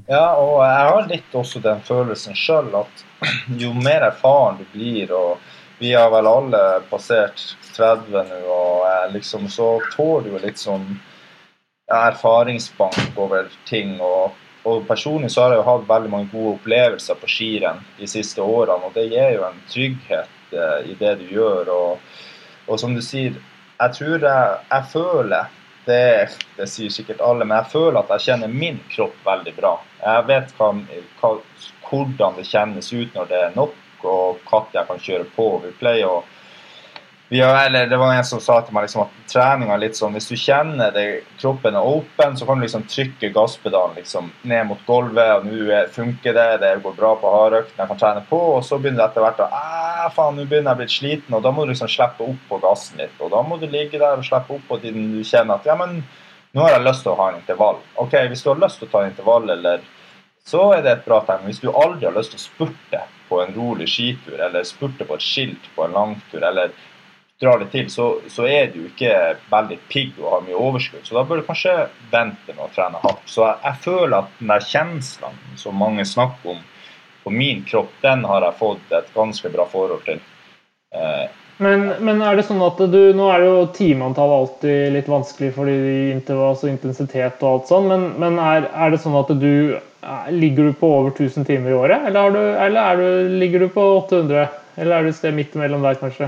[0.06, 3.04] Ja, og jeg har litt også den følelsen själv at
[3.62, 5.38] jo mer erfaren du blir, og
[5.78, 8.72] vi har vel alle passert 30 nu og
[9.12, 11.00] liksom så tåler du sånn
[11.92, 14.00] erfaringsbank över ting.
[14.00, 14.32] Og,
[14.64, 18.42] og, personlig så har jeg jo hatt veldig mange gode opplevelser på skirenn de siste
[18.42, 21.72] årene, og det gir jo en trygghet eh, i det du gjør.
[21.74, 22.14] Og,
[22.68, 23.38] og som du sier,
[23.80, 26.02] jeg tror jeg, jeg føler det,
[26.56, 29.72] det, sier sikkert alle, men jeg føler at jeg kjenner min kropp veldig bra.
[30.02, 30.68] Jeg vet hva,
[31.18, 31.32] hva,
[31.88, 35.48] hvordan det kjennes ut når det er nok, og når jeg kan kjøre på.
[35.64, 36.22] Vi pleier å
[37.40, 40.26] har, eller det var en som sa til meg liksom at treninga litt sånn Hvis
[40.28, 41.04] du kjenner det,
[41.40, 45.30] kroppen er åpen, så kan du liksom trykke gasspedalen liksom ned mot gulvet.
[45.38, 48.40] og Nå funker det, det går bra på hardøkten, jeg kan trene på.
[48.56, 49.48] Og så begynner det etter hvert å
[50.12, 52.60] faen, nå begynner jeg å bli sliten, og da må du liksom slippe opp på
[52.66, 53.16] gassen litt.
[53.22, 55.78] Og da må du ligge der og slippe opp på tiden du kjenner at ja,
[55.78, 56.02] men
[56.52, 57.80] nå har jeg lyst til å ha en intervall.
[58.02, 59.80] Ok, Hvis du har lyst til å ta en intervall, eller
[60.44, 61.46] så er det et bra tegn.
[61.48, 65.16] Hvis du aldri har lyst til å spurte på en rolig skitur, eller spurte på
[65.16, 66.74] et skilt på en langtur, eller
[67.42, 69.12] drar det til, så, så, er du ikke
[69.50, 71.04] veldig pigg og har mye overskudd.
[71.06, 71.74] Så da bør du kanskje
[72.12, 73.24] vente med å trene hardt.
[73.26, 76.62] Så jeg, jeg føler at den der kjenslen som mange snakker om
[77.22, 80.18] på min kropp, den har jeg fått et ganske bra forhold til.
[80.94, 81.28] Eh,
[81.62, 85.52] men, men, er det sånn at du Nå er det jo timeantall alltid litt vanskelig
[85.54, 85.76] fordi
[86.10, 89.78] intervall og intensitet og alt sånn, men, men er, er, det sånn at du
[90.34, 93.84] Ligger du på over 1000 timer i året, eller, du, eller du, ligger du på
[94.00, 94.48] 800?
[94.74, 96.26] Eller er du et sted midt imellom der, kanskje?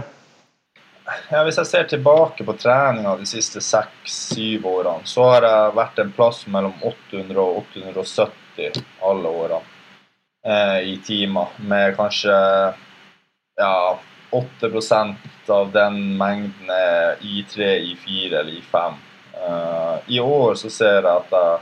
[1.31, 6.01] Ja, Hvis jeg ser tilbake på treninga de siste seks-syv årene, så har jeg vært
[6.03, 9.61] en plass mellom 800 og 870 alle årene
[10.47, 11.55] eh, i timer.
[11.59, 12.35] Med kanskje
[13.61, 13.99] ja,
[14.35, 19.01] 8% av den mengden er I3, I4 eller I5.
[19.35, 21.61] Eh, I år så ser jeg at jeg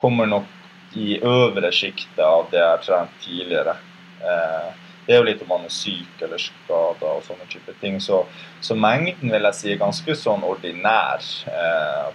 [0.00, 0.56] kommer nok
[0.98, 3.76] i øvre sjiktet av det jeg har trent tidligere.
[4.20, 7.98] Eh, det er jo litt om man er syk eller skada og sånne type ting.
[8.02, 8.22] Så,
[8.60, 12.10] så, mengden vil jeg si er ganske sånn ordinær eh,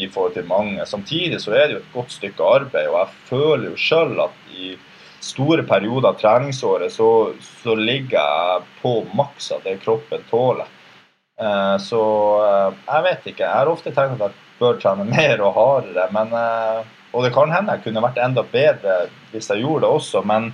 [0.00, 0.86] i forhold til mange.
[0.88, 4.54] Samtidig så er det jo et godt stykke arbeid, og jeg føler jo sjøl at
[4.54, 4.74] i
[5.24, 7.10] store perioder av treningsåret så,
[7.64, 10.68] så, ligger jeg på maks av det kroppen tåler.
[11.40, 12.02] Eh, så
[12.46, 13.46] eh, jeg vet ikke.
[13.46, 16.84] Jeg har ofte tenkt at jeg bør trene mer og hardere, men eh,
[17.14, 20.50] og det kan hende jeg kunne vært enda bedre hvis jeg gjorde det også, men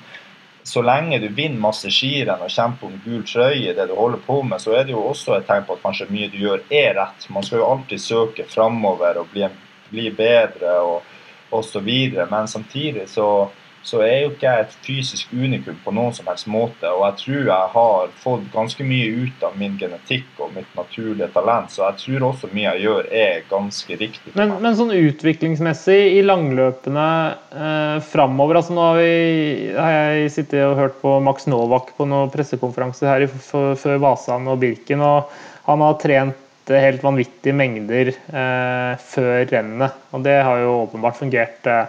[0.62, 4.20] så lenge du vinner masse skirenn og kjemper om gul trøye i det du holder
[4.26, 6.64] på med, så er det jo også et tegn på at kanskje mye du gjør,
[6.68, 7.28] er rett.
[7.32, 9.48] Man skal jo alltid søke framover og bli,
[9.90, 11.02] bli bedre og
[11.50, 11.90] osv.
[12.30, 13.50] Men samtidig så
[13.82, 16.88] så er jo ikke jeg et fysisk unikum på noen som helst måte.
[16.90, 21.30] Og jeg tror jeg har fått ganske mye ut av min genetikk og mitt naturlige
[21.34, 24.34] talent, så jeg tror også mye jeg gjør, er ganske riktig.
[24.36, 27.08] Men, men sånn utviklingsmessig i langløpene
[27.56, 32.06] eh, framover altså Nå har, vi, har jeg sittet og hørt på Max Novak på
[32.08, 35.32] noen pressekonferanser her før Vasan og Birken, og
[35.66, 39.96] han har trent helt vanvittige mengder eh, før rennet.
[40.14, 41.88] Og det har jo åpenbart fungert eh,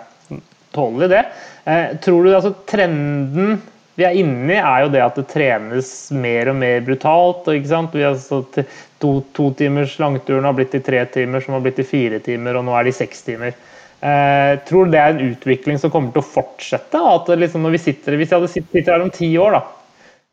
[0.75, 1.25] tålelig, det.
[1.69, 3.59] Eh, tror du altså trenden
[3.99, 7.49] vi er inne i, er jo det at det trenes mer og mer brutalt.
[7.51, 7.93] ikke sant?
[7.93, 8.61] Vi har stått
[9.03, 12.57] to, to timers langturen har blitt til tre timer, som har blitt til fire timer,
[12.57, 13.53] og nå er de seks timer.
[14.01, 17.03] Eh, tror du det er en utvikling som kommer til å fortsette?
[17.11, 19.61] At liksom når vi sitter, Hvis jeg hadde sittet her om ti år, da,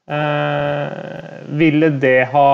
[0.08, 0.88] Eh,
[1.48, 2.48] ville det ha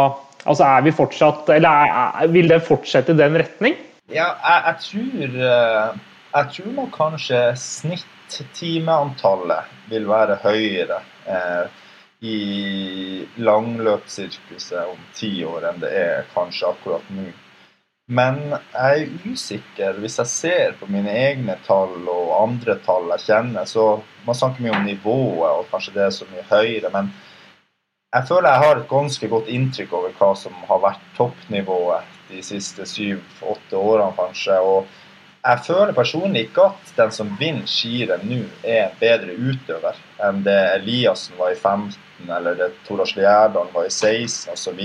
[0.45, 3.77] Altså er vi fortsatt Eller er, vil det fortsette i den retning?
[4.11, 6.01] Ja, jeg, jeg tror eh,
[6.35, 10.97] Jeg tror nok kanskje snittimeantallet vil være høyere
[11.31, 11.69] eh,
[12.27, 12.39] i
[13.39, 17.31] langløpssirkuset om ti år enn det er kanskje akkurat nå.
[18.19, 19.95] Men jeg er usikker.
[20.03, 24.63] Hvis jeg ser på mine egne tall og andre tall jeg kjenner, så Man snakker
[24.65, 26.91] mye om nivået, og kanskje det er så mye høyere.
[26.91, 27.13] Men
[28.17, 32.43] jeg føler jeg har et ganske godt inntrykk over hva som har vært toppnivået de
[32.43, 34.61] siste syv-åtte årene, kanskje.
[34.65, 34.87] Og
[35.45, 40.41] jeg føler personlig ikke at den som vinner skirenn nå, er en bedre utøver enn
[40.47, 41.99] det Eliassen var i 15,
[42.33, 44.81] eller det Toras Lierdal var i 16 osv.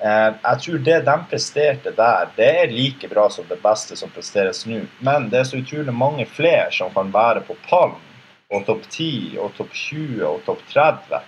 [0.00, 4.12] Eh, jeg tror det de presterte der, det er like bra som det beste som
[4.12, 4.82] presteres nå.
[5.04, 8.00] Men det er så utrolig mange flere som kan være på pallen
[8.48, 11.24] og topp 10 og topp 20 og topp 30.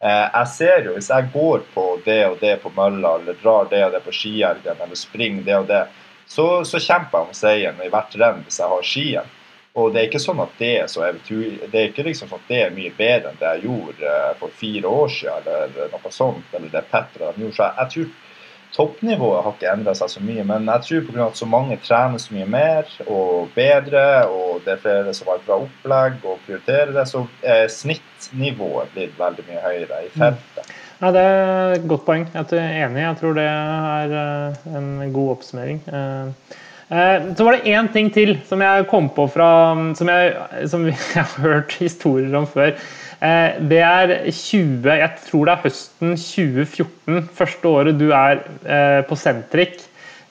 [0.00, 3.68] Eh, jeg ser jo, Hvis jeg går på det og det på mølla, eller drar
[3.68, 5.88] det og det på skihelgen, eller springer det og det,
[6.30, 9.36] så, så kjemper jeg om seieren i hvert renn hvis jeg har skien.
[9.78, 12.48] Og det er ikke sånn at det er så det er ikke liksom sånn at
[12.50, 16.12] det er mye bedre enn det jeg gjorde eh, for fire år siden, eller noe
[16.14, 17.56] sånt, eller det Petter har gjort.
[17.56, 18.10] Så jeg, tror
[18.74, 21.26] toppnivået har ikke endra seg så mye, men jeg tror pga.
[21.26, 25.40] at så mange trener så mye mer og bedre, og det er flere som har
[25.40, 30.74] et bra opplegg og prioriterer det, så er snittnivået blitt veldig mye høyere i feltet.
[31.00, 32.26] Ja, Det er et godt poeng.
[32.28, 33.00] Jeg er enig.
[33.00, 35.78] Jeg tror det er eh, en god oppsummering.
[35.88, 36.56] Eh,
[36.92, 39.48] eh, så var det én ting til som jeg kom på fra
[39.96, 40.34] Som jeg,
[40.68, 42.74] som jeg har hørt historier om før.
[43.20, 48.40] Det er 20, jeg tror det er høsten 2014, første året du er
[49.04, 49.74] på Sentrik.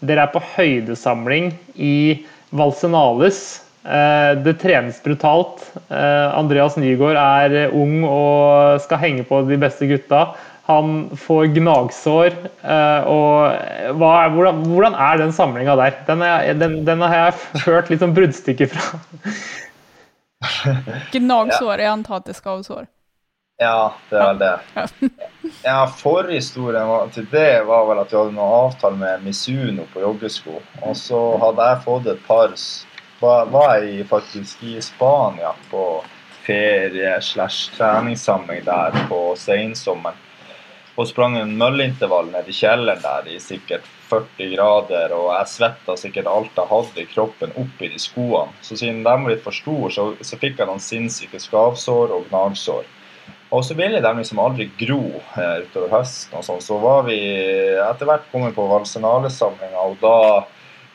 [0.02, 3.62] Dere er på høydesamling i Valsenales.
[4.42, 5.62] Det trenes brutalt.
[5.94, 10.32] Andreas Nygaard er ung og skal henge på de beste gutta.
[10.70, 12.36] Han får gnagsår.
[12.62, 15.96] Eh, og hva, hvordan, hvordan, er den samlinga der?
[16.06, 19.02] Den, er, den, den, har jeg hørt litt sånn bruddstykker fra.
[21.16, 21.82] Gnagsår?
[21.82, 22.86] er antatisk av det skavsår?
[23.60, 24.54] Ja, det er vel det.
[25.66, 30.62] Ja, Forhistorien til det var vel at vi hadde noen avtale med Misuno på joggesko.
[30.86, 32.56] Og så hadde jeg fått et par
[33.20, 35.84] Var jeg faktisk i Spania på
[36.46, 40.29] ferie slash treningssamling der på sensommeren
[41.00, 45.96] og sprang en møllintervall ned i kjelleren der i sikkert 40 grader, og jeg svetta
[46.00, 48.52] sikkert alt jeg hadde i kroppen oppi de skoene.
[48.66, 52.28] Så siden de var litt for store, så, så fikk jeg noen sinnssyke skavsår og
[52.32, 52.88] gnagsår.
[53.50, 56.62] Og så ville de liksom aldri gro eh, utover høsten, og sånn.
[56.62, 57.18] Så var vi
[57.82, 60.18] etter hvert kommet på Valsenale-samlinga, og da,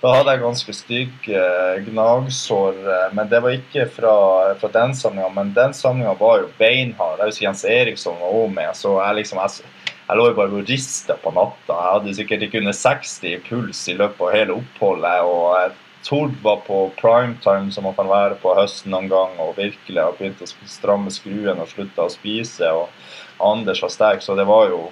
[0.02, 2.78] da, hadde jeg ganske stygge eh, gnagsår.
[2.84, 4.14] Eh, men det var ikke fra,
[4.60, 7.24] fra den samlinga, men den samlinga var jo beinhard.
[7.24, 9.74] Jeg husker Jens Eriksson var òg med, så jeg liksom jeg,
[10.04, 11.72] jeg lå jo bare og rista på natta.
[11.78, 15.22] Jeg hadde sikkert ikke under 60 i puls i løpet av hele oppholdet.
[15.24, 20.02] og Tord var på primetime, som man kan være på høsten noen gang, og virkelig
[20.02, 22.68] har begynt å stramme skruen og slutta å spise.
[22.68, 22.92] og
[23.40, 24.82] Anders var sterk, så det var jo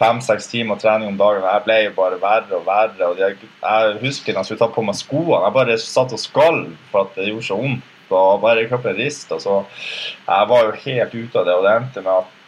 [0.00, 1.44] fem-seks timer trening om dagen.
[1.44, 3.10] Jeg ble jo bare verre og verre.
[3.10, 5.44] og Jeg, jeg husker da jeg skulle ta på meg skoene.
[5.44, 9.36] Jeg bare satt og skalv for at det gjorde så vondt og bare kroppen rista.
[9.38, 9.60] Så
[10.24, 12.39] jeg var jo helt ute av det, og det endte med at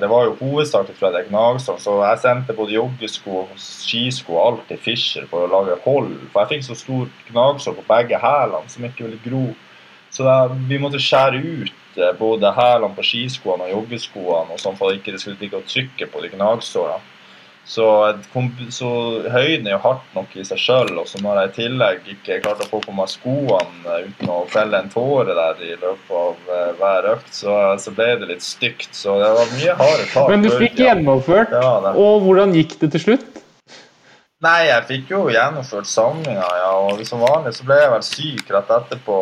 [0.00, 1.78] det var jo hovedstart fra det gnagsår.
[1.82, 6.14] Så jeg sendte både joggesko, skisko og alt til Fischer for å lage hold.
[6.32, 9.44] For jeg fikk så stort gnagsår på begge hælene som ikke ville gro.
[10.10, 14.78] Så da, vi måtte skjære ut eh, både hælene på skiskoene og joggeskoene, og sånn
[14.78, 17.17] for at det ikke skulle ligge og trykke på de gnagsårene.
[17.68, 17.86] Så,
[18.72, 18.90] så,
[19.28, 20.92] høyden er jo hardt nok i seg sjøl.
[21.02, 24.38] Og så når jeg i tillegg ikke klarte å få på meg skoene uten å
[24.48, 28.46] felle en tåre der i løpet av uh, hver økt, så, så, ble det litt
[28.46, 28.88] stygt.
[28.96, 30.32] Så det var mye harde tak.
[30.32, 33.44] Men du fikk gjennomført, ja, og hvordan gikk det til slutt?
[34.38, 36.68] Nei, jeg fikk jo gjennomført samlinga, ja.
[36.86, 39.16] Og som vanlig så ble jeg vel syk rett etterpå.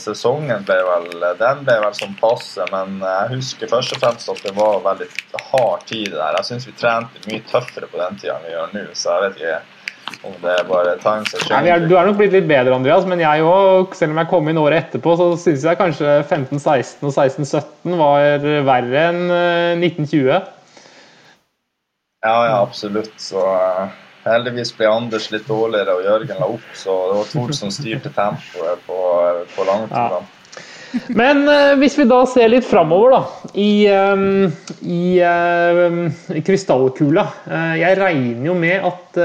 [0.00, 4.40] Sesongen ble vel Den ble vel sånn passe, men jeg husker først og fremst at
[4.46, 5.08] det var veldig
[5.50, 6.38] hard tid der.
[6.38, 9.26] Jeg syns vi trente mye tøffere på den tida enn vi gjør nå, så jeg
[9.26, 9.58] vet ikke
[10.30, 13.20] om det er bare times Nei, er, Du er nok blitt litt bedre, Andreas, men
[13.20, 17.12] jeg òg, selv om jeg kom inn året etterpå, så syns jeg kanskje 15-16 og
[17.12, 19.22] 16-17 var verre enn
[19.84, 20.32] 1920.
[20.32, 20.48] Eh,
[22.24, 23.12] ja, ja, absolutt.
[23.20, 23.44] Så
[24.24, 28.12] Heldigvis ble Anders litt dårligere, og Jørgen la opp, så det var Tord som styrte
[28.14, 29.02] tempoet på,
[29.56, 30.22] på langturene.
[30.24, 30.44] Ja.
[31.10, 34.46] Men uh, hvis vi da ser litt framover, da, i, um,
[34.86, 39.18] i uh, krystallkula uh, Jeg regner jo med at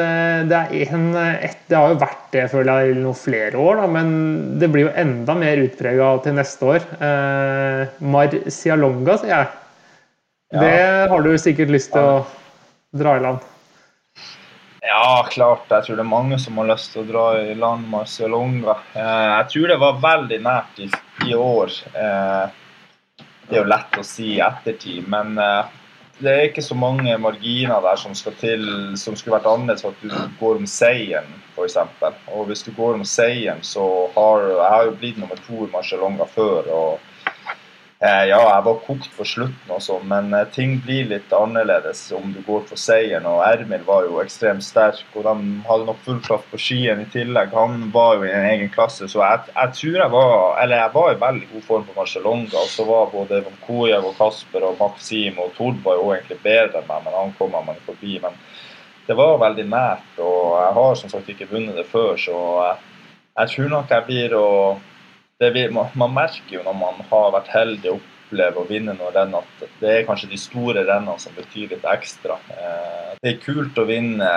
[0.50, 3.88] det er en et, Det har jo vært det, føler jeg, noen flere år, da,
[4.00, 4.12] men
[4.62, 6.84] det blir jo enda mer utprega til neste år.
[8.14, 9.48] Marcialonga, sier jeg.
[10.54, 10.62] Ja.
[10.62, 12.22] Det har du sikkert lyst til å
[13.02, 13.42] dra i land?
[14.82, 15.68] Ja, klart.
[15.70, 18.78] Jeg tror det er mange som har lyst til å dra i land Marcialonga.
[18.94, 20.88] Eh, jeg tror det var veldig nært i,
[21.28, 21.74] i år.
[21.92, 25.76] Eh, det er jo lett å si i ettertid, men eh,
[26.20, 28.66] det er ikke så mange marginer der som skal til
[29.00, 31.78] som skulle vært annerledes for at du går om seieren, f.eks.
[32.36, 33.86] Og hvis du går om seieren, så
[34.16, 36.72] har Jeg har jo blitt nummer to i Marcialonga før.
[36.72, 37.09] og
[38.00, 42.30] ja, jeg var kokt på slutten og sånn, men eh, ting blir litt annerledes om
[42.32, 43.26] du går for seieren.
[43.28, 45.34] Og Ermil var jo ekstremt sterk, og de
[45.68, 47.52] hadde nok full kraft på skien i tillegg.
[47.52, 50.94] Han var jo i en egen klasse, så jeg, jeg tror jeg var Eller jeg
[50.94, 52.62] var i veldig god form på Marcialonga.
[52.62, 56.80] Og så var både Vankojev og Kasper og Maxim og Tord var jo egentlig bedre
[56.80, 58.16] enn meg, men han kom meg forbi.
[58.24, 58.40] Men
[59.10, 62.40] det var veldig nært, og jeg har som sagt ikke vunnet det før, så
[63.40, 64.48] jeg tror nok jeg blir å
[65.40, 68.00] det, man merker jo når man har vært heldig og
[68.30, 71.86] opplever å vinne noen renn, at det er kanskje de store rennene som betyr litt
[71.88, 72.38] ekstra.
[72.54, 74.30] Eh, det er kult å vinne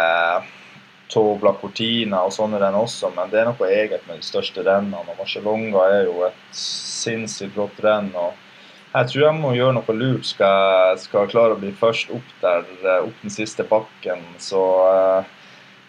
[1.13, 5.03] Tobla Cortina og sånne renn også, men det er noe eget med de største rennene.
[5.03, 8.11] og Marcialonga er jo et sinnssykt flott renn.
[8.15, 8.33] og
[8.93, 12.67] jeg tror jeg må gjøre noe lurt skal jeg klare å bli først opp der,
[12.85, 14.21] eh, opp den siste bakken.
[14.39, 15.25] Så uh,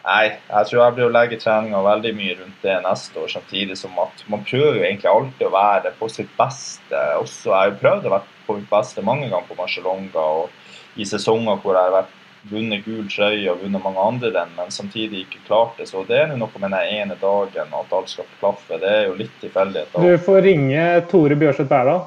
[0.04, 3.30] Nei, jeg tror jeg blir å legge treninga veldig mye rundt det neste år.
[3.32, 7.04] Samtidig som at man prøver jo egentlig alltid å være på sitt beste.
[7.22, 11.00] Også, jeg har jo prøvd å være på mitt beste mange ganger på Marcialonga og
[11.00, 12.20] i sesonger hvor jeg har vært
[12.52, 15.88] vunnet gul trøye og vunnet mange andre renn, men samtidig ikke klart det.
[15.88, 18.82] Så det er noe med den ene dagen at alt skal klaffe.
[18.82, 20.04] Det er jo litt tilfeldigheter.
[20.04, 22.04] Du får ringe Tore Bjørseth Berdal.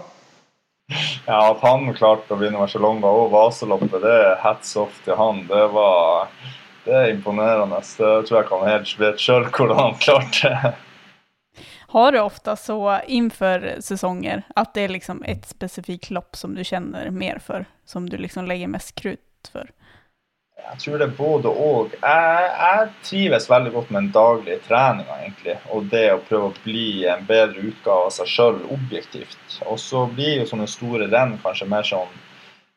[1.26, 5.40] Ja, at han klarte å vinne Marcialonga og Vasaloppet, det er hats off til han.
[5.48, 6.28] Det var
[6.86, 7.82] det er imponerende.
[7.82, 10.74] Det tror jeg kan helt vet sjøl hvordan han klarte det.
[11.96, 16.64] Har du ofte så innenfor sesonger at det er liksom et specifikt lopp som du
[16.66, 17.64] kjenner mer for?
[17.86, 19.70] Som du liksom legger mest krutt for?
[20.66, 21.94] Jeg tror det er både og.
[22.02, 25.56] Jeg, jeg trives veldig godt med den daglige treninga, egentlig.
[25.70, 29.60] Og det å prøve å bli en bedre utgave av seg sjøl objektivt.
[29.70, 32.10] Og så blir jo sånne store renn kanskje mer sånn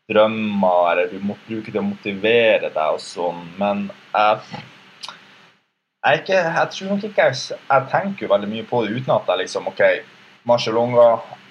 [0.09, 3.43] drømmer, eller du må bruke det å motivere deg og sånn.
[3.59, 4.61] Men jeg,
[6.05, 9.29] jeg, ikke, jeg tror nok ikke jeg, jeg tenker veldig mye på det uten at
[9.29, 9.83] jeg liksom OK,
[10.49, 11.09] Marcialonga,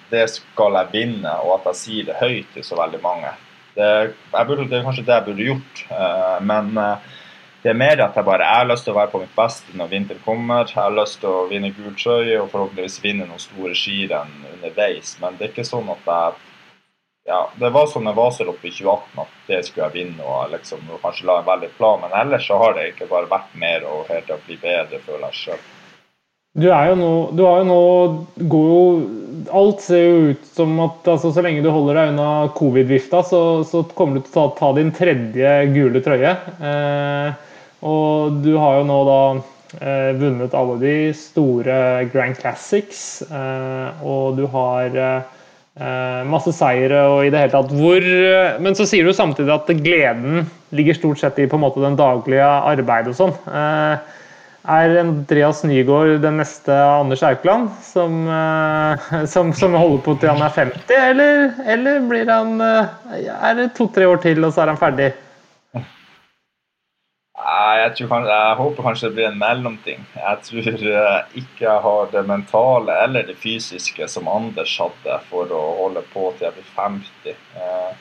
[0.08, 3.30] det skal jeg vinne, og at jeg sier det høyt til så veldig mange.
[3.78, 3.88] Det,
[4.32, 7.18] burde, det er kanskje det jeg burde gjort, uh, men uh,
[7.62, 9.74] det er mer at jeg bare jeg har lyst til å være på mitt beste
[9.76, 10.66] når vinteren kommer.
[10.66, 15.16] Jeg har lyst til å vinne gul trøye og forhåpentligvis vinne noen store skirenn underveis.
[15.22, 16.36] Men det er ikke sånn at jeg
[17.28, 20.24] ja, det var sånn jeg var så oppe i 2018 at det skulle jeg vinne
[20.24, 22.00] og liksom kanskje la en veldig plan.
[22.00, 25.26] Men ellers så har det ikke bare vært mer og til å bli bedre, føler
[25.28, 25.66] jeg sjøl.
[26.58, 27.82] Du er jo nå Du har jo nå
[28.50, 28.80] går jo
[29.54, 33.42] Alt ser jo ut som at altså, så lenge du holder deg unna covid-vifta, så,
[33.68, 36.32] så, kommer du til å ta, ta din tredje gule trøye.
[36.58, 37.30] Eh,
[37.88, 39.20] og du har jo nå da
[39.78, 41.78] eh, vunnet alle de store
[42.12, 45.37] Grand Classics, eh, og du har eh,
[46.26, 49.68] masse seire og i det hele tatt hvor uh, Men så sier du samtidig at
[49.84, 53.36] gleden ligger stort sett i på en måte den daglige arbeidet og sånn.
[53.46, 54.00] Uh,
[54.68, 58.26] er Andreas Nygaard den neste Anders Aukland som,
[59.32, 64.10] som, som, holder på til han er 50, eller, eller blir han Er det to-tre
[64.10, 65.12] år til, og så er han ferdig?
[67.38, 70.00] Jeg, tror, jeg, håper kanskje det blir en mellomting.
[70.16, 75.54] Jeg tror eh, ikke jeg har det mentale eller det fysiske som Anders hadde for
[75.54, 77.36] å holde på til jeg blir 50.
[77.62, 77.92] Eh,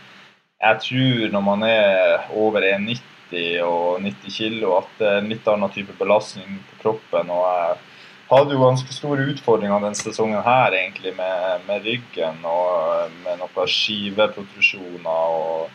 [0.65, 5.47] jeg tror når man er over 1,90 og 90 kg at det er en litt
[5.53, 7.29] annen type belastning på kroppen.
[7.29, 7.77] og jeg
[8.31, 13.69] hadde jo ganske store utfordringer denne sesongen her egentlig med, med ryggen og med noen
[13.71, 15.69] skiveprotrusjoner.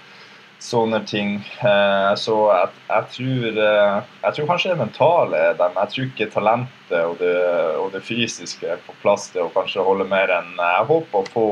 [0.63, 1.37] Sånne ting.
[1.61, 5.79] Eh, så jeg, jeg, tror, eh, jeg, tror, kanskje det mentale er dem.
[5.81, 7.33] jeg tror ikke talentet og det,
[7.81, 11.33] og det, fysiske er på plass til å kanskje holde mer enn Jeg håper å
[11.33, 11.49] få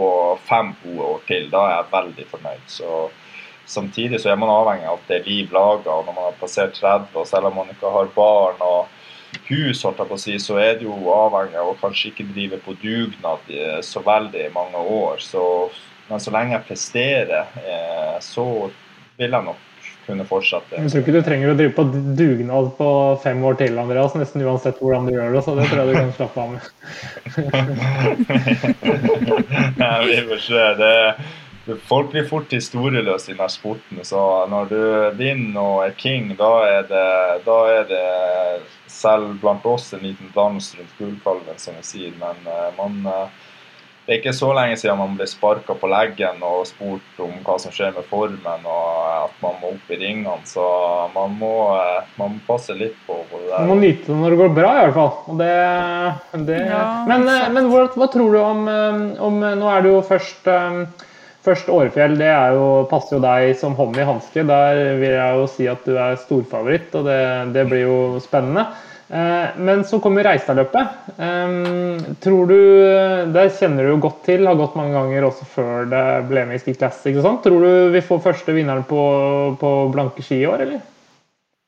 [0.46, 1.50] fem gode år til.
[1.52, 2.70] Da er jeg veldig fornøyd.
[2.70, 3.00] Så
[3.70, 6.72] Samtidig så er man avhengig av at det er liv laga, når man har passert
[6.74, 8.88] 30, og selv om man ikke har barn og
[9.46, 12.26] hus, holdt jeg på å si, så er det jo avhengig av å kanskje ikke
[12.32, 13.52] drive på dugnad
[13.86, 15.22] så veldig i mange år.
[15.22, 15.44] Så,
[16.08, 18.48] men så lenge jeg presterer, eh, så
[19.20, 19.66] vil jeg nok
[20.06, 20.76] kunne fortsette.
[20.76, 21.84] Jeg tror ikke du trenger å drive på
[22.18, 22.88] dugnad på
[23.24, 25.42] fem år til, Andreas, nesten uansett hvordan du gjør det.
[25.46, 26.62] Så det tror jeg du kan slappe av med.
[29.82, 30.64] Nei, vi får se.
[30.80, 30.94] Det,
[31.90, 34.00] folk blir fort historieløse i denne sporten.
[34.08, 34.20] Så
[34.50, 34.80] når du
[35.20, 37.06] vinner og er king, da er det,
[37.46, 38.08] da er det
[38.90, 42.12] selv blant oss en liten dans rundt gullkalven, som vi sier.
[42.20, 43.46] Men uh, man uh,
[44.10, 47.54] det er ikke så lenge siden man ble sparka på leggen og spurt om hva
[47.62, 50.32] som skjer med formen, og at man må opp i ringene.
[50.50, 50.64] Så
[51.14, 53.60] man må, eh, man må passe litt på, på det der.
[53.60, 55.12] Man må nyte det når det går bra, i hvert fall.
[55.30, 55.54] Og det,
[56.50, 56.58] det...
[56.72, 59.00] Ja, men eh, men hva, hva tror du om, eh,
[59.30, 60.50] om Nå er det jo først
[61.40, 64.42] Først Årefjell, det er jo, passer jo deg som hånd i hanske.
[64.44, 67.22] Der vil jeg jo si at du er storfavoritt, og det,
[67.54, 68.66] det blir jo spennende.
[69.10, 70.86] Eh, Men så kommer Reistadløpet.
[71.18, 71.54] Eh,
[72.22, 72.60] Tror du
[73.34, 76.60] Det kjenner du jo godt til, har gått mange ganger også før det ble med
[76.60, 77.40] i Ski Classic og sånn.
[77.42, 79.02] Tror du vi får første vinneren på,
[79.60, 80.86] på blanke ski i år, eller?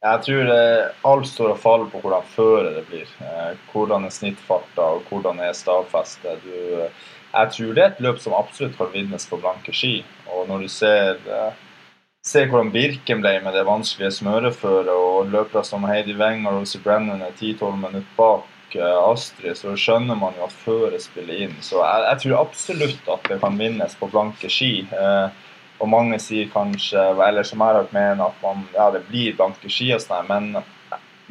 [0.03, 0.63] Jeg tror det
[1.07, 3.11] alt står og faller på hvordan føret det blir.
[3.23, 6.47] Eh, hvordan er snittfarta, og hvordan er stavfestet.
[6.47, 6.89] Eh,
[7.33, 10.01] jeg tror det er et løp som absolutt kan vinnes på blanke ski.
[10.31, 11.21] Og når du ser,
[12.23, 16.83] ser hvordan Birken ble med det vanskelige smøreføret, og løpere som Heidi Weng og Rosie
[16.83, 21.57] Brennan er 10-12 minutter bak eh, Astrid, så skjønner man jo at føret spiller inn.
[21.61, 24.75] Så jeg, jeg tror absolutt at det kan vinnes på blanke ski.
[24.87, 25.49] Eh,
[25.83, 29.35] og mange sier kanskje, eller som jeg har hørt mener at man, ja, det blir
[29.35, 30.63] blanke ski og sånn, men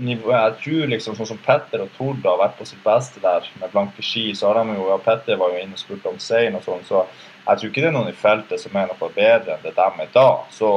[0.02, 3.72] jeg tror liksom sånn som Petter og Tord har vært på sitt beste der med
[3.72, 6.58] blanke ski, så har de jo, ja, Petter var jo inne og spurte om seieren
[6.60, 7.06] og sånn, så
[7.48, 10.02] jeg tror ikke det er noen i feltet som er noe bedre enn det dem
[10.04, 10.30] er da.
[10.54, 10.70] Så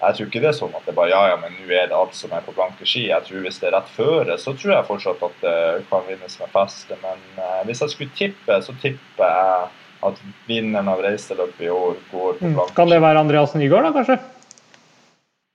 [0.00, 1.96] jeg tror ikke det er sånn at det bare ja, ja, men nå er det
[1.96, 3.08] alt som er på blanke ski.
[3.10, 6.38] Jeg tror Hvis det er rett føre, så tror jeg fortsatt at det kan vinnes
[6.40, 6.96] med feste.
[7.02, 9.70] Men eh, hvis jeg skulle tippe, så tipper jeg
[10.08, 12.76] at vinneren av reiseløpet i år går på blanke ski.
[12.78, 14.39] Kan det være Andreas Nygaard, da, kanskje?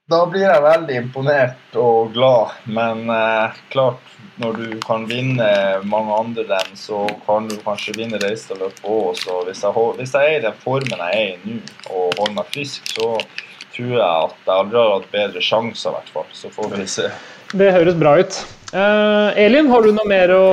[0.06, 5.48] Da blir jeg veldig imponert og glad, men eh, klart når du kan vinne
[5.82, 9.18] mange andre renn, så kan du kanskje vinne Reistadløpet òg.
[9.18, 11.58] Så hvis jeg, hvis jeg er i den formen jeg er i nå
[11.90, 13.10] og holder meg frisk, så
[13.74, 16.30] tror jeg at jeg aldri har hatt bedre sjanser, i hvert fall.
[16.38, 17.10] Så får vi se.
[17.58, 18.40] Det høres bra ut.
[18.70, 20.46] Uh, Elin, har du noe mer å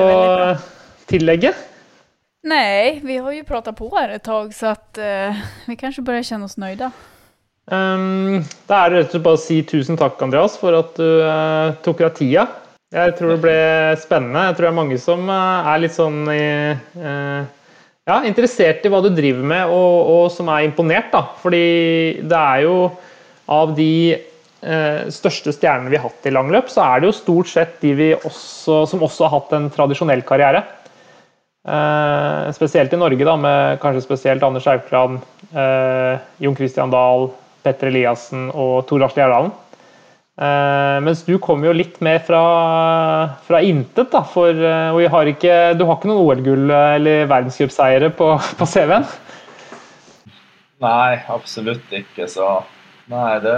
[1.13, 1.53] tillegge?
[2.49, 6.25] Nei, vi har jo prata på her et tag så at, uh, vi kanskje bare
[6.25, 6.89] kjenner oss nöjda.
[7.71, 10.97] Um, da er det rett og slett bare å si tusen takk, Andreas, for at
[10.99, 12.47] du eh, tok deg tida.
[12.93, 13.57] Jeg tror det ble
[14.01, 14.47] spennende.
[14.49, 17.45] Jeg tror det er mange som eh, er litt sånn eh,
[18.03, 21.09] ja, interessert i hva du driver med, og, og som er imponert.
[21.13, 21.23] da.
[21.41, 21.65] Fordi
[22.21, 22.75] det er jo
[23.53, 27.51] av de eh, største stjernene vi har hatt i langløp, så er det jo stort
[27.51, 30.65] sett de også, som også har hatt en tradisjonell karriere.
[31.63, 35.23] Eh, spesielt i Norge, da, med kanskje spesielt Anders Aukland,
[35.55, 37.31] eh, Jon Christian Dahl,
[37.63, 39.53] Petter Eliassen og Tor Lars Gjerdalen.
[40.33, 42.39] Uh, mens du kommer jo litt mer fra,
[43.45, 44.23] fra intet, da.
[44.25, 49.05] For, uh, har ikke, du har ikke noen OL-gull eh, eller verdenscupseiere på, på CV-en.
[50.83, 52.25] Nei, absolutt ikke.
[52.31, 52.47] Så
[53.13, 53.53] nei, det,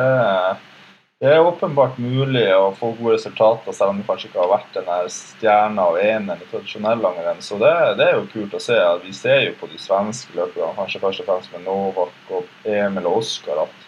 [1.24, 4.76] det er åpenbart mulig å få gode resultater, selv om du kanskje ikke har vært
[4.76, 7.40] den stjerna og eneren i tradisjonell langrenn.
[7.40, 7.72] Så det,
[8.02, 8.76] det er jo kult å se.
[9.08, 13.08] Vi ser jo på de svenske løperne, kanskje først og fremst med Novak og Emil
[13.08, 13.85] og Oskar, at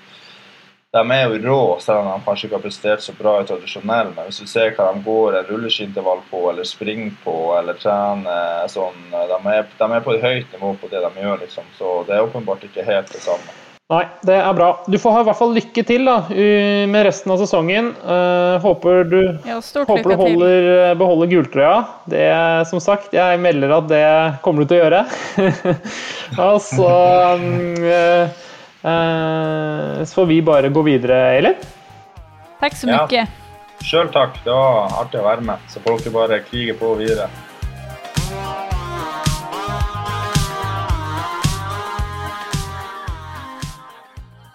[0.95, 4.14] de er jo rå, selv om de kanskje ikke har prestert så bra i tradisjonell.
[4.15, 8.68] Men hvis du ser hva de går en rulleskiintervall på, eller springer på, eller trener
[8.72, 11.68] sånn De er, de er på et høyt nivå på det de gjør, liksom.
[11.77, 13.57] Så det er åpenbart ikke helt det samme.
[13.88, 14.65] Nei, det er bra.
[14.91, 16.18] Du får ha i hvert fall lykke til da,
[16.91, 17.93] med resten av sesongen.
[18.03, 20.68] Uh, håper du, Ja, håper du holder,
[20.99, 21.77] beholder gultrøya.
[22.11, 22.26] Det,
[22.68, 24.09] som sagt, jeg melder at det
[24.43, 25.05] kommer du til å gjøre.
[26.49, 26.91] altså
[27.39, 27.47] um,
[27.80, 28.43] eh, eh,
[30.05, 31.55] så får vi bare gå videre, Elin.
[32.59, 33.01] Takk så Ja.
[33.03, 33.30] mycket.
[33.84, 34.39] Sjøl takk.
[34.43, 35.57] Det var artig å være med.
[35.69, 37.30] Så får dere bare krige på videre.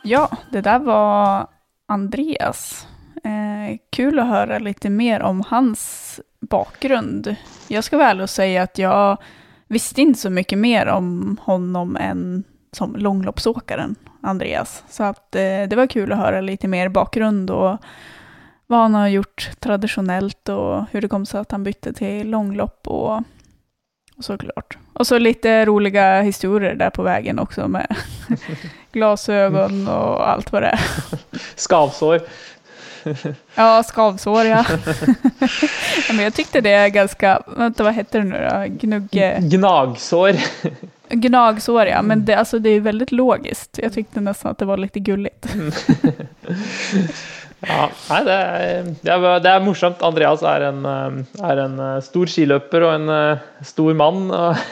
[0.04, 1.46] Ja, det der var
[1.86, 2.86] Andreas.
[3.24, 7.34] Eh, kul å høre litt mer om hans bakgrund.
[7.68, 9.16] Jag ska ærlig och säga att jag
[9.68, 14.82] visste inte så mycket mer om honom än som långloppsåkaren Andreas.
[14.89, 17.78] Så att eh, det var kul att höra lite mer bakgrund och
[18.66, 22.89] vad han har gjort traditionellt och hur det kom sig att han bytte till långlopp
[22.89, 23.16] och,
[24.16, 24.78] och såklart.
[24.93, 27.97] Och så lite roliga historier där på vägen också med
[28.93, 30.81] glasögon och allt vad det är.
[31.57, 32.20] Skavsår.
[33.55, 34.65] Ja, skavsår ja.
[36.09, 38.65] Men jag tyckte det är ganska, vänta vad heter det nu då?
[38.86, 40.32] Gnugge, Gnagsår.
[41.12, 43.78] Gnagsår ja, men det, alltså, det är väldigt logiskt.
[43.82, 45.47] Jag tyckte nästan att det var lite gulligt.
[47.62, 50.01] Ja, nei, det er, det, er, det er morsomt.
[50.02, 54.24] Andreas er en, eh, er en eh, stor skiløper og en eh, stor mann.
[54.34, 54.64] Og,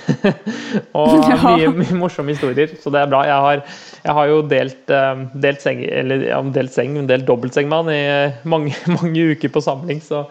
[0.98, 1.36] og Ja.
[1.44, 3.20] mye, mye morsomme historier, så det er bra.
[3.28, 3.62] Jeg har,
[4.02, 7.92] jeg har jo delt, eh, delt seng, eller ja, delt seng, delt dobbeltseng med han
[7.94, 10.24] i eh, mange, mange uker på samling, så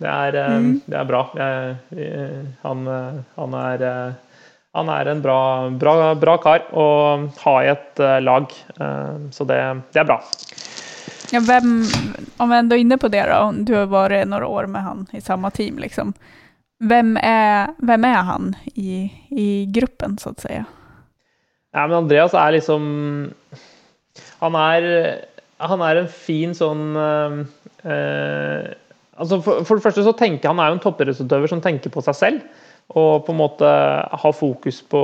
[0.00, 0.68] det er, mm.
[0.90, 1.22] det er bra.
[1.38, 4.29] Jeg, eh, han, eh, han er eh,
[4.76, 6.86] han er en bra, bra, bra kar å
[7.42, 8.52] ha i et uh, lag.
[8.78, 9.58] Uh, så det,
[9.90, 10.20] det, er bra.
[11.34, 11.80] Ja, hvem,
[12.38, 15.02] om vi ändå er inne på det, da, du har vært noen år med han
[15.14, 15.80] i samme team.
[15.82, 16.14] liksom.
[16.86, 19.02] Hvem er, hvem er han i,
[19.34, 20.60] i, gruppen, så å si?
[21.70, 22.82] Ja, men Andreas er liksom
[24.40, 24.86] Han er,
[25.62, 27.36] han er en fin sånn uh,
[29.20, 32.02] altså for, for, det første så tenker Han er jo en toppidrettsutøver som tenker på
[32.08, 32.66] seg selv
[32.98, 33.68] og på en måte
[34.22, 35.02] ha fokus på,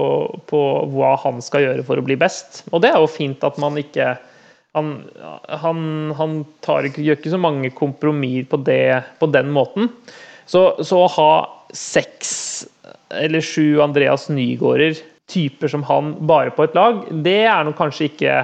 [0.50, 2.64] på, hva han skal gjøre for å bli best.
[2.72, 4.16] Og det er jo fint at man ikke
[4.76, 5.06] Han,
[5.48, 5.78] han,
[6.18, 6.32] han
[6.84, 8.58] ikke, gjør ikke så mange kompromisser på,
[9.20, 9.88] på den måten.
[10.44, 11.30] Så, så, å ha
[11.72, 12.66] seks
[13.08, 14.98] eller sju Andreas Nygaarder,
[15.32, 18.36] typer som han, bare på et lag, det er nok kanskje ikke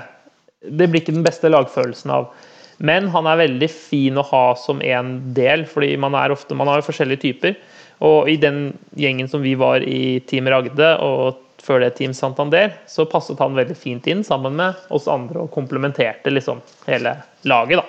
[0.63, 2.31] Det blir ikke den beste lagfølelsen av.
[2.79, 6.81] Men han er veldig fin å ha som en del, fordi man, ofte, man har
[6.81, 7.57] jo forskjellige typer.
[8.03, 12.73] Og i den gjengen som vi var i Team Ragde, og før det Team Santander,
[12.91, 17.15] så passet han veldig fint inn sammen med oss andre og komplementerte liksom hele
[17.47, 17.79] laget.
[17.79, 17.85] da.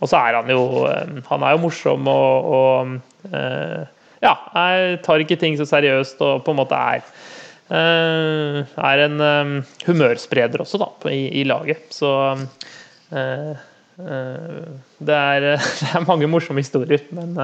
[0.00, 2.94] Og så er han jo eh, Han er jo morsom og, og
[3.34, 3.82] uh,
[4.24, 7.04] ja, jeg tar ikke ting så seriøst og på en måte er
[7.68, 9.54] uh, er en um,
[9.84, 11.84] humørspreder også, da, i, i laget.
[11.92, 12.10] Så
[13.10, 13.18] det
[15.16, 17.36] er, det, er, mange morsomme historier, men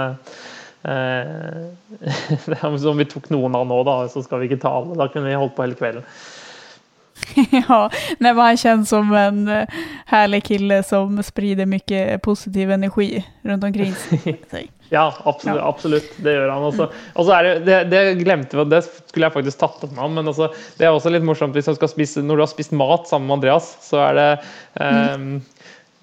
[0.82, 4.98] Eh, om vi tok noen av nå, da, så skal vi ikke ta alle.
[4.98, 6.04] Da kunne vi holdt på hele kvelden.
[7.68, 9.66] ja, nej, han känns som en herlig
[10.06, 14.70] härlig kille som sprider mye positiv energi rundt omkring seg.
[14.90, 15.68] ja, absolutt, ja.
[15.68, 16.88] absolutt, Det gjør han også.
[17.14, 20.02] Og så er det, det, det glemte vi, det skulle jeg faktisk tatt opp med
[20.04, 22.76] ham, men også, det er også litt morsomt hvis skal spise, når du har spist
[22.76, 24.28] mat sammen med Andreas, så er det
[25.16, 25.40] um,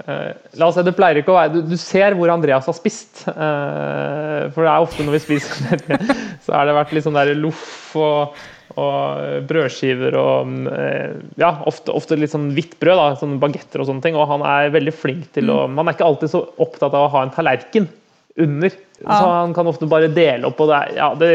[0.03, 3.23] la oss si, det pleier ikke å være, du, ser hvor Andreas har spist.
[3.27, 5.85] Uh, for det er ofte når vi spiser
[6.43, 8.35] så har det vært litt sånn der loff og,
[8.75, 13.91] og brødskiver og uh, Ja, ofte, ofte, litt sånn hvitt brød, da, sånn bagetter og
[13.91, 14.19] sånne ting.
[14.19, 15.77] Og han er veldig flink til å mm.
[15.79, 17.87] Man er ikke alltid så opptatt av å ha en tallerken
[18.43, 18.75] under.
[19.03, 21.31] Så han kan ofte bare dele opp, og det er ja, det,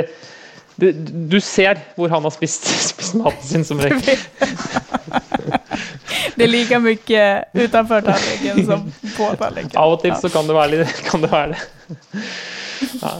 [0.78, 0.92] du,
[1.30, 3.98] du ser hvor han har spist, spist maten sin, som regel.
[6.38, 7.22] Det er like mye
[7.54, 8.84] utenfor tallriken som
[9.16, 9.74] på tallriken.
[9.74, 11.58] Av og til så kan det være, litt, kan det, være det.
[13.02, 13.12] Ja.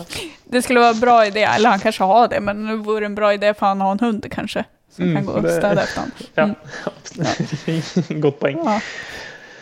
[0.55, 3.17] Det skulle være en bra idé, eller han kanskje har det, men det vore en
[3.19, 4.63] bra idé for han har en hund kanskje,
[4.95, 6.11] som mm, kan gå og støde etter han.
[6.39, 8.23] Ja, mm.
[8.23, 8.63] Godt poeng.
[8.63, 8.79] Ja.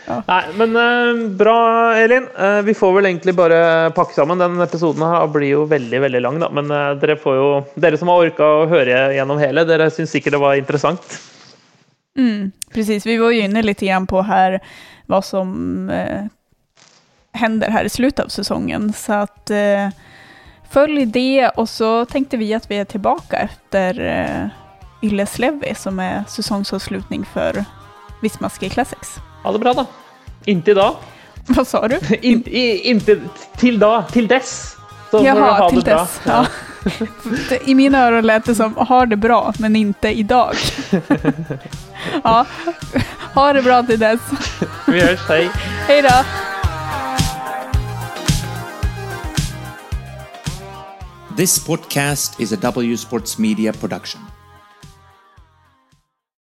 [0.07, 0.21] Ja.
[0.27, 1.59] Nei, men uh, bra,
[1.99, 2.27] Elin.
[2.39, 4.39] Uh, vi får vel egentlig bare pakke sammen.
[4.39, 6.51] Den episoden her blir jo veldig veldig lang, da.
[6.55, 10.37] Men uh, dere, jo, dere som har orka å høre gjennom hele, dere syns sikkert
[10.37, 11.19] det var interessant.
[12.17, 14.61] Mm, precis, vi ju litt lite på her
[15.07, 15.51] hva som
[17.37, 18.93] hender her här i slutet av sesongen.
[18.93, 19.89] Så at eh,
[20.69, 24.47] följ det och så tänkte vi att vi är tillbaka efter eh,
[25.01, 27.65] Ylleslevvi som är säsongsavslutning för
[28.21, 29.19] Visma Ski Classics.
[29.47, 29.85] Ha det bra da.
[30.45, 30.89] Inntil da.
[31.55, 31.93] Hva sa du?
[32.21, 33.21] In, i, Til
[33.55, 34.75] till dag, till dess.
[35.11, 36.19] Så Jaha, till dess.
[36.23, 36.45] Ja.
[37.63, 40.55] I mine öron lät det som ha det bra, men inte idag.
[42.23, 42.45] ja,
[43.33, 44.19] ha det bra till dess.
[44.87, 45.49] Vi hörs, hej.
[45.87, 46.23] Hej då.
[51.37, 54.21] This podcast is a W Sports Media production.